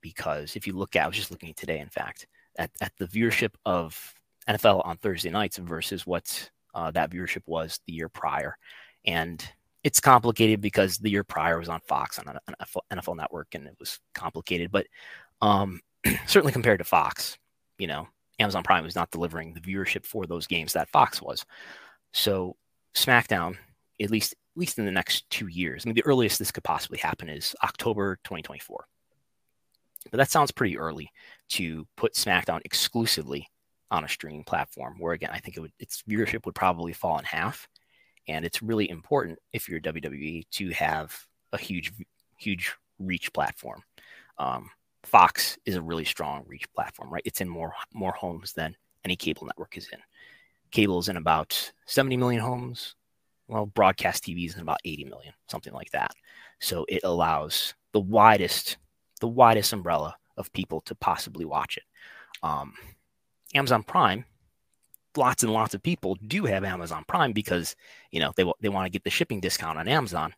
because 0.01 0.57
if 0.57 0.67
you 0.67 0.75
look 0.75 0.97
at, 0.97 1.05
I 1.05 1.09
was 1.09 1.17
just 1.17 1.31
looking 1.31 1.53
today, 1.55 1.81
in 1.81 1.89
fact, 1.89 2.27
at, 2.59 2.71
at 2.81 2.93
the 2.99 3.07
viewership 3.07 3.55
of 3.65 4.15
NFL 4.49 4.87
on 4.87 4.97
Thursday 4.97 5.31
nights 5.31 5.57
versus 5.57 6.07
what 6.07 6.51
uh, 6.75 6.91
that 6.93 7.11
viewership 7.11 7.43
was 7.47 7.81
the 7.87 7.93
year 7.93 8.09
prior. 8.09 8.57
And 9.05 9.45
it's 9.87 10.01
complicated 10.01 10.61
because 10.61 10.99
the 10.99 11.09
year 11.09 11.23
prior 11.23 11.61
was 11.61 11.69
on 11.69 11.79
Fox 11.87 12.19
on 12.19 12.27
an 12.49 12.55
NFL 12.93 13.17
network 13.17 13.55
and 13.55 13.69
it 13.69 13.77
was 13.79 14.01
complicated. 14.17 14.73
But 14.73 14.89
um, 15.41 15.81
certainly 16.27 16.53
compared 16.53 16.81
to 16.81 16.85
Fox, 16.85 17.39
you 17.79 17.87
know, 17.87 18.09
Amazon 18.41 18.65
Prime 18.65 18.83
was 18.83 18.97
not 18.97 19.13
delivering 19.13 19.55
the 19.55 19.61
viewership 19.61 20.05
for 20.05 20.27
those 20.27 20.49
games 20.49 20.73
that 20.73 20.89
Fox 20.89 21.23
was. 21.23 21.47
So 22.13 22.57
SmackDown, 22.97 23.59
at 24.03 24.11
least 24.11 24.33
at 24.33 24.59
least 24.59 24.81
in 24.81 24.87
the 24.87 24.91
next 24.91 25.31
two 25.31 25.47
years, 25.47 25.85
I 25.85 25.89
mean, 25.89 25.95
the 25.95 26.05
earliest 26.05 26.41
this 26.41 26.51
could 26.51 26.65
possibly 26.65 26.99
happen 26.99 27.29
is 27.29 27.55
October 27.63 28.17
2024. 28.25 28.87
But 30.11 30.17
that 30.17 30.33
sounds 30.33 30.51
pretty 30.51 30.77
early 30.79 31.13
to 31.51 31.87
put 31.97 32.15
SmackDown 32.15 32.61
exclusively 32.65 33.47
on 33.93 34.03
a 34.03 34.09
streaming 34.09 34.43
platform. 34.43 34.97
Where 34.99 35.13
again, 35.13 35.31
I 35.33 35.39
think 35.39 35.57
it 35.57 35.61
would 35.61 35.73
its 35.79 36.03
viewership 36.03 36.45
would 36.45 36.57
probably 36.57 36.93
fall 36.93 37.21
in 37.21 37.25
half 37.25 37.69
and 38.29 38.45
it's 38.45 38.63
really 38.63 38.89
important 38.91 39.39
if 39.53 39.69
you're 39.69 39.81
WWE 39.81 40.49
to 40.51 40.71
have 40.71 41.17
a 41.53 41.59
huge, 41.59 41.93
huge 42.39 42.75
reach 42.99 43.33
platform. 43.33 43.83
Um, 44.39 44.71
Fox 45.05 45.57
is 45.65 45.77
a 45.77 45.83
really 45.83 46.05
strong 46.05 46.45
reach 46.47 46.71
platform, 46.75 47.13
right? 47.13 47.23
It's 47.25 47.41
in 47.41 47.49
more 47.49 47.73
more 47.95 48.13
homes 48.13 48.53
than 48.53 48.77
any 49.05 49.17
cable 49.17 49.47
network 49.47 49.77
is 49.77 49.89
in. 49.93 50.01
Cable 50.73 50.99
is 50.99 51.09
in 51.09 51.17
about 51.17 51.73
70 51.87 52.17
million 52.17 52.43
homes. 52.43 52.97
Well, 53.49 53.67
broadcast 53.67 54.25
TV 54.25 54.47
is 54.47 54.57
in 54.57 54.63
about 54.63 54.81
80 54.85 55.05
million, 55.05 55.33
something 55.49 55.73
like 55.73 55.91
that. 55.93 56.13
So 56.61 56.85
it 56.89 57.05
allows 57.05 57.75
the 57.93 58.01
widest, 58.01 58.79
the 59.21 59.29
widest 59.29 59.73
umbrella 59.73 60.17
of 60.37 60.53
people 60.53 60.81
to 60.83 60.95
possibly 60.97 61.45
watch 61.45 61.77
it. 61.77 61.85
Um, 62.43 62.75
Amazon 63.55 63.85
Prime 63.85 64.25
lots 65.17 65.43
and 65.43 65.53
lots 65.53 65.75
of 65.75 65.83
people 65.83 66.17
do 66.27 66.45
have 66.45 66.65
Amazon 66.65 67.05
Prime 67.07 67.33
because 67.33 67.77
you 68.11 68.21
know 68.21 68.33
they 68.37 68.45
they 68.61 68.69
want 68.69 68.87
to 68.87 68.91
get 68.91 69.05
the 69.05 69.11
shipping 69.11 69.41
discount 69.41 69.79
on 69.79 69.89
Amazon. 69.89 70.35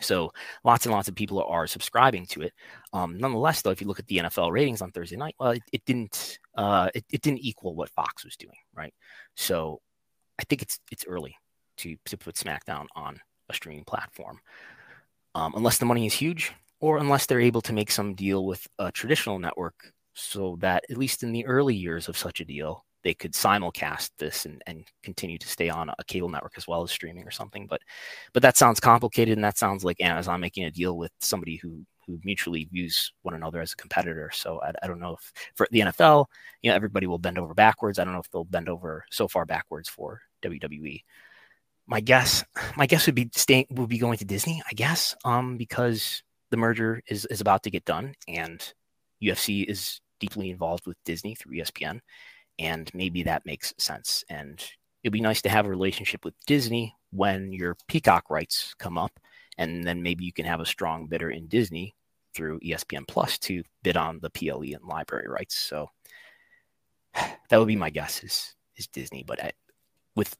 So 0.00 0.32
lots 0.64 0.86
and 0.86 0.94
lots 0.94 1.08
of 1.08 1.14
people 1.14 1.42
are 1.42 1.66
subscribing 1.66 2.26
to 2.26 2.42
it. 2.42 2.52
Um, 2.92 3.16
nonetheless, 3.18 3.62
though, 3.62 3.70
if 3.70 3.80
you 3.80 3.86
look 3.86 4.00
at 4.00 4.06
the 4.08 4.18
NFL 4.18 4.50
ratings 4.50 4.82
on 4.82 4.90
Thursday 4.90 5.16
night, 5.16 5.36
well, 5.38 5.52
it, 5.52 5.62
it 5.72 5.84
didn't 5.84 6.38
uh, 6.56 6.90
it, 6.94 7.04
it 7.10 7.22
didn't 7.22 7.44
equal 7.44 7.74
what 7.74 7.90
Fox 7.90 8.24
was 8.24 8.36
doing, 8.36 8.56
right? 8.74 8.94
So 9.36 9.80
I 10.38 10.44
think 10.44 10.62
it's 10.62 10.80
it's 10.90 11.06
early 11.06 11.36
to 11.78 11.96
to 12.06 12.16
put 12.16 12.34
SmackDown 12.34 12.86
on 12.96 13.20
a 13.48 13.54
streaming 13.54 13.84
platform, 13.84 14.40
um, 15.34 15.52
unless 15.56 15.78
the 15.78 15.86
money 15.86 16.06
is 16.06 16.14
huge, 16.14 16.52
or 16.80 16.98
unless 16.98 17.26
they're 17.26 17.40
able 17.40 17.62
to 17.62 17.72
make 17.72 17.90
some 17.90 18.14
deal 18.14 18.44
with 18.44 18.66
a 18.78 18.90
traditional 18.90 19.38
network 19.38 19.92
so 20.14 20.56
that 20.60 20.84
at 20.90 20.96
least 20.96 21.22
in 21.22 21.32
the 21.32 21.46
early 21.46 21.74
years 21.74 22.08
of 22.08 22.16
such 22.16 22.40
a 22.40 22.44
deal, 22.44 22.84
they 23.04 23.14
could 23.14 23.32
simulcast 23.32 24.10
this 24.18 24.46
and, 24.46 24.62
and 24.66 24.84
continue 25.02 25.38
to 25.38 25.46
stay 25.46 25.68
on 25.68 25.90
a 25.90 26.04
cable 26.04 26.28
network 26.28 26.54
as 26.56 26.66
well 26.66 26.82
as 26.82 26.90
streaming 26.90 27.26
or 27.26 27.30
something. 27.30 27.66
But 27.66 27.82
but 28.32 28.42
that 28.42 28.56
sounds 28.56 28.80
complicated 28.80 29.36
and 29.36 29.44
that 29.44 29.58
sounds 29.58 29.84
like 29.84 30.00
Amazon 30.00 30.40
making 30.40 30.64
a 30.64 30.70
deal 30.70 30.96
with 30.96 31.12
somebody 31.20 31.56
who 31.56 31.84
who 32.06 32.18
mutually 32.24 32.64
views 32.64 33.12
one 33.22 33.34
another 33.34 33.60
as 33.60 33.72
a 33.72 33.76
competitor. 33.76 34.30
So 34.32 34.60
I, 34.62 34.72
I 34.82 34.86
don't 34.86 35.00
know 35.00 35.14
if 35.14 35.32
for 35.54 35.68
the 35.70 35.80
NFL, 35.80 36.26
you 36.62 36.70
know, 36.70 36.76
everybody 36.76 37.06
will 37.06 37.18
bend 37.18 37.38
over 37.38 37.54
backwards. 37.54 37.98
I 37.98 38.04
don't 38.04 38.14
know 38.14 38.20
if 38.20 38.30
they'll 38.30 38.44
bend 38.44 38.68
over 38.68 39.04
so 39.10 39.28
far 39.28 39.44
backwards 39.44 39.88
for 39.88 40.20
WWE. 40.42 41.02
My 41.86 42.00
guess, 42.00 42.42
my 42.76 42.86
guess 42.86 43.06
would 43.06 43.14
be 43.14 43.30
staying 43.34 43.66
would 43.70 43.90
be 43.90 43.98
going 43.98 44.18
to 44.18 44.24
Disney. 44.24 44.62
I 44.68 44.72
guess, 44.74 45.14
um, 45.24 45.58
because 45.58 46.22
the 46.50 46.56
merger 46.56 47.02
is 47.06 47.26
is 47.26 47.42
about 47.42 47.62
to 47.64 47.70
get 47.70 47.84
done 47.84 48.14
and 48.26 48.72
UFC 49.22 49.64
is 49.68 50.00
deeply 50.20 50.50
involved 50.50 50.86
with 50.86 50.96
Disney 51.04 51.34
through 51.34 51.56
ESPN, 51.56 52.00
and 52.58 52.90
maybe 52.94 53.22
that 53.24 53.46
makes 53.46 53.74
sense. 53.78 54.24
And 54.28 54.64
it'd 55.02 55.12
be 55.12 55.20
nice 55.20 55.42
to 55.42 55.48
have 55.48 55.66
a 55.66 55.70
relationship 55.70 56.24
with 56.24 56.34
Disney 56.46 56.94
when 57.10 57.52
your 57.52 57.76
Peacock 57.88 58.30
rights 58.30 58.74
come 58.78 58.98
up, 58.98 59.18
and 59.58 59.84
then 59.84 60.02
maybe 60.02 60.24
you 60.24 60.32
can 60.32 60.46
have 60.46 60.60
a 60.60 60.66
strong 60.66 61.06
bidder 61.06 61.30
in 61.30 61.46
Disney 61.46 61.94
through 62.34 62.60
ESPN 62.60 63.06
Plus 63.06 63.38
to 63.38 63.62
bid 63.82 63.96
on 63.96 64.18
the 64.20 64.30
PLE 64.30 64.74
and 64.74 64.84
library 64.84 65.28
rights. 65.28 65.56
So 65.56 65.90
that 67.14 67.58
would 67.58 67.68
be 67.68 67.76
my 67.76 67.90
guess 67.90 68.22
is 68.24 68.54
is 68.76 68.88
Disney, 68.88 69.22
but 69.24 69.42
I, 69.42 69.52
with 70.16 70.36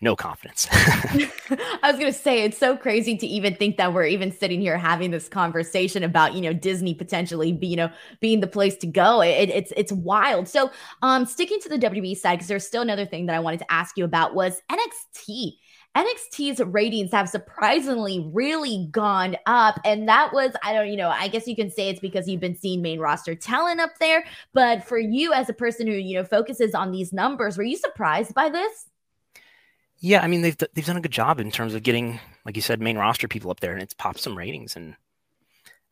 no 0.00 0.16
confidence. 0.16 0.66
I 0.72 1.78
was 1.82 1.98
going 1.98 2.12
to 2.12 2.18
say 2.18 2.42
it's 2.42 2.56
so 2.56 2.76
crazy 2.76 3.16
to 3.18 3.26
even 3.26 3.54
think 3.54 3.76
that 3.76 3.92
we're 3.92 4.06
even 4.06 4.32
sitting 4.32 4.60
here 4.60 4.78
having 4.78 5.10
this 5.10 5.28
conversation 5.28 6.02
about 6.02 6.34
you 6.34 6.40
know 6.40 6.52
Disney 6.52 6.94
potentially 6.94 7.52
be, 7.52 7.66
you 7.66 7.76
know 7.76 7.90
being 8.20 8.40
the 8.40 8.46
place 8.46 8.76
to 8.78 8.86
go. 8.86 9.20
It, 9.20 9.50
it's 9.50 9.72
it's 9.76 9.92
wild. 9.92 10.48
So 10.48 10.70
um 11.02 11.26
sticking 11.26 11.60
to 11.60 11.68
the 11.68 11.78
WWE 11.78 12.16
side 12.16 12.36
because 12.36 12.48
there's 12.48 12.66
still 12.66 12.82
another 12.82 13.06
thing 13.06 13.26
that 13.26 13.36
I 13.36 13.40
wanted 13.40 13.58
to 13.60 13.72
ask 13.72 13.98
you 13.98 14.04
about 14.04 14.34
was 14.34 14.60
NXT. 14.70 15.52
NXT's 15.96 16.60
ratings 16.60 17.10
have 17.10 17.28
surprisingly 17.28 18.30
really 18.32 18.88
gone 18.92 19.36
up. 19.46 19.80
And 19.84 20.08
that 20.08 20.32
was, 20.32 20.52
I 20.62 20.72
don't, 20.72 20.88
you 20.88 20.96
know, 20.96 21.08
I 21.08 21.26
guess 21.26 21.48
you 21.48 21.56
can 21.56 21.68
say 21.68 21.88
it's 21.88 21.98
because 21.98 22.28
you've 22.28 22.40
been 22.40 22.54
seeing 22.54 22.80
main 22.80 23.00
roster 23.00 23.34
talent 23.34 23.80
up 23.80 23.90
there. 23.98 24.24
But 24.54 24.84
for 24.84 24.98
you 24.98 25.32
as 25.32 25.48
a 25.48 25.52
person 25.52 25.88
who, 25.88 25.94
you 25.94 26.14
know, 26.16 26.24
focuses 26.24 26.76
on 26.76 26.92
these 26.92 27.12
numbers, 27.12 27.58
were 27.58 27.64
you 27.64 27.76
surprised 27.76 28.34
by 28.34 28.48
this? 28.48 28.86
Yeah, 30.00 30.22
I 30.22 30.28
mean 30.28 30.40
they've 30.40 30.56
they've 30.74 30.84
done 30.84 30.96
a 30.96 31.02
good 31.02 31.12
job 31.12 31.40
in 31.40 31.50
terms 31.50 31.74
of 31.74 31.82
getting, 31.82 32.20
like 32.44 32.56
you 32.56 32.62
said, 32.62 32.80
main 32.80 32.96
roster 32.96 33.28
people 33.28 33.50
up 33.50 33.60
there, 33.60 33.72
and 33.72 33.82
it's 33.82 33.94
popped 33.94 34.20
some 34.20 34.36
ratings. 34.36 34.76
And 34.76 34.96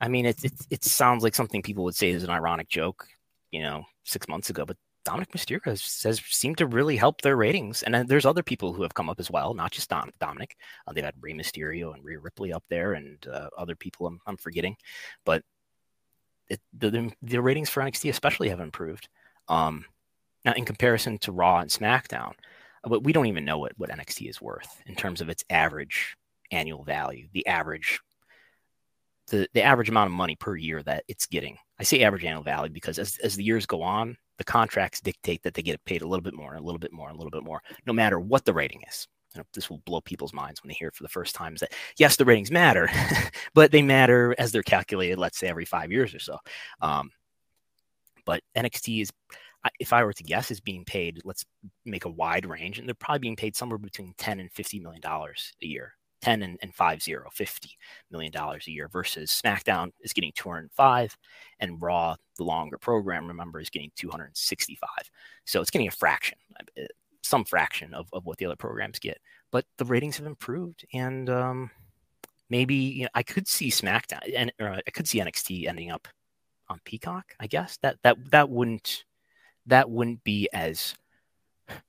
I 0.01 0.09
mean, 0.09 0.27
it 0.27 0.43
it 0.45 0.53
it 0.71 0.85
sounds 0.85 1.23
like 1.23 1.35
something 1.35 1.63
people 1.63 1.85
would 1.85 1.95
say 1.97 2.11
is 2.11 2.25
an 2.25 2.31
ironic 2.31 2.69
joke, 2.69 3.07
you 3.51 3.63
know, 3.63 3.85
six 4.05 4.27
months 4.29 4.49
ago, 4.51 4.65
but 4.65 4.79
Dominik 5.05 5.31
Mysterio 5.31 5.65
has, 5.65 6.03
has 6.03 6.21
seemed 6.21 6.59
to 6.59 6.67
really 6.67 6.97
help 6.97 7.23
their 7.23 7.37
ratings. 7.37 7.83
And 7.83 8.09
there's 8.09 8.27
other 8.27 8.43
people 8.43 8.73
who 8.73 8.83
have 8.83 8.95
come 8.95 9.09
up 9.09 9.21
as 9.21 9.31
well, 9.31 9.55
not 9.55 9.73
just 9.73 9.89
Dom, 9.89 10.11
Dominik. 10.21 10.53
Uh, 10.87 10.93
they've 10.93 11.05
had 11.05 11.15
Rey 11.21 11.33
Mysterio 11.33 11.95
and 11.95 12.05
Rhea 12.05 12.19
Ripley 12.19 12.53
up 12.53 12.65
there, 12.69 12.93
and 12.95 13.27
uh, 13.27 13.49
other 13.57 13.77
people 13.77 14.07
I'm, 14.07 14.21
I'm 14.27 14.37
forgetting, 14.37 14.77
but 15.25 15.43
it, 16.49 16.61
the, 16.79 17.13
the 17.23 17.43
ratings 17.43 17.71
for 17.71 17.83
NXT 17.83 18.11
especially 18.11 18.49
have 18.49 18.61
improved. 18.61 19.09
Um, 19.49 19.85
now, 20.45 20.53
in 20.55 20.65
comparison 20.65 21.19
to 21.19 21.33
Raw 21.33 21.59
and 21.61 21.71
SmackDown, 21.71 22.35
but 22.85 23.05
we 23.05 23.13
don't 23.13 23.27
even 23.27 23.45
know 23.45 23.59
what, 23.59 23.73
what 23.77 23.91
NXT 23.91 24.29
is 24.29 24.41
worth 24.41 24.83
in 24.87 24.95
terms 24.95 25.21
of 25.21 25.29
its 25.29 25.45
average 25.51 26.17
annual 26.51 26.85
value, 26.85 27.29
the 27.33 27.47
average 27.47 28.01
the, 29.29 29.49
the 29.53 29.63
average 29.63 29.89
amount 29.89 30.09
of 30.09 30.13
money 30.13 30.37
per 30.37 30.57
year 30.57 30.83
that 30.83 31.05
it's 31.07 31.27
getting. 31.27 31.59
I 31.79 31.83
say 31.83 32.03
average 32.03 32.25
annual 32.25 32.43
value 32.43 32.73
because 32.73 32.99
as, 32.99 33.19
as 33.23 33.37
the 33.37 33.45
years 33.45 33.67
go 33.67 33.83
on, 33.83 34.17
the 34.39 34.45
contracts 34.45 35.01
dictate 35.01 35.43
that 35.43 35.55
they 35.55 35.63
get 35.63 35.85
paid 35.85 36.03
a 36.03 36.07
little 36.07 36.23
bit 36.23 36.35
more, 36.35 36.55
a 36.55 36.61
little 36.61 36.79
bit 36.79 36.93
more, 36.93 37.11
a 37.11 37.15
little 37.15 37.31
bit 37.31 37.45
more, 37.45 37.61
no 37.87 37.93
matter 37.93 38.19
what 38.19 38.45
the 38.45 38.55
rating 38.55 38.83
is. 38.89 39.07
You 39.35 39.41
know, 39.41 39.45
this 39.53 39.69
will 39.69 39.83
blow 39.85 40.01
people's 40.01 40.33
minds 40.33 40.63
when 40.63 40.69
they 40.69 40.75
hear 40.75 40.89
it 40.89 40.95
for 40.95 41.03
the 41.03 41.09
first 41.09 41.35
time 41.35 41.55
is 41.55 41.61
that 41.61 41.75
yes, 41.99 42.17
the 42.17 42.25
ratings 42.25 42.51
matter, 42.51 42.89
but 43.55 43.71
they 43.71 43.83
matter 43.83 44.35
as 44.39 44.53
they're 44.53 44.63
calculated, 44.63 45.19
let's 45.19 45.39
say 45.39 45.49
every 45.49 45.67
five 45.67 45.93
years 45.93 46.15
or 46.15 46.19
so. 46.19 46.39
Um, 46.81 47.11
but 48.25 48.43
NXT 48.57 49.03
is 49.03 49.11
if 49.81 49.93
I 49.93 50.05
were 50.05 50.13
to 50.13 50.23
guess, 50.23 50.51
is 50.51 50.61
being 50.61 50.85
paid, 50.85 51.21
let's 51.25 51.45
make 51.85 52.05
a 52.05 52.11
wide 52.11 52.47
range, 52.47 52.79
and 52.79 52.89
they're 52.89 52.95
probably 52.95 53.21
being 53.21 53.37
paid 53.37 53.57
somewhere 53.57 53.79
between 53.79 54.15
10 54.19 54.41
and 54.41 54.53
50 54.53 54.81
million 54.81 55.01
dollars 55.01 55.53
a 55.63 55.67
year. 55.67 55.95
10 56.23 56.43
and, 56.43 56.59
and 56.63 56.75
5 56.75 57.01
0 57.01 57.29
50 57.33 57.71
million 58.11 58.33
dollars 58.33 58.67
a 58.67 58.73
year 58.73 58.89
versus 58.89 59.41
SmackDown 59.45 59.93
is 60.01 60.13
getting 60.13 60.33
205 60.35 61.17
and 61.61 61.81
Raw 61.81 62.17
the 62.39 62.43
longer 62.43 62.77
program 62.77 63.29
remember 63.29 63.61
is 63.61 63.71
getting 63.71 63.93
265 63.95 64.89
so 65.45 65.61
it's 65.61 65.71
getting 65.71 65.87
a 65.87 65.93
fraction 65.93 66.37
uh, 66.77 66.87
some 67.29 67.45
fraction 67.45 67.95
of, 67.95 68.09
of 68.13 68.25
what 68.25 68.39
the 68.39 68.47
other 68.47 68.57
programs 68.57 68.99
get. 68.99 69.19
But 69.51 69.65
the 69.77 69.85
ratings 69.85 70.17
have 70.17 70.27
improved 70.27 70.85
and 70.93 71.29
um, 71.31 71.71
maybe 72.51 72.75
you 72.75 73.03
know, 73.05 73.11
I 73.15 73.23
could 73.23 73.47
see 73.47 73.71
SmackDown 73.71 74.21
and 74.35 74.53
I 74.61 74.91
could 74.93 75.07
see 75.07 75.21
NXT 75.21 75.67
ending 75.67 75.91
up 75.91 76.09
on 76.69 76.81
Peacock 76.85 77.35
I 77.39 77.47
guess. 77.47 77.79
That 77.83 77.99
that 78.03 78.17
that 78.31 78.49
wouldn't 78.51 79.05
that 79.69 79.91
wouldn't 79.91 80.25
be 80.25 80.49
as 80.53 80.95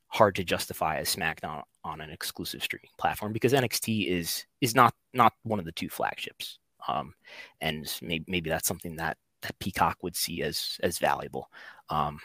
hard 0.08 0.36
to 0.36 0.44
justify 0.44 0.98
as 0.98 1.16
SmackDown 1.16 1.64
on 1.84 2.02
an 2.02 2.10
exclusive 2.10 2.64
streaming 2.64 2.90
platform 2.98 3.32
because 3.32 3.54
NXT 3.54 4.08
is 4.08 4.46
is 4.62 4.76
not 4.76 4.94
not 5.14 5.34
one 5.44 5.60
of 5.60 5.66
the 5.66 5.72
two 5.72 5.90
flagships. 5.90 6.60
Um, 6.88 7.14
and 7.62 7.92
maybe 8.02 8.26
maybe 8.28 8.50
that's 8.50 8.68
something 8.68 8.96
that 8.98 9.18
that 9.42 9.58
Peacock 9.60 9.98
would 10.02 10.16
see 10.16 10.42
as 10.44 10.78
as 10.84 10.98
valuable. 10.98 11.50
Um, 11.90 12.20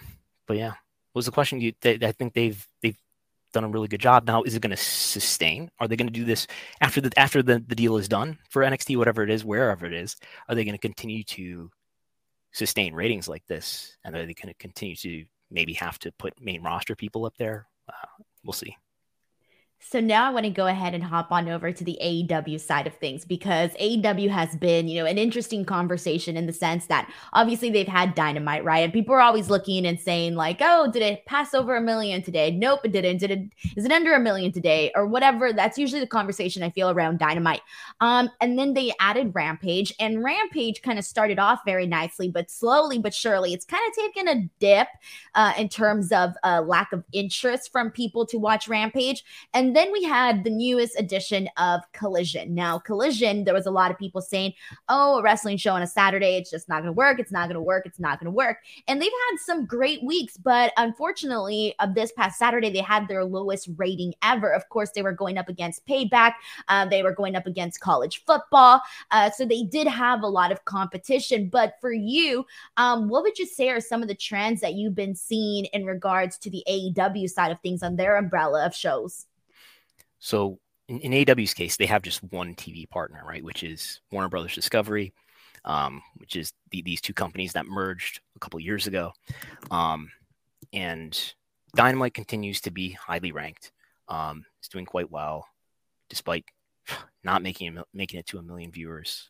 but 0.46 0.57
yeah, 0.57 0.70
what 1.12 1.20
was 1.20 1.26
the 1.26 1.32
question? 1.32 1.61
You, 1.61 1.72
they, 1.80 1.94
I 2.02 2.12
think 2.12 2.34
they've 2.34 2.66
they've 2.82 2.98
done 3.52 3.64
a 3.64 3.68
really 3.68 3.88
good 3.88 4.00
job. 4.00 4.26
Now, 4.26 4.42
is 4.42 4.55
it 4.55 4.62
going 4.62 4.70
to 4.70 4.76
sustain? 4.76 5.70
Are 5.78 5.86
they 5.86 5.96
going 5.96 6.09
to 6.09 6.12
do 6.12 6.24
this 6.24 6.46
after 6.80 7.00
the 7.00 7.12
after 7.18 7.42
the, 7.42 7.62
the 7.66 7.74
deal 7.74 7.96
is 7.96 8.09
done 8.09 8.38
for 8.50 8.62
NXT, 8.62 8.96
whatever 8.96 9.22
it 9.22 9.30
is, 9.30 9.44
wherever 9.44 9.86
it 9.86 9.94
is? 9.94 10.16
Are 10.48 10.55
they 10.55 10.64
going 10.64 10.74
to 10.74 10.80
continue 10.80 11.22
to 11.24 11.70
sustain 12.52 12.94
ratings 12.94 13.28
like 13.28 13.46
this? 13.46 13.96
And 14.05 14.14
are 14.14 14.26
they 14.26 14.34
going 14.34 14.52
to 14.52 14.55
continue 14.55 14.96
to 14.96 15.24
maybe 15.51 15.72
have 15.74 15.99
to 16.01 16.12
put 16.12 16.40
main 16.40 16.62
roster 16.62 16.97
people 16.97 17.24
up 17.26 17.36
there. 17.36 17.66
Uh, 17.88 18.22
we'll 18.45 18.53
see. 18.53 18.76
So 19.91 20.01
now 20.01 20.26
I 20.26 20.30
want 20.30 20.45
to 20.45 20.51
go 20.51 20.66
ahead 20.66 20.95
and 20.95 21.05
hop 21.05 21.30
on 21.30 21.49
over 21.49 21.70
to 21.70 21.85
the 21.85 21.99
AEW 22.03 22.59
side 22.59 22.87
of 22.87 22.95
things 22.95 23.24
because 23.24 23.70
AEW 23.74 24.30
has 24.30 24.57
been, 24.57 24.89
you 24.89 24.99
know, 24.99 25.07
an 25.07 25.18
interesting 25.18 25.64
conversation 25.64 26.37
in 26.37 26.47
the 26.47 26.53
sense 26.53 26.87
that 26.87 27.12
obviously 27.35 27.70
they've 27.70 27.87
had 27.87 28.14
dynamite, 28.14 28.64
right? 28.64 28.82
And 28.82 28.93
people 28.93 29.14
are 29.14 29.20
always 29.20 29.51
looking 29.51 29.85
and 29.87 30.01
saying, 30.01 30.37
like, 30.37 30.59
oh, 30.62 30.91
did 30.91 31.03
it 31.03 31.26
pass 31.26 31.53
over 31.53 31.76
a 31.76 31.82
million 31.82 32.22
today? 32.22 32.51
Nope, 32.51 32.80
it 32.85 32.93
didn't. 32.93 33.18
Did 33.18 33.30
it 33.30 33.41
is 33.76 33.85
it 33.85 33.93
under 33.93 34.14
a 34.14 34.20
million 34.20 34.53
today? 34.53 34.91
Or 34.95 35.07
whatever. 35.07 35.53
That's 35.53 35.76
usually 35.76 36.01
the 36.01 36.07
conversation 36.07 36.62
I 36.62 36.70
feel 36.70 36.91
around 36.91 37.18
dynamite. 37.18 37.61
Um, 38.01 38.30
and 38.41 38.59
then 38.59 38.72
they 38.72 38.93
added 39.01 39.32
Rampage, 39.35 39.93
and 40.01 40.24
Rampage 40.24 40.80
kind 40.80 40.99
of 40.99 41.05
started 41.05 41.39
off 41.39 41.61
very 41.66 41.87
nicely, 41.87 42.28
but 42.28 42.51
slowly 42.51 42.99
but 42.99 43.12
surely, 43.12 43.53
it's 43.53 43.66
kind 43.66 43.82
of 43.87 43.95
taken 43.95 44.28
a 44.28 44.51
dip 44.61 44.89
uh, 45.35 45.53
in 45.59 45.68
terms 45.68 46.11
of 46.11 46.32
uh, 46.43 46.62
lack 46.66 46.93
of 46.93 47.05
interest 47.12 47.70
from 47.70 47.91
people 47.91 48.24
to 48.26 48.39
watch 48.39 48.66
Rampage. 48.66 49.22
And 49.53 49.74
then 49.75 49.93
we 49.93 50.03
had 50.05 50.45
the 50.45 50.51
newest 50.51 50.99
edition 50.99 51.49
of 51.57 51.81
Collision. 51.93 52.55
Now, 52.55 52.79
Collision, 52.79 53.45
there 53.45 53.55
was 53.55 53.66
a 53.66 53.70
lot 53.70 53.91
of 53.91 53.99
people 53.99 54.20
saying, 54.20 54.55
oh, 54.89 55.18
a 55.18 55.22
wrestling 55.22 55.57
show 55.57 55.72
on 55.72 55.83
a 55.83 55.87
Saturday, 55.87 56.37
it's 56.37 56.51
just 56.51 56.68
not 56.68 56.77
going 56.83 56.87
to 56.87 56.93
work. 56.93 57.18
It's 57.18 57.33
not 57.33 57.49
going 57.49 57.55
to 57.55 57.61
work. 57.61 57.87
It's 57.87 58.01
not 58.01 58.18
going 58.18 58.27
to 58.27 58.31
work. 58.31 58.59
And 58.89 59.01
they've 59.01 59.11
had 59.31 59.39
some 59.39 59.66
great 59.66 60.03
weeks, 60.03 60.37
but 60.37 60.72
unfortunately, 60.77 61.75
of 61.81 61.95
this 61.95 62.12
past 62.12 62.39
Saturday, 62.39 62.70
they 62.70 62.81
had 62.81 63.09
their 63.09 63.25
lowest 63.25 63.68
rating 63.77 64.14
ever. 64.22 64.53
Of 64.53 64.68
course, 64.68 64.91
they 64.91 65.03
were 65.03 65.12
going 65.12 65.39
up 65.39 65.49
against 65.49 65.87
Payback, 65.87 66.35
uh, 66.68 66.87
they 66.87 67.03
were 67.03 67.14
going 67.14 67.37
up 67.37 67.47
against 67.47 67.81
college 67.81 68.25
football. 68.25 68.81
Uh, 69.11 69.31
so 69.31 69.45
they 69.45 69.62
did 69.62 69.87
have 69.87 70.22
a 70.22 70.29
lot 70.29 70.53
of 70.53 70.64
competition. 70.64 71.49
But 71.49 71.75
for 71.81 71.93
you, 71.93 72.47
um, 72.77 73.09
what 73.09 73.22
would 73.22 73.39
you 73.39 73.47
say 73.47 73.70
are 73.70 73.81
some 73.81 74.03
of 74.03 74.09
the 74.09 74.14
trends 74.14 74.61
that 74.61 74.75
you've 74.75 74.95
been 74.95 75.14
seeing 75.14 75.66
in 75.66 75.85
regards 75.85 76.39
to 76.39 76.51
the 76.51 76.62
AEW 76.68 77.29
side 77.29 77.53
of 77.53 77.61
things 77.61 77.83
on 77.83 77.97
their 77.97 78.16
umbrella 78.16 78.66
of 78.66 78.75
shows? 78.75 79.27
So 80.25 80.59
in, 80.89 81.01
in 81.01 81.29
AW's 81.29 81.53
case, 81.53 81.77
they 81.77 81.85
have 81.85 82.01
just 82.01 82.22
one 82.33 82.55
TV 82.55 82.89
partner, 82.89 83.22
right, 83.29 83.45
which 83.45 83.62
is 83.62 84.01
Warner 84.11 84.31
Brothers 84.31 84.55
Discovery, 84.55 85.12
um, 85.66 86.01
which 86.16 86.35
is 86.35 86.55
the, 86.70 86.81
these 86.81 87.03
two 87.03 87.12
companies 87.12 87.53
that 87.53 87.66
merged 87.66 88.20
a 88.35 88.39
couple 88.39 88.59
years 88.59 88.87
ago. 88.87 89.12
Um, 89.70 90.11
and 90.72 91.35
Dynamite 91.77 92.14
continues 92.14 92.62
to 92.62 92.70
be 92.70 92.93
highly 92.93 93.33
ranked. 93.33 93.70
Um, 94.09 94.47
it's 94.59 94.68
doing 94.70 94.87
quite 94.87 95.11
well, 95.11 95.47
despite 96.09 96.47
not 97.22 97.43
making 97.43 97.79
making 97.93 98.18
it 98.18 98.27
to 98.29 98.39
a 98.39 98.43
million 98.43 98.72
viewers. 98.72 99.29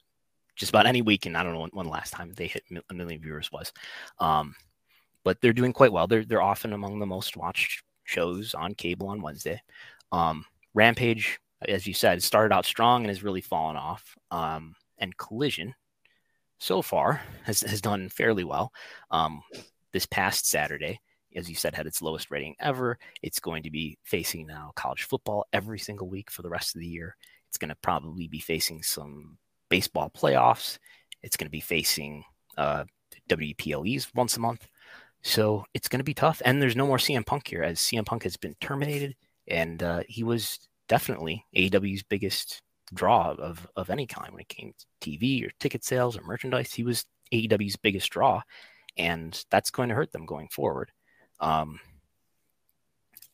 Just 0.55 0.71
about 0.71 0.87
any 0.87 1.03
week, 1.03 1.27
and 1.27 1.37
I 1.37 1.43
don't 1.43 1.55
know 1.55 1.61
when, 1.61 1.71
when 1.71 1.89
last 1.89 2.13
time 2.13 2.33
they 2.37 2.47
hit 2.47 2.63
a 2.89 2.95
million 2.95 3.21
viewers 3.21 3.51
was. 3.51 3.73
Um, 4.21 4.55
but 5.25 5.41
they're 5.41 5.53
doing 5.53 5.73
quite 5.73 5.93
well. 5.93 6.07
They're 6.07 6.25
they're 6.25 6.41
often 6.41 6.73
among 6.73 7.01
the 7.01 7.07
most 7.07 7.37
watched 7.37 7.83
shows 8.05 8.55
on 8.55 8.75
cable 8.75 9.09
on 9.09 9.21
Wednesday. 9.21 9.61
Um, 10.13 10.45
Rampage, 10.75 11.39
as 11.67 11.87
you 11.87 11.95
said, 11.95 12.23
started 12.23 12.55
out 12.55 12.67
strong 12.67 13.03
and 13.03 13.09
has 13.09 13.23
really 13.23 13.41
fallen 13.41 13.77
off. 13.77 14.17
Um, 14.31 14.75
and 14.99 15.17
Collision 15.17 15.75
so 16.59 16.83
far 16.83 17.21
has, 17.45 17.61
has 17.63 17.81
done 17.81 18.09
fairly 18.09 18.45
well. 18.45 18.73
Um, 19.11 19.43
this 19.93 20.07
past 20.07 20.49
Saturday, 20.49 21.01
as 21.37 21.49
you 21.49 21.55
said, 21.55 21.75
had 21.75 21.87
its 21.87 22.03
lowest 22.03 22.31
rating 22.31 22.55
ever. 22.61 22.99
It's 23.23 23.41
going 23.41 23.63
to 23.65 23.71
be 23.71 23.99
facing 24.05 24.47
now 24.47 24.73
college 24.77 25.05
football 25.05 25.47
every 25.53 25.79
single 25.79 26.09
week 26.09 26.31
for 26.31 26.43
the 26.43 26.51
rest 26.51 26.75
of 26.75 26.81
the 26.81 26.87
year. 26.87 27.17
It's 27.49 27.59
going 27.59 27.71
to 27.71 27.77
probably 27.83 28.29
be 28.29 28.41
facing 28.41 28.83
some 28.83 29.39
baseball 29.69 30.11
playoffs. 30.11 30.79
It's 31.23 31.37
going 31.37 31.47
to 31.47 31.53
be 31.53 31.61
facing 31.61 32.25
uh, 32.57 32.85
WPLEs 33.29 34.15
once 34.15 34.37
a 34.37 34.41
month. 34.41 34.69
So 35.23 35.65
it's 35.73 35.89
going 35.89 36.01
to 36.01 36.05
be 36.05 36.15
tough. 36.15 36.43
And 36.45 36.61
there's 36.61 36.77
no 36.77 36.87
more 36.87 36.99
CM 36.99 37.25
Punk 37.25 37.49
here, 37.49 37.63
as 37.63 37.79
CM 37.79 38.05
Punk 38.05 38.25
has 38.25 38.37
been 38.37 38.55
terminated. 38.61 39.17
And 39.49 39.83
uh, 39.83 40.03
he 40.09 40.25
was 40.25 40.59
definitely 40.89 41.45
AEW's 41.57 42.03
biggest 42.03 42.63
draw 42.93 43.33
of, 43.33 43.67
of 43.77 43.91
any 43.91 44.07
kind 44.07 44.33
when 44.33 44.41
it 44.41 44.49
came 44.49 44.73
to 44.79 45.11
TV 45.11 45.47
or 45.47 45.51
ticket 45.61 45.85
sales 45.85 46.17
or 46.17 46.23
merchandise. 46.23 46.73
He 46.73 46.83
was 46.83 47.05
AEW's 47.33 47.77
biggest 47.77 48.11
draw. 48.11 48.43
And 48.97 49.43
that's 49.51 49.71
going 49.71 49.89
to 49.89 49.95
hurt 49.95 50.13
them 50.13 50.27
going 50.27 50.49
forward. 50.49 50.91
Um, 51.41 51.81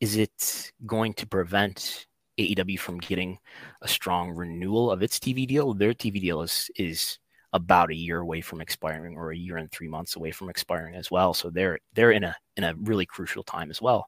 is 0.01 0.17
it 0.17 0.73
going 0.87 1.13
to 1.15 1.27
prevent 1.27 2.07
AEW 2.39 2.79
from 2.79 2.99
getting 2.99 3.39
a 3.83 3.89
strong 3.89 4.31
renewal 4.31 4.91
of 4.91 5.03
its 5.03 5.19
TV 5.19 5.47
deal? 5.47 5.75
Their 5.75 5.93
TV 5.93 6.21
deal 6.21 6.41
is 6.43 6.71
is 6.77 7.19
about 7.53 7.91
a 7.91 7.95
year 7.95 8.21
away 8.21 8.41
from 8.41 8.61
expiring 8.61 9.17
or 9.17 9.33
a 9.33 9.37
year 9.37 9.57
and 9.57 9.71
three 9.71 9.89
months 9.89 10.17
away 10.17 10.31
from 10.31 10.49
expiring 10.49 10.95
as 10.95 11.11
well. 11.11 11.35
So 11.35 11.51
they're 11.51 11.79
they're 11.95 12.13
in 12.13 12.25
a 12.25 12.35
in 12.57 12.65
a 12.65 12.75
really 12.77 13.07
crucial 13.07 13.43
time 13.43 13.71
as 13.71 13.83
well. 13.83 14.07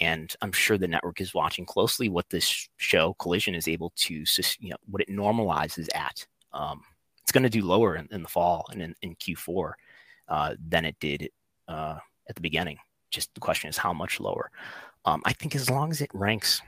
And 0.00 0.34
I'm 0.42 0.52
sure 0.52 0.78
the 0.78 0.88
network 0.88 1.20
is 1.20 1.34
watching 1.34 1.64
closely 1.64 2.08
what 2.08 2.30
this 2.30 2.68
show 2.76 3.14
Collision 3.14 3.54
is 3.54 3.66
able 3.66 3.92
to 3.96 4.24
you 4.60 4.70
know 4.70 4.76
what 4.86 5.02
it 5.02 5.08
normalizes 5.08 5.88
at. 5.94 6.26
Um, 6.52 6.82
it's 7.22 7.32
going 7.32 7.42
to 7.42 7.50
do 7.50 7.64
lower 7.64 7.96
in, 7.96 8.08
in, 8.10 8.22
the 8.22 8.28
fall 8.28 8.66
and 8.70 8.80
in, 8.80 8.94
in 9.02 9.14
Q4 9.16 9.72
uh, 10.28 10.54
than 10.66 10.84
it 10.84 10.96
did 10.98 11.30
uh, 11.68 11.98
at 12.28 12.34
the 12.34 12.40
beginning. 12.40 12.78
Just 13.10 13.34
the 13.34 13.40
question 13.40 13.68
is 13.68 13.76
how 13.76 13.92
much 13.92 14.18
lower. 14.20 14.50
Um, 15.04 15.22
I 15.24 15.32
think 15.32 15.54
as 15.54 15.68
long 15.68 15.90
as 15.90 16.00
it 16.00 16.10
ranks, 16.14 16.62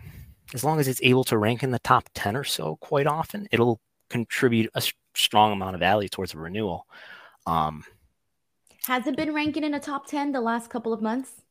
as 0.55 0.65
long 0.65 0.81
as 0.81 0.89
it's 0.89 1.01
able 1.03 1.25
to 1.25 1.39
rank 1.39 1.63
in 1.63 1.71
the 1.71 1.79
top 1.79 2.11
10 2.15 2.37
or 2.37 2.45
so 2.45 2.77
quite 2.77 3.07
often, 3.07 3.49
it'll 3.53 3.81
contribute 4.11 4.71
a 4.75 4.83
strong 5.15 5.53
amount 5.53 5.75
of 5.75 5.81
value 5.81 6.09
towards 6.09 6.35
a 6.35 6.39
renewal. 6.39 6.87
Um, 7.47 7.85
has 8.85 9.07
it 9.07 9.17
been 9.17 9.35
ranking 9.35 9.65
in 9.65 9.75
a 9.75 9.81
top 9.81 10.07
10 10.07 10.33
the 10.33 10.41
last 10.41 10.71
couple 10.71 10.93
of 10.93 11.01
months? 11.01 11.43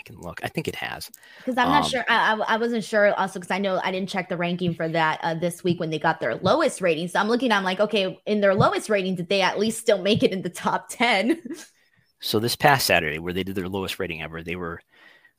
I 0.00 0.02
can 0.02 0.18
look. 0.18 0.40
I 0.42 0.48
think 0.48 0.66
it 0.66 0.74
has. 0.76 1.10
Because 1.38 1.58
I'm 1.58 1.68
not 1.68 1.84
um, 1.84 1.90
sure. 1.90 2.04
I, 2.08 2.32
I, 2.48 2.56
wasn't 2.56 2.84
sure 2.84 3.12
also 3.14 3.38
because 3.38 3.50
I 3.50 3.58
know 3.58 3.78
I 3.84 3.92
didn't 3.92 4.08
check 4.08 4.30
the 4.30 4.36
ranking 4.36 4.72
for 4.72 4.88
that 4.88 5.20
uh, 5.22 5.34
this 5.34 5.62
week 5.62 5.78
when 5.78 5.90
they 5.90 5.98
got 5.98 6.20
their 6.20 6.36
lowest 6.36 6.80
rating. 6.80 7.06
So 7.08 7.20
I'm 7.20 7.28
looking, 7.28 7.52
I'm 7.52 7.64
like, 7.64 7.80
okay, 7.80 8.18
in 8.24 8.40
their 8.40 8.54
lowest 8.54 8.88
rating, 8.88 9.14
did 9.14 9.28
they 9.28 9.42
at 9.42 9.58
least 9.58 9.78
still 9.78 10.00
make 10.00 10.22
it 10.22 10.32
in 10.32 10.40
the 10.40 10.48
top 10.48 10.88
10? 10.88 11.42
so 12.20 12.38
this 12.38 12.56
past 12.56 12.86
Saturday, 12.86 13.18
where 13.18 13.34
they 13.34 13.42
did 13.42 13.54
their 13.54 13.68
lowest 13.68 13.98
rating 13.98 14.22
ever, 14.22 14.42
they 14.42 14.56
were, 14.56 14.80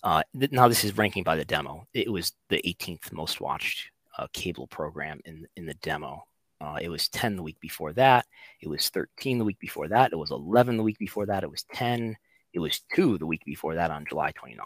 uh, 0.04 0.22
th- 0.38 0.52
now 0.52 0.68
this 0.68 0.84
is 0.84 0.96
ranking 0.96 1.24
by 1.24 1.36
the 1.36 1.46
demo. 1.46 1.88
It 1.96 2.12
was 2.12 2.34
the 2.50 2.62
18th 2.64 3.12
most 3.12 3.42
watched 3.42 3.90
uh, 4.20 4.28
cable 4.32 4.68
program 4.68 5.22
in, 5.26 5.48
in 5.56 5.66
the 5.66 5.74
demo. 5.76 6.24
Uh, 6.60 6.78
it 6.80 6.90
was 6.90 7.10
10 7.10 7.36
the 7.36 7.42
week 7.42 7.60
before 7.60 7.94
that. 7.94 8.28
It 8.60 8.70
was 8.70 8.90
13 8.90 9.40
the 9.40 9.46
week 9.46 9.58
before 9.58 9.88
that. 9.88 10.12
It 10.12 10.18
was 10.18 10.30
11 10.30 10.78
the 10.78 10.84
week 10.84 11.00
before 11.00 11.26
that. 11.26 11.42
It 11.42 11.50
was 11.50 11.64
10. 11.74 12.16
It 12.54 12.60
was 12.60 12.82
2 12.96 13.18
the 13.18 13.26
week 13.26 13.44
before 13.46 13.76
that 13.76 13.92
on 13.92 14.06
July 14.08 14.32
29th. 14.32 14.58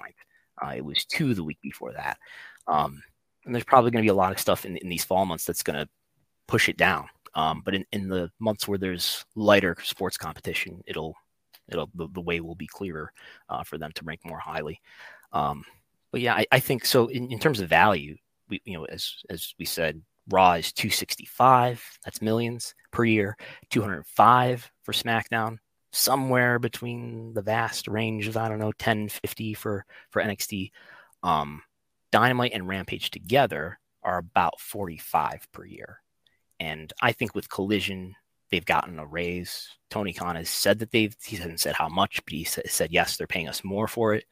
Uh, 0.62 0.74
it 0.76 0.86
was 0.86 1.06
2 1.06 1.34
the 1.34 1.44
week 1.44 1.60
before 1.62 1.94
that. 1.94 2.18
Um, 2.68 3.02
and 3.46 3.54
there's 3.54 3.64
probably 3.64 3.92
going 3.92 4.04
to 4.04 4.08
be 4.08 4.14
a 4.14 4.16
lot 4.16 4.32
of 4.32 4.40
stuff 4.40 4.66
in, 4.66 4.78
in 4.78 4.90
these 4.90 5.04
fall 5.04 5.26
months 5.26 5.46
that's 5.46 5.64
going 5.64 5.78
to 5.78 5.90
push 6.48 6.70
it 6.70 6.78
down. 6.78 7.08
Um, 7.36 7.62
but 7.64 7.76
in, 7.76 7.86
in 7.92 8.08
the 8.08 8.32
months 8.40 8.68
where 8.68 8.78
there's 8.78 9.26
lighter 9.36 9.76
sports 9.84 10.18
competition, 10.18 10.82
it'll 10.88 11.16
it'll 11.68 11.90
the, 11.96 12.08
the 12.14 12.22
way 12.22 12.40
will 12.40 12.56
be 12.56 12.68
clearer 12.68 13.12
uh, 13.50 13.64
for 13.64 13.78
them 13.78 13.92
to 13.96 14.06
rank 14.06 14.22
more 14.24 14.40
highly. 14.40 14.80
Um, 15.34 15.64
but 16.12 16.22
yeah, 16.22 16.34
I, 16.36 16.46
I 16.52 16.60
think 16.60 16.86
so. 16.86 17.08
In, 17.08 17.32
in 17.32 17.40
terms 17.40 17.60
of 17.60 17.68
value, 17.70 18.16
we 18.50 18.62
you 18.64 18.78
know 18.78 18.86
as 18.86 19.16
as 19.30 19.54
we 19.60 19.66
said, 19.66 20.02
Raw 20.30 20.54
is 20.54 20.72
265. 20.72 22.00
That's 22.04 22.22
millions 22.22 22.74
per 22.92 23.04
year. 23.04 23.36
205 23.70 24.72
for 24.84 24.94
SmackDown. 24.94 25.58
Somewhere 25.96 26.60
between 26.60 27.34
the 27.34 27.42
vast 27.42 27.88
range 27.88 28.28
of 28.28 28.36
I 28.36 28.50
don't 28.50 28.60
know 28.60 28.66
1050 28.66 29.54
for 29.54 29.86
for 30.10 30.22
NXT. 30.22 30.72
Um, 31.24 31.62
Dynamite 32.12 32.52
and 32.54 32.68
Rampage 32.68 33.12
together 33.12 33.80
are 34.04 34.18
about 34.18 34.60
45 34.60 35.48
per 35.52 35.66
year. 35.66 36.02
And 36.60 36.92
I 37.02 37.12
think 37.12 37.34
with 37.34 37.50
Collision, 37.50 38.16
they've 38.52 38.66
gotten 38.66 39.00
a 39.00 39.06
raise. 39.06 39.70
Tony 39.90 40.14
Khan 40.14 40.36
has 40.36 40.50
said 40.50 40.80
that 40.80 40.92
they've, 40.92 41.16
he 41.24 41.38
hasn't 41.38 41.60
said 41.60 41.76
how 41.76 41.90
much, 41.90 42.24
but 42.24 42.34
he 42.34 42.44
said, 42.44 42.70
said 42.70 42.92
yes, 42.92 43.18
they're 43.18 43.28
paying 43.28 43.50
us 43.50 43.64
more 43.64 43.88
for 43.88 44.14
it. 44.14 44.26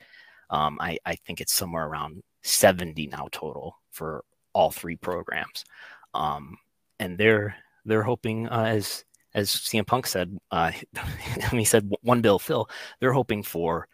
Um, 0.49 0.77
I, 0.79 0.97
I 1.05 1.15
think 1.15 1.41
it's 1.41 1.53
somewhere 1.53 1.85
around 1.85 2.23
70 2.43 3.07
now 3.07 3.27
total 3.31 3.79
for 3.91 4.23
all 4.53 4.71
three 4.71 4.95
programs. 4.95 5.65
Um, 6.13 6.57
and 6.99 7.17
they're 7.17 7.55
they're 7.85 8.03
hoping 8.03 8.47
uh, 8.47 8.65
as 8.65 9.03
as 9.33 9.49
CM 9.49 9.85
Punk 9.85 10.07
said, 10.07 10.37
uh, 10.51 10.71
he 11.51 11.65
said 11.65 11.91
one 12.01 12.21
bill 12.21 12.39
Phil, 12.39 12.69
they're 12.99 13.13
hoping 13.13 13.43
for 13.43 13.87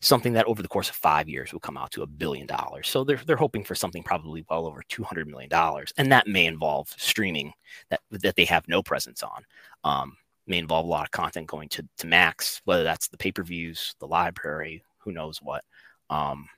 something 0.00 0.34
that 0.34 0.46
over 0.46 0.62
the 0.62 0.68
course 0.68 0.90
of 0.90 0.94
five 0.94 1.28
years 1.28 1.52
will 1.52 1.60
come 1.60 1.78
out 1.78 1.90
to 1.92 2.02
a 2.02 2.06
billion 2.06 2.46
dollars. 2.46 2.88
So 2.88 3.04
they're 3.04 3.20
they're 3.26 3.36
hoping 3.36 3.64
for 3.64 3.74
something 3.74 4.02
probably 4.02 4.44
well 4.48 4.66
over 4.66 4.82
two 4.88 5.02
hundred 5.02 5.28
million 5.28 5.50
dollars, 5.50 5.92
and 5.96 6.12
that 6.12 6.26
may 6.26 6.46
involve 6.46 6.94
streaming 6.96 7.52
that 7.90 8.00
that 8.10 8.36
they 8.36 8.44
have 8.44 8.68
no 8.68 8.82
presence 8.82 9.22
on. 9.22 9.44
Um, 9.82 10.16
may 10.46 10.58
involve 10.58 10.86
a 10.86 10.88
lot 10.88 11.06
of 11.06 11.10
content 11.10 11.46
going 11.46 11.68
to 11.70 11.88
to 11.98 12.06
Max, 12.06 12.60
whether 12.64 12.84
that's 12.84 13.08
the 13.08 13.16
pay 13.16 13.32
per 13.32 13.42
views, 13.42 13.94
the 13.98 14.06
library, 14.06 14.84
who 14.98 15.12
knows 15.12 15.40
what. 15.42 15.64
Um, 16.10 16.48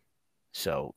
so 0.53 0.95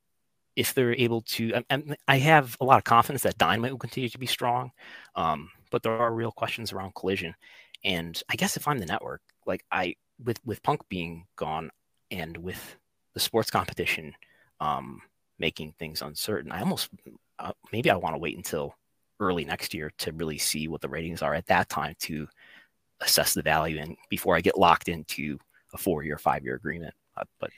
if 0.56 0.74
they're 0.74 0.94
able 0.96 1.22
to, 1.22 1.64
and 1.70 1.96
I 2.08 2.18
have 2.18 2.58
a 2.60 2.66
lot 2.66 2.80
of 2.80 2.84
confidence 2.84 3.24
that 3.24 3.38
Dynamite 3.38 3.72
will 3.72 3.80
continue 3.80 4.10
to 4.10 4.18
be 4.18 4.26
strong, 4.26 4.72
um, 5.16 5.50
but 5.70 5.84
there 5.84 5.97
are 5.97 6.13
real 6.13 6.32
questions 6.32 6.72
around 6.72 6.95
Collision. 6.95 7.36
And 7.84 8.22
I 8.30 8.36
guess 8.36 8.57
if 8.57 8.67
I'm 8.67 8.80
the 8.80 8.86
network, 8.86 9.22
like 9.45 9.63
I 9.72 9.95
with 10.24 10.39
with 10.45 10.63
Punk 10.63 10.82
being 10.89 11.26
gone, 11.36 11.72
and 12.11 12.38
with 12.38 12.76
the 13.13 13.20
sports 13.20 13.51
competition 13.51 14.13
um, 14.59 15.01
making 15.38 15.74
things 15.80 16.01
uncertain, 16.01 16.51
I 16.51 16.59
almost 16.59 16.89
uh, 17.39 17.53
maybe 17.72 17.89
I 17.89 17.95
want 17.95 18.15
to 18.15 18.20
wait 18.20 18.38
until 18.38 18.76
early 19.20 19.45
next 19.45 19.74
year 19.74 19.91
to 19.99 20.11
really 20.13 20.38
see 20.38 20.67
what 20.67 20.82
the 20.82 20.89
ratings 20.89 21.22
are 21.22 21.34
at 21.34 21.47
that 21.47 21.70
time 21.70 21.95
to 21.99 22.28
assess 23.01 23.34
the 23.34 23.41
value 23.41 23.80
and 23.80 23.95
before 24.09 24.36
I 24.36 24.41
get 24.41 24.57
locked 24.57 24.89
into 24.89 25.38
a 25.74 25.78
four 25.78 26.03
year, 26.03 26.17
five 26.17 26.43
year 26.43 26.55
agreement. 26.55 26.93
Uh, 27.15 27.24
but 27.39 27.51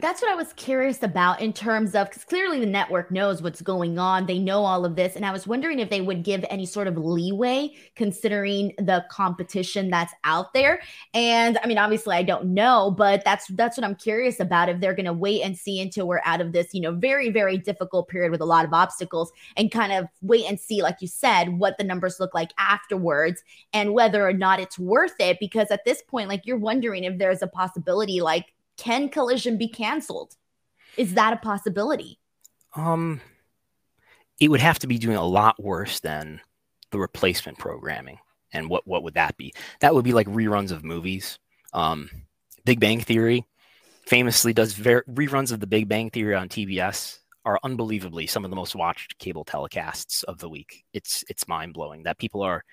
That's 0.00 0.20
what 0.20 0.32
I 0.32 0.34
was 0.34 0.52
curious 0.54 1.04
about 1.04 1.40
in 1.40 1.52
terms 1.52 1.94
of 1.94 2.08
because 2.08 2.24
clearly 2.24 2.58
the 2.58 2.66
network 2.66 3.12
knows 3.12 3.40
what's 3.40 3.62
going 3.62 3.96
on. 3.96 4.26
They 4.26 4.40
know 4.40 4.64
all 4.64 4.84
of 4.84 4.96
this. 4.96 5.14
And 5.14 5.24
I 5.24 5.30
was 5.30 5.46
wondering 5.46 5.78
if 5.78 5.88
they 5.88 6.00
would 6.00 6.24
give 6.24 6.44
any 6.50 6.66
sort 6.66 6.88
of 6.88 6.96
leeway 6.98 7.70
considering 7.94 8.72
the 8.78 9.04
competition 9.08 9.90
that's 9.90 10.12
out 10.24 10.52
there. 10.52 10.82
And 11.14 11.58
I 11.62 11.68
mean, 11.68 11.78
obviously 11.78 12.16
I 12.16 12.24
don't 12.24 12.46
know, 12.46 12.90
but 12.90 13.24
that's 13.24 13.46
that's 13.48 13.76
what 13.76 13.84
I'm 13.84 13.94
curious 13.94 14.40
about. 14.40 14.68
If 14.68 14.80
they're 14.80 14.94
gonna 14.94 15.12
wait 15.12 15.42
and 15.42 15.56
see 15.56 15.80
until 15.80 16.08
we're 16.08 16.22
out 16.24 16.40
of 16.40 16.50
this, 16.52 16.74
you 16.74 16.80
know, 16.80 16.92
very, 16.92 17.30
very 17.30 17.56
difficult 17.56 18.08
period 18.08 18.32
with 18.32 18.40
a 18.40 18.46
lot 18.46 18.64
of 18.64 18.72
obstacles 18.72 19.30
and 19.56 19.70
kind 19.70 19.92
of 19.92 20.08
wait 20.22 20.46
and 20.46 20.58
see, 20.58 20.82
like 20.82 20.96
you 21.02 21.08
said, 21.08 21.50
what 21.50 21.78
the 21.78 21.84
numbers 21.84 22.18
look 22.18 22.34
like 22.34 22.50
afterwards 22.58 23.44
and 23.72 23.94
whether 23.94 24.26
or 24.26 24.32
not 24.32 24.58
it's 24.58 24.76
worth 24.76 25.14
it. 25.20 25.38
Because 25.38 25.70
at 25.70 25.84
this 25.84 26.02
point, 26.02 26.28
like 26.28 26.46
you're 26.46 26.56
wondering 26.56 27.04
if 27.04 27.16
there's 27.16 27.42
a 27.42 27.46
possibility 27.46 28.20
like 28.20 28.46
can 28.76 29.08
collision 29.08 29.56
be 29.58 29.68
canceled? 29.68 30.34
Is 30.96 31.14
that 31.14 31.32
a 31.32 31.36
possibility? 31.36 32.18
Um, 32.76 33.20
it 34.40 34.48
would 34.48 34.60
have 34.60 34.78
to 34.80 34.86
be 34.86 34.98
doing 34.98 35.16
a 35.16 35.24
lot 35.24 35.62
worse 35.62 36.00
than 36.00 36.40
the 36.90 36.98
replacement 36.98 37.58
programming. 37.58 38.18
And 38.52 38.68
what 38.68 38.86
what 38.86 39.02
would 39.02 39.14
that 39.14 39.36
be? 39.36 39.52
That 39.80 39.94
would 39.94 40.04
be 40.04 40.12
like 40.12 40.28
reruns 40.28 40.70
of 40.70 40.84
movies. 40.84 41.38
Um, 41.72 42.08
Big 42.64 42.78
Bang 42.78 43.00
Theory 43.00 43.44
famously 44.06 44.52
does 44.52 44.74
ver- 44.74 45.04
reruns 45.10 45.50
of 45.50 45.60
the 45.60 45.66
Big 45.66 45.88
Bang 45.88 46.10
Theory 46.10 46.34
on 46.34 46.48
TBS 46.48 47.18
are 47.44 47.58
unbelievably 47.62 48.26
some 48.26 48.44
of 48.44 48.50
the 48.50 48.56
most 48.56 48.74
watched 48.74 49.18
cable 49.18 49.44
telecasts 49.44 50.24
of 50.24 50.38
the 50.38 50.48
week. 50.48 50.84
It's 50.92 51.24
it's 51.28 51.48
mind 51.48 51.74
blowing 51.74 52.04
that 52.04 52.18
people 52.18 52.42
are 52.42 52.64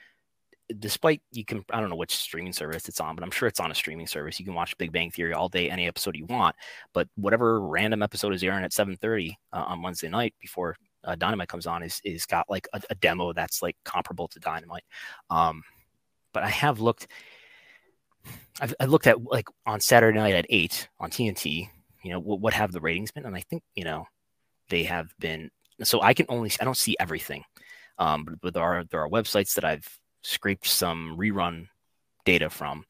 despite 0.80 1.22
you 1.32 1.46
can 1.46 1.64
I 1.72 1.80
don't 1.80 1.90
know 1.90 1.96
which 1.96 2.16
streaming 2.16 2.54
service 2.54 2.88
it's 2.88 3.00
on, 3.00 3.16
but 3.16 3.24
I'm 3.24 3.32
sure 3.32 3.48
it's 3.48 3.60
on 3.60 3.72
a 3.72 3.76
streaming 3.76 4.08
service. 4.08 4.40
You 4.40 4.46
can 4.46 4.56
watch 4.56 4.78
Big 4.78 4.92
Bang 4.92 5.12
Theory 5.12 5.34
all 5.34 5.50
day, 5.50 5.70
any 5.70 5.88
episode 5.88 6.16
you 6.16 6.26
want. 6.26 6.56
But 6.94 7.08
whatever 7.16 7.62
random 7.62 8.02
episode 8.02 8.34
is 8.34 8.44
airing 8.44 8.64
at 8.64 8.72
7:30 8.72 9.36
uh, 9.54 9.64
on 9.68 9.82
Wednesday 9.82 10.10
night 10.10 10.34
before 10.40 10.76
uh, 11.04 11.16
Dynamite 11.16 11.48
comes 11.48 11.68
on 11.68 11.84
is 11.84 12.00
is 12.04 12.26
got 12.26 12.50
like 12.50 12.68
a, 12.74 12.82
a, 12.90 12.96
demo 12.96 13.34
that's 13.34 13.62
like 13.62 13.76
comparable 13.84 14.28
to 14.30 14.40
Dynamite. 14.40 14.84
Um, 15.30 15.64
but 16.34 16.44
I 16.44 16.50
have 16.50 16.80
looked. 16.80 17.08
I've, 18.60 18.76
I 18.80 18.86
looked 18.86 19.08
at 19.08 19.24
like 19.24 19.48
on 19.66 19.80
Saturday 19.80 20.18
night 20.18 20.36
at 20.36 20.46
eight 20.50 20.88
on 21.00 21.10
TNT. 21.10 21.70
You 22.04 22.12
know 22.12 22.20
what, 22.20 22.40
what 22.40 22.54
have 22.54 22.72
the 22.72 22.82
ratings 22.82 23.12
been? 23.12 23.26
And 23.26 23.36
I 23.36 23.42
think 23.42 23.64
you 23.76 23.84
know 23.84 24.06
they 24.70 24.84
have 24.84 25.14
been. 25.20 25.50
So 25.84 26.02
I 26.02 26.14
can 26.14 26.28
only 26.30 26.52
I 26.60 26.66
don't 26.66 26.78
see 26.78 26.96
everything. 27.00 27.44
Um, 27.98 28.26
but, 28.26 28.42
but 28.42 28.54
there 28.54 28.64
are 28.64 28.84
there 28.86 29.02
are 29.02 29.10
websites 29.10 29.54
that 29.56 29.66
I've 29.66 29.88
scraped 30.24 30.68
some 30.68 31.18
rerun 31.20 31.68
data 32.26 32.50
from, 32.50 32.86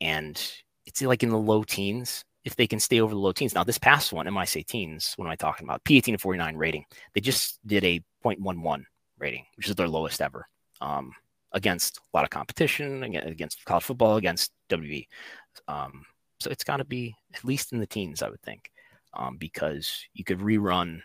and 0.00 0.40
it's 0.86 1.02
like 1.02 1.22
in 1.22 1.30
the 1.30 1.38
low 1.38 1.62
teens 1.62 2.24
if 2.44 2.56
they 2.56 2.66
can 2.66 2.80
stay 2.80 3.00
over 3.00 3.12
the 3.12 3.20
low 3.20 3.32
teens. 3.32 3.54
Now, 3.54 3.64
this 3.64 3.78
past 3.78 4.12
one, 4.12 4.46
say 4.46 4.62
teens, 4.62 5.12
what 5.16 5.26
am 5.26 5.30
I 5.30 5.36
talking 5.36 5.66
about? 5.66 5.84
P18 5.84 6.12
to 6.12 6.18
49 6.18 6.56
rating. 6.56 6.84
They 7.14 7.20
just 7.20 7.58
did 7.66 7.84
a 7.84 8.00
0.11 8.24 8.84
rating, 9.18 9.44
which 9.56 9.68
is 9.68 9.74
their 9.74 9.88
lowest 9.88 10.20
ever, 10.22 10.46
um, 10.80 11.12
against 11.52 11.98
a 11.98 12.16
lot 12.16 12.24
of 12.24 12.30
competition, 12.30 13.02
against 13.02 13.64
college 13.64 13.84
football, 13.84 14.16
against 14.16 14.52
WE. 14.70 15.06
Um, 15.68 16.04
so 16.38 16.50
it's 16.50 16.64
got 16.64 16.78
to 16.78 16.84
be 16.84 17.14
at 17.34 17.44
least 17.44 17.72
in 17.72 17.80
the 17.80 17.86
teens, 17.86 18.22
I 18.22 18.30
would 18.30 18.42
think, 18.42 18.70
um, 19.12 19.36
because 19.36 20.06
you 20.14 20.24
could 20.24 20.38
rerun 20.38 21.02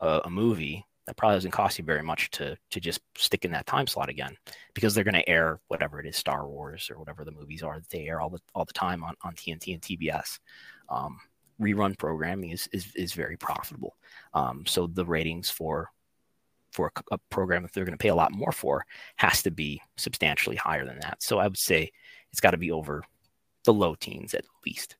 a, 0.00 0.22
a 0.24 0.30
movie 0.30 0.84
that 1.06 1.16
probably 1.16 1.36
doesn't 1.36 1.50
cost 1.50 1.78
you 1.78 1.84
very 1.84 2.02
much 2.02 2.30
to 2.30 2.56
to 2.70 2.80
just 2.80 3.00
stick 3.16 3.44
in 3.44 3.52
that 3.52 3.66
time 3.66 3.86
slot 3.86 4.08
again 4.08 4.36
because 4.74 4.94
they're 4.94 5.04
going 5.04 5.14
to 5.14 5.28
air 5.28 5.60
whatever 5.68 6.00
it 6.00 6.06
is 6.06 6.16
Star 6.16 6.46
Wars 6.46 6.90
or 6.90 6.98
whatever 6.98 7.24
the 7.24 7.32
movies 7.32 7.62
are 7.62 7.78
that 7.78 7.88
they 7.90 8.08
air 8.08 8.20
all 8.20 8.30
the 8.30 8.40
all 8.54 8.64
the 8.64 8.72
time 8.72 9.02
on, 9.02 9.14
on 9.22 9.34
TNT 9.34 9.74
and 9.74 9.82
TBS. 9.82 10.38
Um, 10.88 11.18
rerun 11.60 11.98
programming 11.98 12.50
is 12.50 12.68
is, 12.72 12.94
is 12.94 13.12
very 13.12 13.36
profitable. 13.36 13.96
Um, 14.34 14.64
so 14.66 14.86
the 14.86 15.04
ratings 15.04 15.50
for 15.50 15.90
for 16.72 16.92
a, 16.96 17.14
a 17.14 17.18
program 17.30 17.62
that 17.62 17.72
they're 17.72 17.84
going 17.84 17.98
to 17.98 18.02
pay 18.02 18.08
a 18.08 18.14
lot 18.14 18.32
more 18.32 18.52
for 18.52 18.84
has 19.16 19.42
to 19.42 19.50
be 19.50 19.80
substantially 19.96 20.56
higher 20.56 20.84
than 20.84 21.00
that. 21.00 21.22
So 21.22 21.38
I 21.38 21.46
would 21.46 21.58
say 21.58 21.90
it's 22.30 22.40
got 22.40 22.52
to 22.52 22.56
be 22.56 22.70
over 22.70 23.02
the 23.64 23.74
low 23.74 23.94
teens 23.94 24.34
at 24.34 24.44
least. 24.64 24.96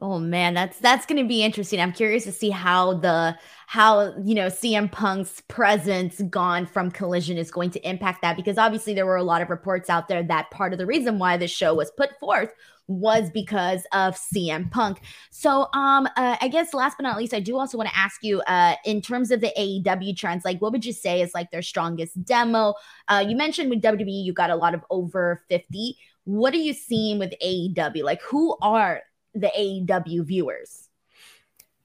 Oh 0.00 0.18
man, 0.18 0.54
that's 0.54 0.78
that's 0.78 1.06
going 1.06 1.22
to 1.22 1.28
be 1.28 1.42
interesting. 1.44 1.78
I'm 1.78 1.92
curious 1.92 2.24
to 2.24 2.32
see 2.32 2.50
how 2.50 2.94
the 2.94 3.36
how 3.66 4.14
you 4.24 4.34
know 4.34 4.46
CM 4.46 4.90
Punk's 4.90 5.42
presence 5.48 6.20
gone 6.30 6.66
from 6.66 6.90
Collision 6.90 7.36
is 7.36 7.50
going 7.50 7.70
to 7.70 7.88
impact 7.88 8.22
that 8.22 8.36
because 8.36 8.58
obviously 8.58 8.94
there 8.94 9.06
were 9.06 9.16
a 9.16 9.22
lot 9.22 9.42
of 9.42 9.50
reports 9.50 9.90
out 9.90 10.08
there 10.08 10.22
that 10.22 10.50
part 10.50 10.72
of 10.72 10.78
the 10.78 10.86
reason 10.86 11.18
why 11.18 11.36
the 11.36 11.46
show 11.46 11.74
was 11.74 11.90
put 11.96 12.18
forth 12.18 12.50
was 12.88 13.30
because 13.30 13.84
of 13.92 14.16
CM 14.16 14.70
Punk. 14.70 15.02
So 15.30 15.68
um 15.74 16.06
uh, 16.16 16.36
I 16.40 16.48
guess 16.48 16.74
last 16.74 16.96
but 16.96 17.04
not 17.04 17.18
least 17.18 17.34
I 17.34 17.40
do 17.40 17.58
also 17.58 17.76
want 17.76 17.90
to 17.90 17.96
ask 17.96 18.24
you 18.24 18.40
uh 18.42 18.74
in 18.84 19.02
terms 19.02 19.30
of 19.30 19.40
the 19.40 19.52
AEW 19.58 20.16
trends 20.16 20.44
like 20.44 20.60
what 20.60 20.72
would 20.72 20.84
you 20.86 20.92
say 20.92 21.20
is 21.20 21.32
like 21.34 21.50
their 21.50 21.62
strongest 21.62 22.24
demo? 22.24 22.74
Uh 23.08 23.24
you 23.26 23.36
mentioned 23.36 23.68
with 23.70 23.82
WWE 23.82 24.24
you 24.24 24.32
got 24.32 24.50
a 24.50 24.56
lot 24.56 24.74
of 24.74 24.82
over 24.90 25.44
50. 25.48 25.96
What 26.24 26.54
are 26.54 26.58
you 26.58 26.72
seeing 26.72 27.18
with 27.18 27.34
AEW? 27.42 28.02
Like 28.02 28.22
who 28.22 28.56
are 28.62 29.02
the 29.34 29.50
AEW 29.56 30.24
viewers? 30.24 30.88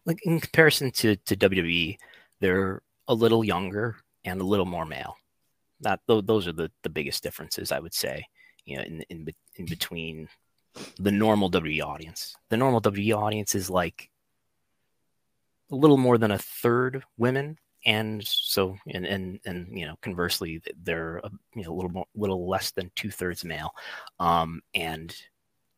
Like 0.05 0.25
in 0.25 0.39
comparison 0.39 0.91
to, 0.91 1.15
to 1.15 1.35
WWE, 1.35 1.97
they're 2.39 2.81
a 3.07 3.13
little 3.13 3.43
younger 3.43 3.97
and 4.23 4.39
a 4.41 4.45
little 4.45 4.65
more 4.65 4.85
male. 4.85 5.15
That 5.81 5.99
those 6.07 6.47
are 6.47 6.53
the, 6.53 6.71
the 6.81 6.89
biggest 6.89 7.21
differences, 7.21 7.71
I 7.71 7.79
would 7.79 7.93
say. 7.93 8.25
You 8.65 8.77
know, 8.77 8.83
in, 8.83 9.01
in 9.09 9.27
in 9.57 9.65
between 9.65 10.27
the 10.99 11.11
normal 11.11 11.49
WWE 11.49 11.83
audience. 11.83 12.35
The 12.49 12.57
normal 12.57 12.81
WWE 12.81 13.17
audience 13.17 13.55
is 13.55 13.69
like 13.69 14.09
a 15.71 15.75
little 15.75 15.97
more 15.97 16.17
than 16.17 16.31
a 16.31 16.37
third 16.37 17.03
women, 17.17 17.57
and 17.85 18.25
so 18.25 18.77
and 18.87 19.05
and 19.05 19.39
and 19.45 19.77
you 19.77 19.85
know 19.85 19.95
conversely, 20.01 20.61
they're 20.83 21.17
a, 21.17 21.31
you 21.55 21.63
know 21.63 21.73
a 21.73 21.75
little 21.75 21.91
more, 21.91 22.05
a 22.15 22.19
little 22.19 22.49
less 22.49 22.71
than 22.71 22.91
two 22.95 23.11
thirds 23.11 23.45
male, 23.45 23.71
um, 24.19 24.61
and 24.73 25.15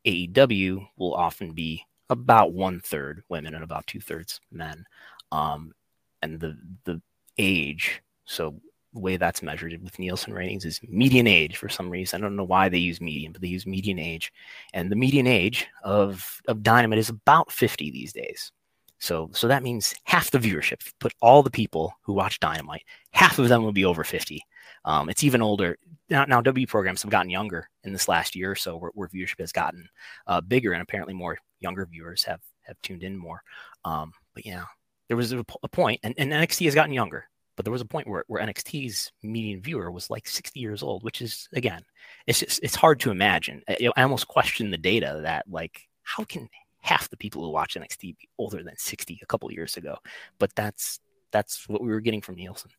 AEW 0.05 0.87
will 0.97 1.13
often 1.13 1.53
be 1.53 1.83
about 2.09 2.53
one 2.53 2.79
third 2.79 3.23
women 3.29 3.55
and 3.55 3.63
about 3.63 3.87
two 3.87 3.99
thirds 3.99 4.39
men. 4.51 4.85
Um, 5.31 5.73
and 6.21 6.39
the 6.39 6.57
the 6.85 7.01
age, 7.37 8.01
so 8.25 8.59
the 8.93 8.99
way 8.99 9.17
that's 9.17 9.43
measured 9.43 9.81
with 9.83 9.99
Nielsen 9.99 10.33
ratings 10.33 10.65
is 10.65 10.79
median 10.87 11.27
age 11.27 11.57
for 11.57 11.69
some 11.69 11.89
reason. 11.89 12.19
I 12.19 12.23
don't 12.23 12.35
know 12.35 12.43
why 12.43 12.69
they 12.69 12.79
use 12.79 12.99
median, 12.99 13.31
but 13.31 13.41
they 13.41 13.47
use 13.47 13.67
median 13.67 13.99
age. 13.99 14.33
And 14.73 14.91
the 14.91 14.95
median 14.95 15.27
age 15.27 15.67
of, 15.83 16.41
of 16.47 16.63
Dynamite 16.63 16.97
is 16.97 17.09
about 17.09 17.51
50 17.51 17.91
these 17.91 18.13
days. 18.13 18.51
So 18.99 19.29
so 19.33 19.47
that 19.47 19.63
means 19.63 19.95
half 20.03 20.31
the 20.31 20.39
viewership. 20.39 20.81
Put 20.99 21.13
all 21.21 21.41
the 21.41 21.49
people 21.49 21.93
who 22.01 22.13
watch 22.13 22.39
Dynamite, 22.39 22.83
half 23.11 23.39
of 23.39 23.47
them 23.47 23.63
will 23.63 23.71
be 23.71 23.85
over 23.85 24.03
50. 24.03 24.41
Um, 24.85 25.09
it's 25.09 25.23
even 25.23 25.41
older 25.41 25.77
now. 26.09 26.25
Now, 26.25 26.41
W 26.41 26.67
programs 26.67 27.01
have 27.01 27.11
gotten 27.11 27.29
younger 27.29 27.69
in 27.83 27.93
this 27.93 28.07
last 28.07 28.35
year 28.35 28.51
or 28.51 28.55
so, 28.55 28.77
where, 28.77 28.91
where 28.93 29.07
viewership 29.07 29.39
has 29.39 29.51
gotten 29.51 29.87
uh, 30.27 30.41
bigger, 30.41 30.73
and 30.73 30.81
apparently 30.81 31.13
more 31.13 31.37
younger 31.59 31.85
viewers 31.85 32.23
have 32.23 32.41
have 32.63 32.81
tuned 32.81 33.03
in 33.03 33.17
more. 33.17 33.41
Um, 33.85 34.13
but 34.33 34.45
yeah, 34.45 34.65
there 35.07 35.17
was 35.17 35.33
a, 35.33 35.43
a 35.63 35.67
point, 35.67 35.99
and, 36.03 36.13
and 36.17 36.31
NXT 36.31 36.65
has 36.65 36.75
gotten 36.75 36.93
younger, 36.93 37.25
but 37.55 37.65
there 37.65 37.71
was 37.71 37.81
a 37.81 37.85
point 37.85 38.07
where, 38.07 38.23
where 38.27 38.41
NXT's 38.41 39.11
median 39.21 39.61
viewer 39.61 39.91
was 39.91 40.09
like 40.09 40.27
60 40.27 40.59
years 40.59 40.81
old, 40.81 41.03
which 41.03 41.21
is 41.21 41.49
again, 41.53 41.83
it's 42.25 42.39
just 42.39 42.63
it's 42.63 42.75
hard 42.75 42.99
to 43.01 43.11
imagine. 43.11 43.61
I, 43.67 43.89
I 43.97 44.03
almost 44.03 44.27
question 44.27 44.71
the 44.71 44.77
data 44.77 45.19
that 45.23 45.45
like 45.49 45.87
how 46.03 46.23
can 46.23 46.47
half 46.81 47.09
the 47.09 47.17
people 47.17 47.43
who 47.43 47.49
watch 47.49 47.75
NXT 47.75 48.01
be 48.01 48.29
older 48.37 48.63
than 48.63 48.77
60 48.77 49.19
a 49.21 49.25
couple 49.25 49.51
years 49.51 49.77
ago, 49.77 49.97
but 50.37 50.55
that's 50.55 50.99
that's 51.31 51.67
what 51.67 51.81
we 51.81 51.89
were 51.89 51.99
getting 51.99 52.21
from 52.21 52.35
Nielsen. 52.35 52.71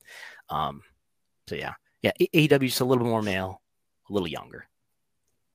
Um, 0.48 0.82
so 1.46 1.56
yeah, 1.56 1.74
yeah, 2.02 2.12
AEW 2.20 2.64
is 2.64 2.80
a 2.80 2.84
little 2.84 3.04
bit 3.04 3.10
more 3.10 3.22
male, 3.22 3.60
a 4.08 4.12
little 4.12 4.28
younger. 4.28 4.69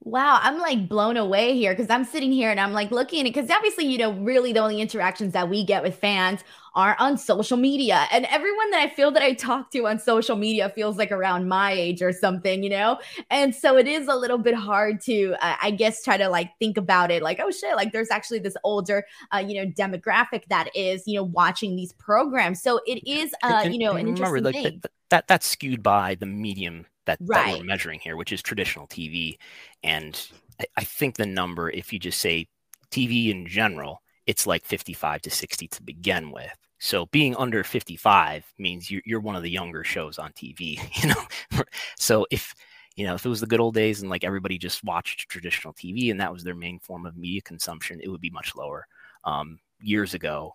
Wow, 0.06 0.40
I'm 0.40 0.60
like 0.60 0.88
blown 0.88 1.18
away 1.18 1.56
here 1.56 1.74
because 1.74 1.90
I'm 1.90 2.04
sitting 2.04 2.32
here 2.32 2.52
and 2.52 2.60
I'm 2.60 2.74
like 2.74 2.92
looking 2.92 3.22
at 3.22 3.26
it 3.26 3.34
because 3.34 3.50
obviously, 3.50 3.88
you 3.88 3.98
know, 3.98 4.14
really 4.14 4.54
the 4.54 4.60
only 4.60 4.80
interactions 4.80 5.34
that 5.34 5.50
we 5.50 5.66
get 5.66 5.82
with 5.82 5.96
fans 5.96 6.42
are 6.76 6.96
on 7.00 7.18
social 7.18 7.58
media. 7.58 8.06
And 8.12 8.26
everyone 8.26 8.70
that 8.70 8.82
I 8.82 8.90
feel 8.90 9.10
that 9.10 9.24
I 9.24 9.34
talk 9.34 9.72
to 9.72 9.88
on 9.88 9.98
social 9.98 10.36
media 10.36 10.70
feels 10.76 10.98
like 10.98 11.12
around 11.12 11.48
my 11.48 11.72
age 11.72 12.04
or 12.04 12.12
something, 12.12 12.62
you 12.62 12.70
know? 12.70 13.00
And 13.32 13.56
so 13.56 13.78
it 13.78 13.88
is 13.88 14.08
a 14.08 14.16
little 14.16 14.38
bit 14.38 14.54
hard 14.54 15.02
to, 15.06 15.34
uh, 15.42 15.56
I 15.60 15.72
guess, 15.72 16.04
try 16.04 16.18
to 16.18 16.30
like 16.30 16.52
think 16.60 16.78
about 16.78 17.10
it 17.10 17.24
like, 17.24 17.40
oh 17.42 17.50
shit, 17.50 17.76
like 17.76 17.92
there's 17.92 18.12
actually 18.12 18.40
this 18.40 18.56
older, 18.64 19.06
uh, 19.34 19.40
you 19.40 19.56
know, 19.56 19.72
demographic 19.72 20.44
that 20.50 20.70
is, 20.76 21.02
you 21.08 21.16
know, 21.16 21.24
watching 21.24 21.76
these 21.76 21.94
programs. 21.94 22.62
So 22.62 22.80
it 22.86 23.02
is, 23.10 23.34
uh, 23.42 23.68
you 23.72 23.80
know, 23.80 23.94
an 23.94 24.06
remember, 24.06 24.38
interesting 24.38 24.44
like, 24.44 24.54
thing. 24.54 24.80
That, 24.84 24.92
that, 25.10 25.28
that's 25.28 25.48
skewed 25.48 25.82
by 25.82 26.14
the 26.14 26.28
medium 26.28 26.86
that, 27.06 27.20
right. 27.22 27.46
that 27.46 27.60
we're 27.60 27.66
measuring 27.66 28.00
here, 28.00 28.16
which 28.16 28.32
is 28.32 28.42
traditional 28.42 28.88
TV. 28.88 29.38
And 29.84 30.20
I, 30.60 30.66
I 30.78 30.84
think 30.84 31.16
the 31.16 31.26
number, 31.26 31.70
if 31.70 31.94
you 31.94 32.00
just 32.00 32.20
say 32.20 32.48
TV 32.92 33.30
in 33.30 33.48
general, 33.48 34.02
it's 34.26 34.48
like 34.48 34.66
55 34.66 35.22
to 35.24 35.30
60 35.30 35.68
to 35.68 35.84
begin 35.84 36.32
with. 36.32 36.56
So 36.80 37.06
being 37.08 37.36
under 37.36 37.64
55 37.64 38.46
means 38.58 38.92
you're, 38.92 39.02
you're 39.06 39.20
one 39.20 39.36
of 39.36 39.44
the 39.44 39.50
younger 39.50 39.84
shows 39.84 40.20
on 40.20 40.32
TV, 40.34 40.80
you 41.04 41.10
know? 41.10 41.64
so 41.98 42.26
if, 42.32 42.54
you 42.96 43.06
know, 43.06 43.16
if 43.16 43.26
it 43.26 43.30
was 43.30 43.42
the 43.42 43.48
good 43.48 43.60
old 43.60 43.76
days 43.76 44.02
and 44.02 44.10
like 44.10 44.24
everybody 44.24 44.58
just 44.58 44.84
watched 44.84 45.30
traditional 45.30 45.74
TV 45.74 46.12
and 46.12 46.20
that 46.20 46.32
was 46.32 46.44
their 46.44 46.56
main 46.56 46.80
form 46.80 47.06
of 47.06 47.18
media 47.18 47.42
consumption, 47.42 48.00
it 48.02 48.10
would 48.10 48.22
be 48.22 48.30
much 48.30 48.56
lower. 48.56 48.88
Um, 49.24 49.60
years 49.82 50.14
ago, 50.14 50.54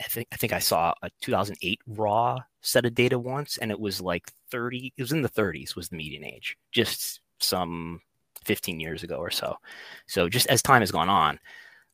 I 0.00 0.04
think 0.04 0.28
I 0.32 0.36
think 0.36 0.52
I 0.52 0.58
saw 0.58 0.94
a 1.02 1.10
2008 1.20 1.80
Raw 1.86 2.38
set 2.60 2.84
of 2.84 2.94
data 2.94 3.18
once, 3.18 3.58
and 3.58 3.70
it 3.70 3.80
was 3.80 4.00
like 4.00 4.30
30. 4.50 4.92
It 4.96 5.02
was 5.02 5.12
in 5.12 5.22
the 5.22 5.28
30s 5.28 5.76
was 5.76 5.88
the 5.88 5.96
median 5.96 6.24
age, 6.24 6.56
just 6.72 7.20
some 7.40 8.00
15 8.44 8.80
years 8.80 9.02
ago 9.02 9.16
or 9.16 9.30
so. 9.30 9.56
So 10.06 10.28
just 10.28 10.46
as 10.48 10.62
time 10.62 10.82
has 10.82 10.90
gone 10.90 11.08
on, 11.08 11.38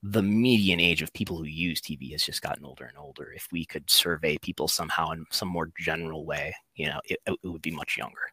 the 0.03 0.23
median 0.23 0.81
age 0.81 1.03
of 1.03 1.13
people 1.13 1.37
who 1.37 1.45
use 1.45 1.81
TV 1.81 2.13
has 2.13 2.23
just 2.23 2.43
gotten 2.43 2.65
older 2.65 2.85
and 2.85 2.97
older. 2.99 3.33
If 3.33 3.49
we 3.51 3.65
could 3.65 3.91
survey 3.91 4.39
people 4.39 4.69
somehow 4.69 5.11
in 5.11 5.27
some 5.31 5.49
more 5.49 5.71
general 5.79 6.25
way, 6.25 6.55
you 6.75 6.87
know, 6.87 7.01
it, 7.05 7.19
it 7.27 7.39
would 7.49 7.63
be 7.63 7.71
much 7.71 7.97
younger. 7.97 8.33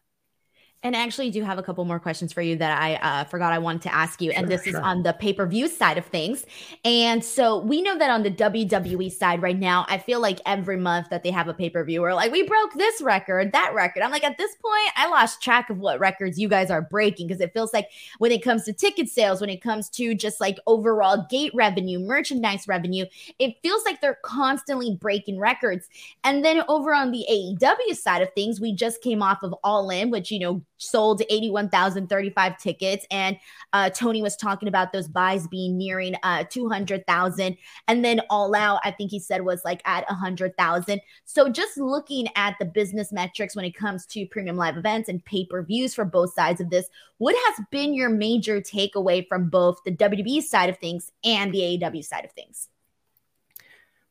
And 0.82 0.94
actually, 0.94 1.30
do 1.30 1.42
have 1.42 1.58
a 1.58 1.62
couple 1.62 1.84
more 1.84 1.98
questions 1.98 2.32
for 2.32 2.42
you 2.42 2.56
that 2.56 2.80
I 2.80 2.94
uh, 2.96 3.24
forgot 3.24 3.52
I 3.52 3.58
wanted 3.58 3.82
to 3.82 3.94
ask 3.94 4.20
you. 4.20 4.30
Sure, 4.30 4.38
and 4.40 4.48
this 4.48 4.62
sure. 4.62 4.74
is 4.74 4.78
on 4.78 5.02
the 5.02 5.14
pay 5.14 5.32
per 5.32 5.46
view 5.46 5.68
side 5.68 5.98
of 5.98 6.04
things. 6.06 6.46
And 6.84 7.24
so 7.24 7.58
we 7.58 7.82
know 7.82 7.98
that 7.98 8.10
on 8.10 8.22
the 8.22 8.30
WWE 8.30 9.10
side 9.10 9.42
right 9.42 9.58
now, 9.58 9.84
I 9.88 9.98
feel 9.98 10.20
like 10.20 10.38
every 10.46 10.76
month 10.76 11.08
that 11.10 11.22
they 11.22 11.30
have 11.30 11.48
a 11.48 11.54
pay 11.54 11.70
per 11.70 11.82
view, 11.82 12.02
we're 12.02 12.14
like, 12.14 12.30
we 12.30 12.46
broke 12.46 12.74
this 12.74 13.00
record, 13.00 13.52
that 13.52 13.72
record. 13.74 14.02
I'm 14.02 14.10
like, 14.10 14.22
at 14.22 14.38
this 14.38 14.54
point, 14.56 14.90
I 14.96 15.08
lost 15.08 15.42
track 15.42 15.70
of 15.70 15.78
what 15.78 15.98
records 15.98 16.38
you 16.38 16.48
guys 16.48 16.70
are 16.70 16.82
breaking 16.82 17.26
because 17.26 17.40
it 17.40 17.52
feels 17.52 17.72
like 17.72 17.88
when 18.18 18.30
it 18.30 18.42
comes 18.44 18.64
to 18.64 18.72
ticket 18.72 19.08
sales, 19.08 19.40
when 19.40 19.50
it 19.50 19.62
comes 19.62 19.88
to 19.90 20.14
just 20.14 20.40
like 20.40 20.58
overall 20.66 21.26
gate 21.28 21.52
revenue, 21.54 21.98
merchandise 21.98 22.68
revenue, 22.68 23.06
it 23.38 23.56
feels 23.62 23.84
like 23.84 24.00
they're 24.00 24.18
constantly 24.22 24.94
breaking 24.94 25.38
records. 25.38 25.88
And 26.22 26.44
then 26.44 26.62
over 26.68 26.94
on 26.94 27.10
the 27.10 27.26
AEW 27.30 27.96
side 27.96 28.22
of 28.22 28.32
things, 28.34 28.60
we 28.60 28.72
just 28.72 29.02
came 29.02 29.22
off 29.22 29.42
of 29.42 29.54
All 29.64 29.90
In, 29.90 30.10
which, 30.10 30.30
you 30.30 30.38
know, 30.38 30.62
sold 30.78 31.22
81,035 31.28 32.58
tickets. 32.58 33.06
And 33.10 33.36
uh, 33.72 33.90
Tony 33.90 34.22
was 34.22 34.36
talking 34.36 34.68
about 34.68 34.92
those 34.92 35.08
buys 35.08 35.46
being 35.46 35.76
nearing 35.76 36.14
uh, 36.22 36.44
200,000. 36.48 37.56
And 37.88 38.04
then 38.04 38.20
All 38.30 38.54
Out, 38.54 38.80
I 38.84 38.90
think 38.90 39.10
he 39.10 39.20
said 39.20 39.42
was 39.42 39.64
like 39.64 39.82
at 39.84 40.06
100,000. 40.08 41.00
So 41.24 41.48
just 41.48 41.76
looking 41.76 42.28
at 42.36 42.56
the 42.58 42.64
business 42.64 43.12
metrics 43.12 43.56
when 43.56 43.64
it 43.64 43.76
comes 43.76 44.06
to 44.06 44.26
premium 44.26 44.56
live 44.56 44.76
events 44.76 45.08
and 45.08 45.24
pay 45.24 45.46
per 45.46 45.62
views 45.62 45.94
for 45.94 46.04
both 46.04 46.34
sides 46.34 46.60
of 46.60 46.70
this, 46.70 46.86
what 47.18 47.34
has 47.46 47.64
been 47.70 47.94
your 47.94 48.10
major 48.10 48.60
takeaway 48.60 49.26
from 49.26 49.48
both 49.48 49.78
the 49.84 49.92
WWE 49.92 50.42
side 50.42 50.68
of 50.68 50.78
things 50.78 51.10
and 51.24 51.52
the 51.52 51.60
AEW 51.60 52.04
side 52.04 52.24
of 52.24 52.32
things? 52.32 52.68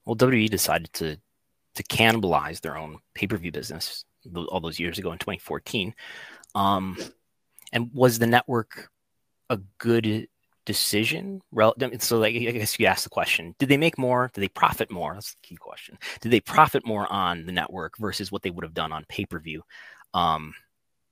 Well, 0.06 0.16
WWE 0.16 0.50
decided 0.50 0.94
to 0.94 1.18
to 1.76 1.84
cannibalize 1.84 2.62
their 2.62 2.78
own 2.78 3.00
pay 3.14 3.28
per 3.28 3.38
view 3.38 3.52
business 3.52 4.06
all 4.48 4.60
those 4.60 4.80
years 4.80 4.98
ago 4.98 5.12
in 5.12 5.20
2014 5.20 5.94
um, 6.56 6.98
and 7.72 7.92
was 7.94 8.18
the 8.18 8.28
network 8.28 8.90
a 9.50 9.58
good 9.78 10.28
decision. 10.66 11.42
So, 12.00 12.18
like, 12.18 12.36
I 12.36 12.52
guess 12.52 12.80
you 12.80 12.88
asked 12.88 13.04
the 13.04 13.10
question: 13.10 13.56
Did 13.60 13.70
they 13.70 13.78
make 13.78 13.98
more? 13.98 14.32
Did 14.34 14.42
they 14.42 14.48
profit 14.48 14.90
more? 14.90 15.14
That's 15.14 15.32
the 15.32 15.48
key 15.48 15.56
question. 15.58 15.98
Did 16.22 16.32
they 16.32 16.40
profit 16.40 16.86
more 16.86 17.12
on 17.12 17.46
the 17.46 17.52
network 17.52 17.98
versus 17.98 18.32
what 18.32 18.42
they 18.42 18.50
would 18.50 18.64
have 18.64 18.74
done 18.74 18.92
on 18.92 19.06
pay 19.08 19.26
per 19.26 19.40
view? 19.40 19.62
Um, 20.14 20.54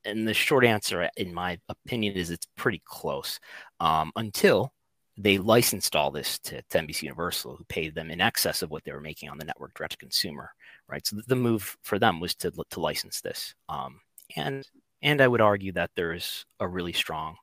and 0.05 0.27
the 0.27 0.33
short 0.33 0.65
answer, 0.65 1.09
in 1.15 1.33
my 1.33 1.59
opinion, 1.69 2.15
is 2.15 2.29
it's 2.29 2.47
pretty 2.57 2.81
close. 2.85 3.39
Um, 3.79 4.11
until 4.15 4.73
they 5.17 5.37
licensed 5.37 5.95
all 5.95 6.11
this 6.11 6.39
to, 6.39 6.61
to, 6.69 6.77
NBC 6.79 7.03
Universal, 7.03 7.55
who 7.55 7.63
paid 7.65 7.93
them 7.93 8.09
in 8.09 8.19
excess 8.19 8.63
of 8.63 8.71
what 8.71 8.83
they 8.83 8.91
were 8.91 8.99
making 8.99 9.29
on 9.29 9.37
the 9.37 9.45
network 9.45 9.73
direct 9.75 9.91
to 9.91 9.97
consumer, 9.97 10.51
right? 10.87 11.05
So 11.05 11.17
the 11.27 11.35
move 11.35 11.77
for 11.83 11.99
them 11.99 12.19
was 12.19 12.33
to 12.35 12.51
to 12.51 12.79
license 12.79 13.21
this, 13.21 13.53
um, 13.69 14.01
and 14.35 14.65
and 15.03 15.21
I 15.21 15.27
would 15.27 15.41
argue 15.41 15.73
that 15.73 15.91
there 15.95 16.13
is 16.13 16.45
a 16.59 16.67
really 16.67 16.93
strong 16.93 17.35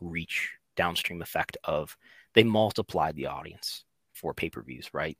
reach 0.00 0.50
downstream 0.76 1.22
effect 1.22 1.56
of 1.64 1.96
they 2.34 2.44
multiplied 2.44 3.16
the 3.16 3.28
audience 3.28 3.84
for 4.12 4.34
pay 4.34 4.50
per 4.50 4.62
views, 4.62 4.90
right? 4.92 5.16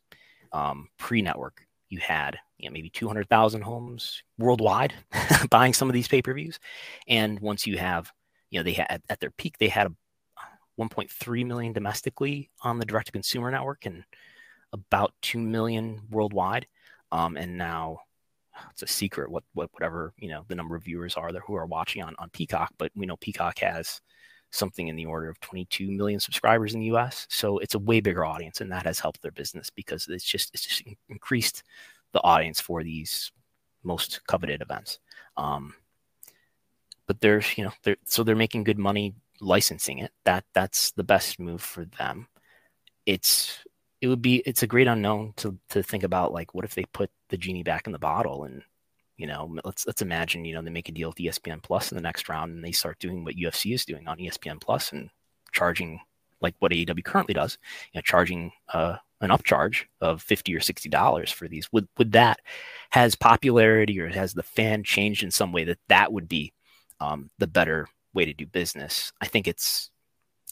Um, 0.53 0.89
Pre 0.99 1.23
network, 1.23 1.63
you 1.89 2.01
had 2.01 2.39
you 2.59 2.69
know, 2.69 2.73
maybe 2.73 2.91
200,000 2.91 3.63
homes 3.63 4.23
worldwide 4.37 4.93
buying 5.51 5.73
some 5.73 5.89
of 5.89 5.95
these 5.95 6.09
pay 6.09 6.21
per 6.21 6.35
views. 6.35 6.59
And 7.09 7.39
once 7.41 7.67
you 7.67 7.79
have, 7.79 8.13
you 8.51 8.59
know, 8.59 8.65
they 8.65 8.73
had 8.73 9.03
at 9.09 9.21
their 9.21 9.31
peak, 9.31 9.57
they 9.59 9.69
had 9.69 9.87
a 9.87 9.95
1.3 10.79 11.47
million 11.47 11.73
domestically 11.73 12.51
on 12.63 12.79
the 12.79 12.85
direct 12.85 13.07
to 13.07 13.13
consumer 13.13 13.51
network 13.51 13.87
and 13.87 14.05
about 14.73 15.15
2 15.23 15.39
million 15.39 16.03
worldwide. 16.11 16.67
Um, 17.13 17.37
and 17.37 17.57
now 17.57 18.01
it's 18.71 18.83
a 18.83 18.87
secret 18.87 19.31
what, 19.31 19.45
what, 19.55 19.71
whatever, 19.73 20.13
you 20.19 20.29
know, 20.29 20.45
the 20.49 20.55
number 20.55 20.77
of 20.77 20.85
viewers 20.85 21.15
are 21.15 21.33
there 21.33 21.43
who 21.47 21.55
are 21.55 21.67
watching 21.67 22.03
on, 22.03 22.15
on 22.19 22.31
Peacock, 22.31 22.73
but 22.79 22.91
we 22.95 23.07
know 23.07 23.17
Peacock 23.17 23.59
has 23.61 24.01
something 24.51 24.89
in 24.89 24.97
the 24.97 25.07
order 25.07 25.29
of 25.29 25.41
22 25.41 25.91
million 25.91 26.21
subscribers 26.21 26.75
in 26.75 26.81
the 26.81 26.95
US. 26.95 27.27
So 27.31 27.59
it's 27.59 27.75
a 27.75 27.79
way 27.79 28.01
bigger 28.01 28.25
audience 28.25 28.61
and 28.61 28.71
that 28.73 28.87
has 28.87 29.01
helped 29.01 29.23
their 29.23 29.33
business 29.33 29.71
because 29.71 30.09
it's 30.09 30.25
just, 30.25 30.51
it's 30.55 30.65
just 30.65 30.83
increased 31.09 31.63
the 32.13 32.23
audience 32.23 32.61
for 32.61 32.83
these 32.83 33.33
most 33.83 34.21
coveted 34.27 34.63
events. 34.63 34.99
Um, 35.37 35.75
but 37.07 37.21
there's, 37.21 37.57
you 37.57 37.65
know, 37.65 37.73
they're, 37.83 37.97
so 38.05 38.23
they're 38.23 38.37
making 38.37 38.65
good 38.65 38.79
money 38.79 39.15
licensing 39.41 39.99
it. 39.99 40.13
That 40.25 40.45
that's 40.53 40.93
the 40.93 41.05
best 41.05 41.39
move 41.39 41.63
for 41.63 41.85
them. 41.85 42.29
It's 43.05 43.65
it 44.01 44.09
would 44.09 44.23
be 44.23 44.37
it's 44.47 44.63
a 44.63 44.67
great 44.67 44.87
unknown 44.89 45.35
to 45.37 45.59
to 45.71 45.83
think 45.83 46.03
about 46.03 46.33
like 46.33 46.55
what 46.55 46.65
if 46.65 46.75
they 46.75 46.85
put 46.85 47.11
the 47.29 47.37
genie 47.37 47.63
back 47.63 47.87
in 47.87 47.93
the 47.93 47.99
bottle 47.99 48.45
and 48.45 48.63
you 49.17 49.27
know 49.27 49.57
let's 49.65 49.87
let's 49.87 50.03
imagine 50.03 50.45
you 50.45 50.55
know 50.55 50.63
they 50.63 50.71
make 50.71 50.89
a 50.89 50.93
deal 50.93 51.09
with 51.09 51.19
ESPN 51.19 51.63
Plus 51.63 51.91
in 51.91 51.97
the 51.97 52.03
next 52.03 52.29
round 52.29 52.53
and 52.53 52.65
they 52.65 52.73
start 52.73 52.99
doing 52.99 53.25
what 53.25 53.37
UFC 53.37 53.75
is 53.75 53.85
doing 53.85 54.07
on 54.07 54.19
ESPN 54.19 54.61
Plus 54.61 54.93
and 54.93 55.11
charging 55.53 56.01
like 56.41 56.55
what 56.59 56.73
AEW 56.73 57.05
currently 57.05 57.35
does, 57.35 57.59
you 57.93 57.99
know, 57.99 58.03
charging 58.03 58.53
uh, 58.73 58.97
an 59.21 59.31
upcharge 59.31 59.85
of 60.01 60.23
fifty 60.23 60.55
or 60.55 60.61
sixty 60.61 60.89
dollars 60.89 61.31
for 61.31 61.49
these. 61.49 61.71
Would 61.73 61.89
would 61.99 62.13
that 62.13 62.41
has 62.91 63.15
popularity 63.15 63.99
or 64.01 64.09
has 64.09 64.35
the 64.35 64.43
fan 64.43 64.85
changed 64.85 65.23
in 65.23 65.31
some 65.31 65.53
way 65.53 65.65
that 65.65 65.79
that 65.89 66.13
would 66.13 66.29
be 66.29 66.53
um, 67.01 67.31
the 67.39 67.47
better 67.47 67.89
way 68.15 68.25
to 68.25 68.35
do 68.35 68.47
business. 68.47 69.13
I 69.21 69.27
think 69.27 69.49
it's 69.49 69.91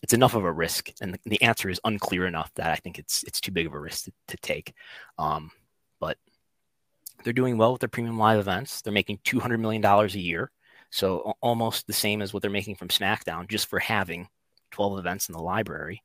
it's 0.03 0.12
enough 0.12 0.35
of 0.35 0.45
a 0.45 0.53
risk, 0.53 0.91
and 1.01 1.14
the, 1.14 1.20
the 1.25 1.43
answer 1.43 1.68
is 1.70 1.81
unclear 1.85 2.27
enough 2.27 2.53
that 2.55 2.70
I 2.70 2.77
think 2.77 2.99
it's 2.99 3.22
it's 3.25 3.41
too 3.41 3.53
big 3.53 3.66
of 3.66 3.75
a 3.75 3.81
risk 3.81 4.05
to, 4.05 4.12
to 4.29 4.37
take. 4.39 4.75
Um, 5.18 5.51
they're 7.25 7.33
doing 7.33 7.57
well 7.57 7.72
with 7.72 7.81
their 7.81 7.89
premium 7.89 8.18
live 8.18 8.39
events. 8.39 8.83
They're 8.83 8.93
making 8.93 9.20
two 9.25 9.41
hundred 9.41 9.59
million 9.59 9.83
dollars 9.83 10.14
a 10.14 10.20
year, 10.20 10.51
so 10.91 11.35
almost 11.41 11.87
the 11.87 11.93
same 11.93 12.22
as 12.22 12.33
what 12.33 12.43
they're 12.43 12.51
making 12.51 12.77
from 12.77 12.89
SmackDown, 12.89 13.49
just 13.49 13.66
for 13.66 13.79
having 13.79 14.29
twelve 14.70 14.99
events 14.99 15.29
in 15.29 15.33
the 15.33 15.43
library, 15.43 16.03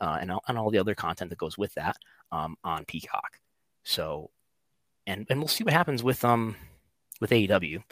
uh, 0.00 0.18
and 0.20 0.32
and 0.48 0.56
all 0.58 0.70
the 0.70 0.78
other 0.78 0.94
content 0.94 1.30
that 1.30 1.38
goes 1.38 1.58
with 1.58 1.74
that 1.74 1.96
um, 2.32 2.56
on 2.64 2.84
Peacock. 2.86 3.38
So, 3.84 4.30
and 5.06 5.26
and 5.28 5.40
we'll 5.40 5.48
see 5.48 5.64
what 5.64 5.72
happens 5.72 6.02
with 6.02 6.24
um 6.24 6.56
with 7.20 7.30
AEW. 7.30 7.82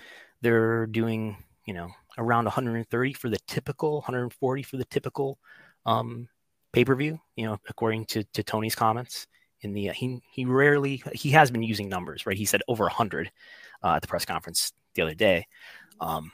They're 0.41 0.87
doing 0.87 1.37
you 1.69 1.75
know 1.75 1.91
around 2.17 2.45
130 2.45 3.13
for 3.13 3.29
the 3.29 3.39
typical 3.47 3.97
140 3.97 4.63
for 4.63 4.79
the 4.79 4.85
typical 4.87 5.39
um, 5.87 6.29
pay-per-view 6.73 7.21
you 7.37 7.47
know 7.47 7.59
according 7.69 8.05
to, 8.07 8.25
to 8.33 8.43
tony's 8.43 8.75
comments 8.75 9.27
in 9.63 9.73
the 9.73 9.91
uh, 9.91 9.93
he 9.93 10.21
he 10.31 10.45
rarely 10.45 11.03
he 11.13 11.31
has 11.31 11.51
been 11.51 11.63
using 11.63 11.89
numbers 11.89 12.27
right? 12.27 12.37
He 12.37 12.45
said 12.45 12.63
over 12.69 12.85
100 12.85 13.31
uh, 13.83 13.95
at 13.95 14.03
the 14.03 14.09
press 14.09 14.25
conference 14.25 14.73
the 14.95 15.03
other 15.03 15.15
day. 15.15 15.47
Um, 16.01 16.31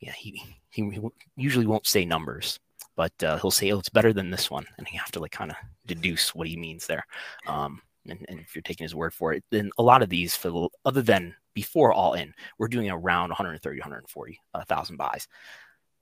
yeah 0.00 0.12
he, 0.12 0.42
he, 0.70 1.00
usually 1.36 1.66
won't 1.66 1.86
say 1.86 2.04
numbers 2.04 2.58
but 2.96 3.12
uh, 3.22 3.36
he'll 3.38 3.50
say 3.50 3.70
oh 3.72 3.78
it's 3.78 3.88
better 3.88 4.12
than 4.12 4.30
this 4.30 4.50
one 4.50 4.66
and 4.76 4.86
you 4.92 4.98
have 4.98 5.12
to 5.12 5.20
like 5.20 5.32
kind 5.32 5.50
of 5.50 5.56
deduce 5.86 6.34
what 6.34 6.48
he 6.48 6.56
means 6.56 6.86
there. 6.86 7.04
Um, 7.46 7.80
and, 8.08 8.24
and, 8.28 8.40
if 8.40 8.54
you're 8.54 8.62
taking 8.62 8.84
his 8.84 8.94
word 8.94 9.12
for 9.12 9.32
it 9.32 9.44
then 9.50 9.70
a 9.78 9.82
lot 9.82 10.02
of 10.02 10.08
these 10.08 10.34
for 10.34 10.68
other 10.84 11.02
than 11.02 11.34
before 11.58 11.92
all 11.92 12.14
in, 12.14 12.32
we're 12.56 12.68
doing 12.68 12.88
around 12.88 13.30
130, 13.30 13.80
140,000 13.80 14.94
uh, 14.94 14.96
buys. 14.96 15.26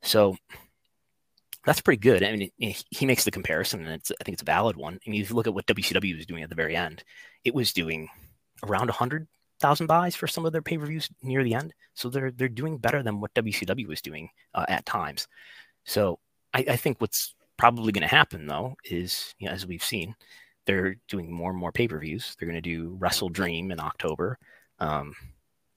So 0.02 0.36
that's 1.66 1.80
pretty 1.80 1.98
good. 1.98 2.22
I 2.22 2.36
mean, 2.36 2.50
he 2.90 3.06
makes 3.06 3.24
the 3.24 3.32
comparison, 3.32 3.84
and 3.84 4.00
I 4.20 4.24
think 4.24 4.34
it's 4.34 4.42
a 4.42 4.46
valid 4.46 4.76
one. 4.76 5.00
I 5.04 5.10
mean, 5.10 5.20
if 5.20 5.30
you 5.30 5.36
look 5.36 5.48
at 5.48 5.54
what 5.54 5.66
WCW 5.66 6.16
was 6.16 6.24
doing 6.24 6.44
at 6.44 6.48
the 6.48 6.54
very 6.54 6.76
end, 6.76 7.02
it 7.44 7.54
was 7.54 7.72
doing 7.72 8.08
around 8.64 8.86
100,000 8.86 9.86
buys 9.88 10.14
for 10.14 10.28
some 10.28 10.46
of 10.46 10.52
their 10.52 10.62
pay 10.62 10.78
per 10.78 10.86
views 10.86 11.10
near 11.22 11.42
the 11.42 11.54
end. 11.54 11.74
So 11.94 12.08
they're 12.08 12.30
they're 12.30 12.48
doing 12.48 12.78
better 12.78 13.02
than 13.02 13.20
what 13.20 13.34
WCW 13.34 13.88
was 13.88 14.00
doing 14.00 14.30
uh, 14.54 14.64
at 14.68 14.86
times. 14.86 15.26
So 15.84 16.20
I, 16.54 16.64
I 16.70 16.76
think 16.76 17.00
what's 17.00 17.34
probably 17.56 17.90
going 17.90 18.08
to 18.08 18.14
happen 18.14 18.46
though 18.46 18.76
is, 18.84 19.34
you 19.38 19.48
know, 19.48 19.52
as 19.52 19.66
we've 19.66 19.82
seen, 19.82 20.14
they're 20.66 20.96
doing 21.08 21.32
more 21.32 21.50
and 21.50 21.58
more 21.58 21.72
pay 21.72 21.88
per 21.88 21.98
views. 21.98 22.36
They're 22.38 22.48
going 22.48 22.62
to 22.62 22.70
do 22.70 22.96
WrestleDream 23.00 23.72
in 23.72 23.80
October. 23.80 24.38
Um, 24.78 25.14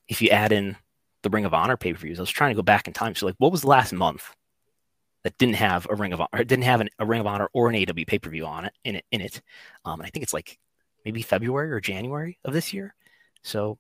if 0.08 0.22
you 0.22 0.30
add 0.30 0.52
in 0.52 0.78
the 1.24 1.32
Ring 1.32 1.46
of 1.46 1.56
Honor 1.56 1.78
pay 1.78 1.94
per 1.94 2.00
views, 2.00 2.20
I 2.20 2.22
was 2.22 2.30
trying 2.30 2.52
to 2.52 2.56
go 2.56 2.62
back 2.62 2.88
in 2.88 2.94
time. 2.94 3.16
So, 3.16 3.26
like, 3.26 3.36
what 3.40 3.52
was 3.52 3.62
the 3.62 3.68
last 3.68 3.92
month 3.92 4.36
that 5.24 5.38
didn't 5.38 5.56
have 5.56 5.88
a 5.90 5.96
Ring 5.96 6.14
of 6.14 6.22
Honor, 6.22 6.44
didn't 6.44 6.64
have 6.64 6.82
an, 6.82 6.90
a 7.00 7.06
Ring 7.06 7.22
of 7.22 7.28
Honor 7.28 7.50
or 7.54 7.70
an 7.70 7.76
AW 7.76 8.04
pay 8.08 8.20
per 8.20 8.30
view 8.30 8.46
on 8.46 8.66
it 8.66 8.74
in 8.84 8.96
it 8.96 9.06
in 9.12 9.22
it? 9.22 9.42
Um, 9.86 10.00
and 10.00 10.08
I 10.08 10.10
think 10.10 10.24
it's 10.24 10.34
like 10.34 10.60
maybe 11.06 11.22
February 11.22 11.72
or 11.72 11.80
January 11.80 12.40
of 12.46 12.54
this 12.54 12.74
year. 12.74 12.96
So, 13.44 13.78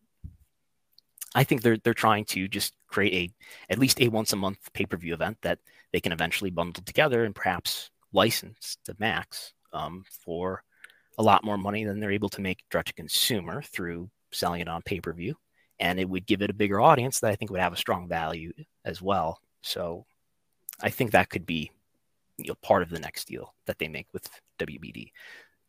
I 1.36 1.44
think 1.44 1.62
they're 1.62 1.78
they're 1.78 1.94
trying 1.94 2.26
to 2.26 2.48
just 2.48 2.74
create 2.88 3.32
a 3.70 3.74
at 3.74 3.80
least 3.80 4.02
a 4.02 4.08
once 4.10 4.34
a 4.34 4.38
month 4.38 4.72
pay 4.74 4.86
per 4.86 4.98
view 4.98 5.14
event 5.14 5.38
that 5.42 5.60
they 5.94 6.00
can 6.00 6.12
eventually 6.12 6.50
bundle 6.52 6.84
together 6.84 7.24
and 7.26 7.36
perhaps 7.36 7.90
license 8.14 8.78
to 8.86 8.96
Max 9.00 9.54
um, 9.74 10.04
for 10.26 10.64
a 11.18 11.24
lot 11.24 11.44
more 11.44 11.58
money 11.58 11.84
than 11.84 12.00
they're 12.00 12.12
able 12.12 12.30
to 12.30 12.42
make 12.42 12.64
direct 12.72 12.88
to 12.88 12.94
consumer 12.94 13.62
through 13.62 14.10
selling 14.32 14.62
it 14.62 14.68
on 14.68 14.82
pay 14.82 15.00
per 15.00 15.14
view 15.14 15.36
and 15.80 16.00
it 16.00 16.10
would 16.10 16.26
give 16.26 16.42
it 16.42 16.50
a 16.50 16.54
bigger 16.54 16.82
audience 16.82 17.20
that 17.20 17.32
I 17.32 17.36
think 17.36 17.52
would 17.52 17.62
have 17.62 17.74
a 17.74 17.78
strong 17.78 18.08
value 18.08 18.52
as 18.84 19.02
well. 19.02 19.40
So 19.62 20.06
I 20.82 20.90
think 20.90 21.12
that 21.12 21.30
could 21.30 21.46
be 21.46 21.72
you 22.38 22.48
know, 22.48 22.56
part 22.62 22.82
of 22.82 22.90
the 22.90 23.00
next 23.00 23.28
deal 23.28 23.54
that 23.66 23.80
they 23.80 23.88
make 23.88 24.08
with 24.14 24.28
WBD. 24.60 25.12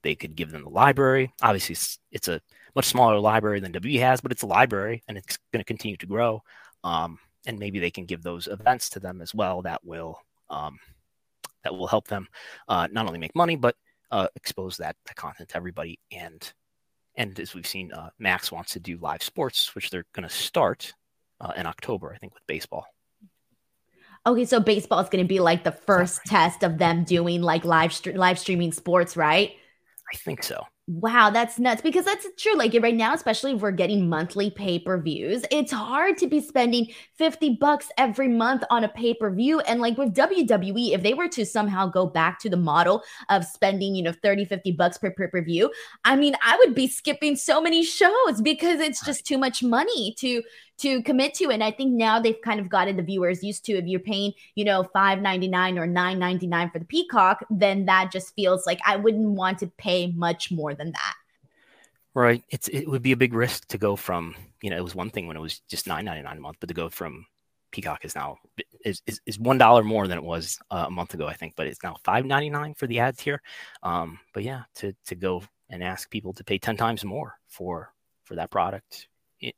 They 0.02 0.14
could 0.14 0.36
give 0.36 0.50
them 0.50 0.62
the 0.62 0.70
library. 0.70 1.32
Obviously, 1.42 1.74
it's, 1.74 1.98
it's 2.10 2.28
a 2.28 2.40
much 2.74 2.86
smaller 2.86 3.18
library 3.18 3.60
than 3.60 3.72
W 3.72 4.00
has, 4.00 4.20
but 4.20 4.32
it's 4.32 4.42
a 4.42 4.46
library 4.46 5.02
and 5.08 5.18
it's 5.18 5.38
going 5.52 5.60
to 5.60 5.64
continue 5.64 5.96
to 5.98 6.06
grow. 6.06 6.42
Um, 6.84 7.18
and 7.46 7.58
maybe 7.58 7.78
they 7.78 7.90
can 7.90 8.06
give 8.06 8.22
those 8.22 8.46
events 8.46 8.90
to 8.90 9.00
them 9.00 9.20
as 9.20 9.34
well 9.34 9.62
that 9.62 9.84
will 9.84 10.20
um, 10.48 10.78
that 11.64 11.74
will 11.74 11.86
help 11.86 12.08
them 12.08 12.28
uh, 12.68 12.88
not 12.90 13.06
only 13.06 13.18
make 13.18 13.34
money 13.36 13.56
but 13.56 13.76
uh, 14.10 14.26
expose 14.34 14.78
that, 14.78 14.96
that 15.06 15.16
content 15.16 15.48
to 15.48 15.56
everybody 15.56 15.98
and 16.10 16.52
and 17.16 17.38
as 17.40 17.54
we've 17.54 17.66
seen, 17.66 17.92
uh, 17.92 18.10
Max 18.18 18.52
wants 18.52 18.72
to 18.72 18.80
do 18.80 18.96
live 18.98 19.22
sports, 19.22 19.74
which 19.74 19.90
they're 19.90 20.06
going 20.14 20.28
to 20.28 20.34
start 20.34 20.94
uh, 21.40 21.52
in 21.56 21.66
October, 21.66 22.12
I 22.14 22.18
think, 22.18 22.34
with 22.34 22.46
baseball. 22.46 22.86
Okay, 24.26 24.44
so 24.44 24.60
baseball 24.60 25.00
is 25.00 25.08
going 25.08 25.24
to 25.24 25.28
be 25.28 25.40
like 25.40 25.64
the 25.64 25.72
first 25.72 26.18
right. 26.18 26.26
test 26.26 26.62
of 26.62 26.78
them 26.78 27.04
doing 27.04 27.40
like 27.40 27.64
live 27.64 27.92
st- 27.92 28.16
live 28.16 28.38
streaming 28.38 28.72
sports, 28.72 29.16
right? 29.16 29.52
I 30.12 30.16
think 30.16 30.42
so. 30.42 30.62
Wow, 30.92 31.30
that's 31.30 31.60
nuts 31.60 31.82
because 31.82 32.04
that's 32.04 32.26
true. 32.36 32.56
Like 32.56 32.76
right 32.82 32.96
now, 32.96 33.14
especially 33.14 33.52
if 33.52 33.60
we're 33.60 33.70
getting 33.70 34.08
monthly 34.08 34.50
pay 34.50 34.80
per 34.80 35.00
views, 35.00 35.44
it's 35.52 35.70
hard 35.70 36.18
to 36.18 36.26
be 36.26 36.40
spending 36.40 36.88
50 37.16 37.58
bucks 37.60 37.88
every 37.96 38.26
month 38.26 38.64
on 38.70 38.82
a 38.82 38.88
pay 38.88 39.14
per 39.14 39.30
view. 39.30 39.60
And 39.60 39.80
like 39.80 39.96
with 39.96 40.14
WWE, 40.14 40.92
if 40.92 41.04
they 41.04 41.14
were 41.14 41.28
to 41.28 41.46
somehow 41.46 41.86
go 41.86 42.06
back 42.06 42.40
to 42.40 42.50
the 42.50 42.56
model 42.56 43.04
of 43.28 43.44
spending, 43.44 43.94
you 43.94 44.02
know, 44.02 44.12
30, 44.20 44.46
50 44.46 44.72
bucks 44.72 44.98
per 44.98 45.12
pay 45.12 45.28
per 45.28 45.42
view, 45.42 45.70
I 46.04 46.16
mean, 46.16 46.34
I 46.44 46.56
would 46.56 46.74
be 46.74 46.88
skipping 46.88 47.36
so 47.36 47.60
many 47.60 47.84
shows 47.84 48.40
because 48.42 48.80
it's 48.80 49.04
just 49.04 49.24
too 49.24 49.38
much 49.38 49.62
money 49.62 50.16
to 50.18 50.42
to 50.80 51.02
commit 51.02 51.34
to. 51.34 51.50
And 51.50 51.62
I 51.62 51.70
think 51.70 51.92
now 51.92 52.20
they've 52.20 52.40
kind 52.42 52.60
of 52.60 52.68
gotten 52.68 52.96
the 52.96 53.02
viewers 53.02 53.42
used 53.42 53.64
to 53.66 53.72
if 53.72 53.86
you're 53.86 54.00
paying, 54.00 54.32
you 54.54 54.64
know, 54.64 54.82
five 54.82 55.20
ninety 55.20 55.48
nine 55.48 55.78
or 55.78 55.86
nine 55.86 56.18
ninety 56.18 56.46
nine 56.46 56.70
for 56.70 56.78
the 56.78 56.84
Peacock, 56.84 57.44
then 57.50 57.86
that 57.86 58.10
just 58.12 58.34
feels 58.34 58.66
like 58.66 58.80
I 58.86 58.96
wouldn't 58.96 59.28
want 59.28 59.58
to 59.60 59.66
pay 59.78 60.12
much 60.12 60.50
more 60.50 60.74
than 60.74 60.92
that. 60.92 61.14
Right. 62.14 62.42
It's 62.48 62.68
it 62.68 62.88
would 62.88 63.02
be 63.02 63.12
a 63.12 63.16
big 63.16 63.34
risk 63.34 63.68
to 63.68 63.78
go 63.78 63.94
from, 63.96 64.34
you 64.62 64.70
know, 64.70 64.76
it 64.76 64.82
was 64.84 64.94
one 64.94 65.10
thing 65.10 65.26
when 65.26 65.36
it 65.36 65.40
was 65.40 65.60
just 65.68 65.86
nine 65.86 66.04
ninety 66.04 66.22
nine 66.22 66.38
a 66.38 66.40
month, 66.40 66.56
but 66.60 66.68
to 66.68 66.74
go 66.74 66.88
from 66.88 67.24
Peacock 67.70 68.04
is 68.04 68.16
now 68.16 68.38
is, 68.84 69.00
is, 69.06 69.20
is 69.26 69.38
one 69.38 69.58
dollar 69.58 69.84
more 69.84 70.08
than 70.08 70.18
it 70.18 70.24
was 70.24 70.58
uh, 70.72 70.86
a 70.88 70.90
month 70.90 71.14
ago, 71.14 71.28
I 71.28 71.34
think, 71.34 71.54
but 71.56 71.68
it's 71.68 71.82
now 71.84 71.96
five 72.04 72.24
ninety 72.24 72.50
nine 72.50 72.74
for 72.74 72.88
the 72.88 72.98
ad 72.98 73.16
tier. 73.16 73.40
Um, 73.82 74.18
but 74.34 74.42
yeah, 74.42 74.62
to 74.76 74.92
to 75.06 75.14
go 75.14 75.42
and 75.68 75.84
ask 75.84 76.10
people 76.10 76.32
to 76.32 76.42
pay 76.42 76.58
ten 76.58 76.76
times 76.76 77.04
more 77.04 77.38
for 77.46 77.92
for 78.24 78.34
that 78.34 78.50
product 78.50 79.06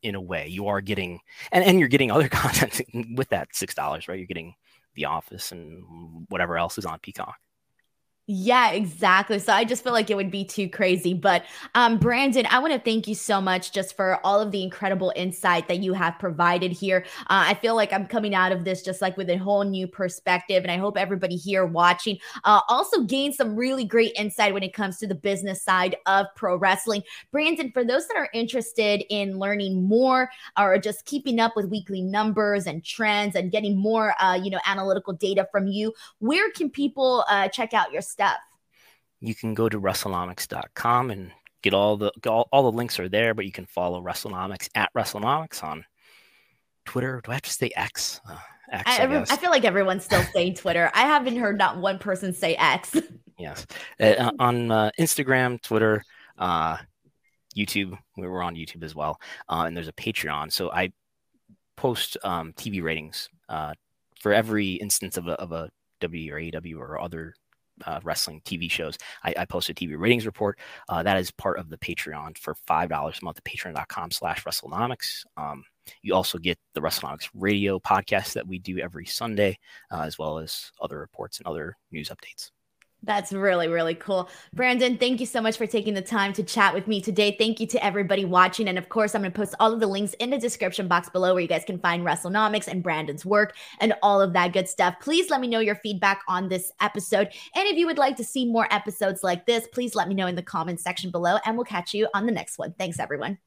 in, 0.02 0.14
a 0.14 0.20
way, 0.20 0.48
you 0.48 0.68
are 0.68 0.80
getting 0.80 1.20
and 1.50 1.64
and 1.64 1.78
you're 1.78 1.88
getting 1.88 2.10
other 2.10 2.28
content 2.30 2.80
with 3.16 3.28
that 3.30 3.54
six 3.54 3.74
dollars, 3.74 4.08
right? 4.08 4.18
You're 4.18 4.26
getting 4.26 4.54
The 4.94 5.06
Office 5.06 5.52
and 5.52 6.26
whatever 6.28 6.56
else 6.56 6.78
is 6.78 6.86
on 6.86 6.98
Peacock. 7.00 7.36
Yeah, 8.28 8.70
exactly. 8.70 9.40
So 9.40 9.52
I 9.52 9.64
just 9.64 9.82
feel 9.82 9.92
like 9.92 10.08
it 10.08 10.14
would 10.16 10.30
be 10.30 10.44
too 10.44 10.68
crazy. 10.68 11.12
But 11.12 11.44
um, 11.74 11.98
Brandon, 11.98 12.46
I 12.48 12.60
want 12.60 12.72
to 12.72 12.78
thank 12.78 13.08
you 13.08 13.16
so 13.16 13.40
much 13.40 13.72
just 13.72 13.96
for 13.96 14.24
all 14.24 14.40
of 14.40 14.52
the 14.52 14.62
incredible 14.62 15.12
insight 15.16 15.66
that 15.66 15.80
you 15.80 15.92
have 15.92 16.20
provided 16.20 16.70
here. 16.70 17.04
Uh, 17.22 17.50
I 17.50 17.54
feel 17.54 17.74
like 17.74 17.92
I'm 17.92 18.06
coming 18.06 18.32
out 18.32 18.52
of 18.52 18.64
this 18.64 18.82
just 18.82 19.02
like 19.02 19.16
with 19.16 19.28
a 19.28 19.36
whole 19.38 19.64
new 19.64 19.88
perspective. 19.88 20.62
And 20.62 20.70
I 20.70 20.76
hope 20.76 20.96
everybody 20.96 21.34
here 21.34 21.66
watching 21.66 22.16
uh, 22.44 22.60
also 22.68 23.02
gained 23.02 23.34
some 23.34 23.56
really 23.56 23.84
great 23.84 24.12
insight 24.14 24.54
when 24.54 24.62
it 24.62 24.72
comes 24.72 24.98
to 24.98 25.08
the 25.08 25.16
business 25.16 25.60
side 25.60 25.96
of 26.06 26.26
pro 26.36 26.54
wrestling. 26.54 27.02
Brandon, 27.32 27.72
for 27.72 27.84
those 27.84 28.06
that 28.06 28.16
are 28.16 28.28
interested 28.32 29.02
in 29.10 29.40
learning 29.40 29.82
more 29.82 30.30
or 30.56 30.78
just 30.78 31.06
keeping 31.06 31.40
up 31.40 31.56
with 31.56 31.66
weekly 31.66 32.00
numbers 32.02 32.68
and 32.68 32.84
trends 32.84 33.34
and 33.34 33.50
getting 33.50 33.76
more, 33.76 34.14
uh, 34.22 34.38
you 34.40 34.48
know, 34.48 34.60
analytical 34.64 35.12
data 35.12 35.48
from 35.50 35.66
you, 35.66 35.92
where 36.20 36.52
can 36.52 36.70
people 36.70 37.24
uh, 37.28 37.48
check 37.48 37.74
out 37.74 37.90
your 37.90 38.00
stuff? 38.12 38.38
You 39.20 39.34
can 39.34 39.54
go 39.54 39.68
to 39.68 39.80
WrestleNomics.com 39.80 41.10
and 41.10 41.32
get 41.62 41.74
all 41.74 41.96
the 41.96 42.12
all, 42.26 42.48
all 42.52 42.70
the 42.70 42.76
links 42.76 42.98
are 43.00 43.08
there, 43.08 43.34
but 43.34 43.46
you 43.46 43.52
can 43.52 43.66
follow 43.66 44.02
WrestleNomics 44.02 44.68
at 44.74 44.92
WrestleNomics 44.94 45.62
on 45.62 45.84
Twitter. 46.84 47.20
Do 47.24 47.30
I 47.30 47.34
have 47.34 47.42
to 47.42 47.52
say 47.52 47.70
X? 47.74 48.20
Uh, 48.28 48.36
X 48.70 48.82
I, 48.86 49.04
I, 49.04 49.20
I, 49.20 49.36
feel 49.36 49.50
like 49.50 49.64
everyone's 49.64 50.04
still 50.04 50.22
saying 50.34 50.54
Twitter. 50.54 50.90
I 50.94 51.02
haven't 51.02 51.36
heard 51.36 51.58
not 51.58 51.78
one 51.78 51.98
person 51.98 52.32
say 52.32 52.54
X. 52.56 52.96
yes, 53.38 53.66
uh, 54.00 54.30
on 54.38 54.70
uh, 54.70 54.90
Instagram, 54.98 55.60
Twitter, 55.62 56.04
uh, 56.38 56.78
YouTube. 57.56 57.96
We 58.16 58.26
were 58.26 58.42
on 58.42 58.54
YouTube 58.54 58.82
as 58.82 58.94
well, 58.94 59.20
uh, 59.48 59.64
and 59.66 59.76
there's 59.76 59.88
a 59.88 59.92
Patreon. 59.92 60.52
So 60.52 60.70
I 60.70 60.92
post 61.76 62.16
um, 62.24 62.52
TV 62.54 62.82
ratings 62.82 63.28
uh, 63.48 63.74
for 64.20 64.32
every 64.32 64.72
instance 64.74 65.16
of 65.16 65.28
a, 65.28 65.32
of 65.32 65.52
a 65.52 65.70
W 66.00 66.34
or 66.34 66.40
AW 66.40 66.78
or 66.78 67.00
other 67.00 67.34
uh, 67.86 68.00
wrestling 68.02 68.40
TV 68.44 68.70
shows. 68.70 68.98
I, 69.24 69.34
I, 69.38 69.44
post 69.44 69.68
a 69.68 69.74
TV 69.74 69.98
ratings 69.98 70.26
report. 70.26 70.58
Uh, 70.88 71.02
that 71.02 71.18
is 71.18 71.30
part 71.30 71.58
of 71.58 71.68
the 71.68 71.78
Patreon 71.78 72.38
for 72.38 72.54
five 72.66 72.88
dollars 72.88 73.18
a 73.20 73.24
month 73.24 73.38
at 73.38 73.44
patreon.com 73.44 74.10
slash 74.10 74.44
WrestleNomics. 74.44 75.24
Um, 75.36 75.64
you 76.02 76.14
also 76.14 76.38
get 76.38 76.58
the 76.74 76.80
WrestleNomics 76.80 77.28
radio 77.34 77.78
podcast 77.78 78.34
that 78.34 78.46
we 78.46 78.58
do 78.58 78.78
every 78.78 79.06
Sunday, 79.06 79.58
uh, 79.90 80.02
as 80.02 80.18
well 80.18 80.38
as 80.38 80.70
other 80.80 80.98
reports 80.98 81.38
and 81.38 81.46
other 81.46 81.76
news 81.90 82.08
updates. 82.08 82.50
That's 83.04 83.32
really, 83.32 83.66
really 83.66 83.96
cool. 83.96 84.30
Brandon, 84.54 84.96
thank 84.96 85.18
you 85.18 85.26
so 85.26 85.40
much 85.40 85.56
for 85.56 85.66
taking 85.66 85.94
the 85.94 86.02
time 86.02 86.32
to 86.34 86.42
chat 86.42 86.72
with 86.72 86.86
me 86.86 87.00
today. 87.00 87.34
Thank 87.36 87.58
you 87.58 87.66
to 87.68 87.84
everybody 87.84 88.24
watching. 88.24 88.68
And 88.68 88.78
of 88.78 88.88
course, 88.88 89.14
I'm 89.14 89.22
going 89.22 89.32
to 89.32 89.36
post 89.36 89.56
all 89.58 89.72
of 89.72 89.80
the 89.80 89.88
links 89.88 90.14
in 90.14 90.30
the 90.30 90.38
description 90.38 90.86
box 90.86 91.08
below 91.08 91.34
where 91.34 91.42
you 91.42 91.48
guys 91.48 91.64
can 91.64 91.80
find 91.80 92.04
WrestleNomics 92.04 92.68
and 92.68 92.82
Brandon's 92.82 93.26
work 93.26 93.56
and 93.80 93.94
all 94.02 94.20
of 94.20 94.32
that 94.34 94.52
good 94.52 94.68
stuff. 94.68 94.94
Please 95.00 95.30
let 95.30 95.40
me 95.40 95.48
know 95.48 95.58
your 95.58 95.76
feedback 95.76 96.22
on 96.28 96.48
this 96.48 96.70
episode. 96.80 97.28
And 97.56 97.68
if 97.68 97.76
you 97.76 97.86
would 97.86 97.98
like 97.98 98.16
to 98.18 98.24
see 98.24 98.44
more 98.44 98.72
episodes 98.72 99.24
like 99.24 99.46
this, 99.46 99.66
please 99.72 99.96
let 99.96 100.08
me 100.08 100.14
know 100.14 100.28
in 100.28 100.36
the 100.36 100.42
comments 100.42 100.84
section 100.84 101.10
below. 101.10 101.38
And 101.44 101.56
we'll 101.56 101.64
catch 101.64 101.94
you 101.94 102.08
on 102.14 102.26
the 102.26 102.32
next 102.32 102.58
one. 102.58 102.72
Thanks, 102.78 103.00
everyone. 103.00 103.38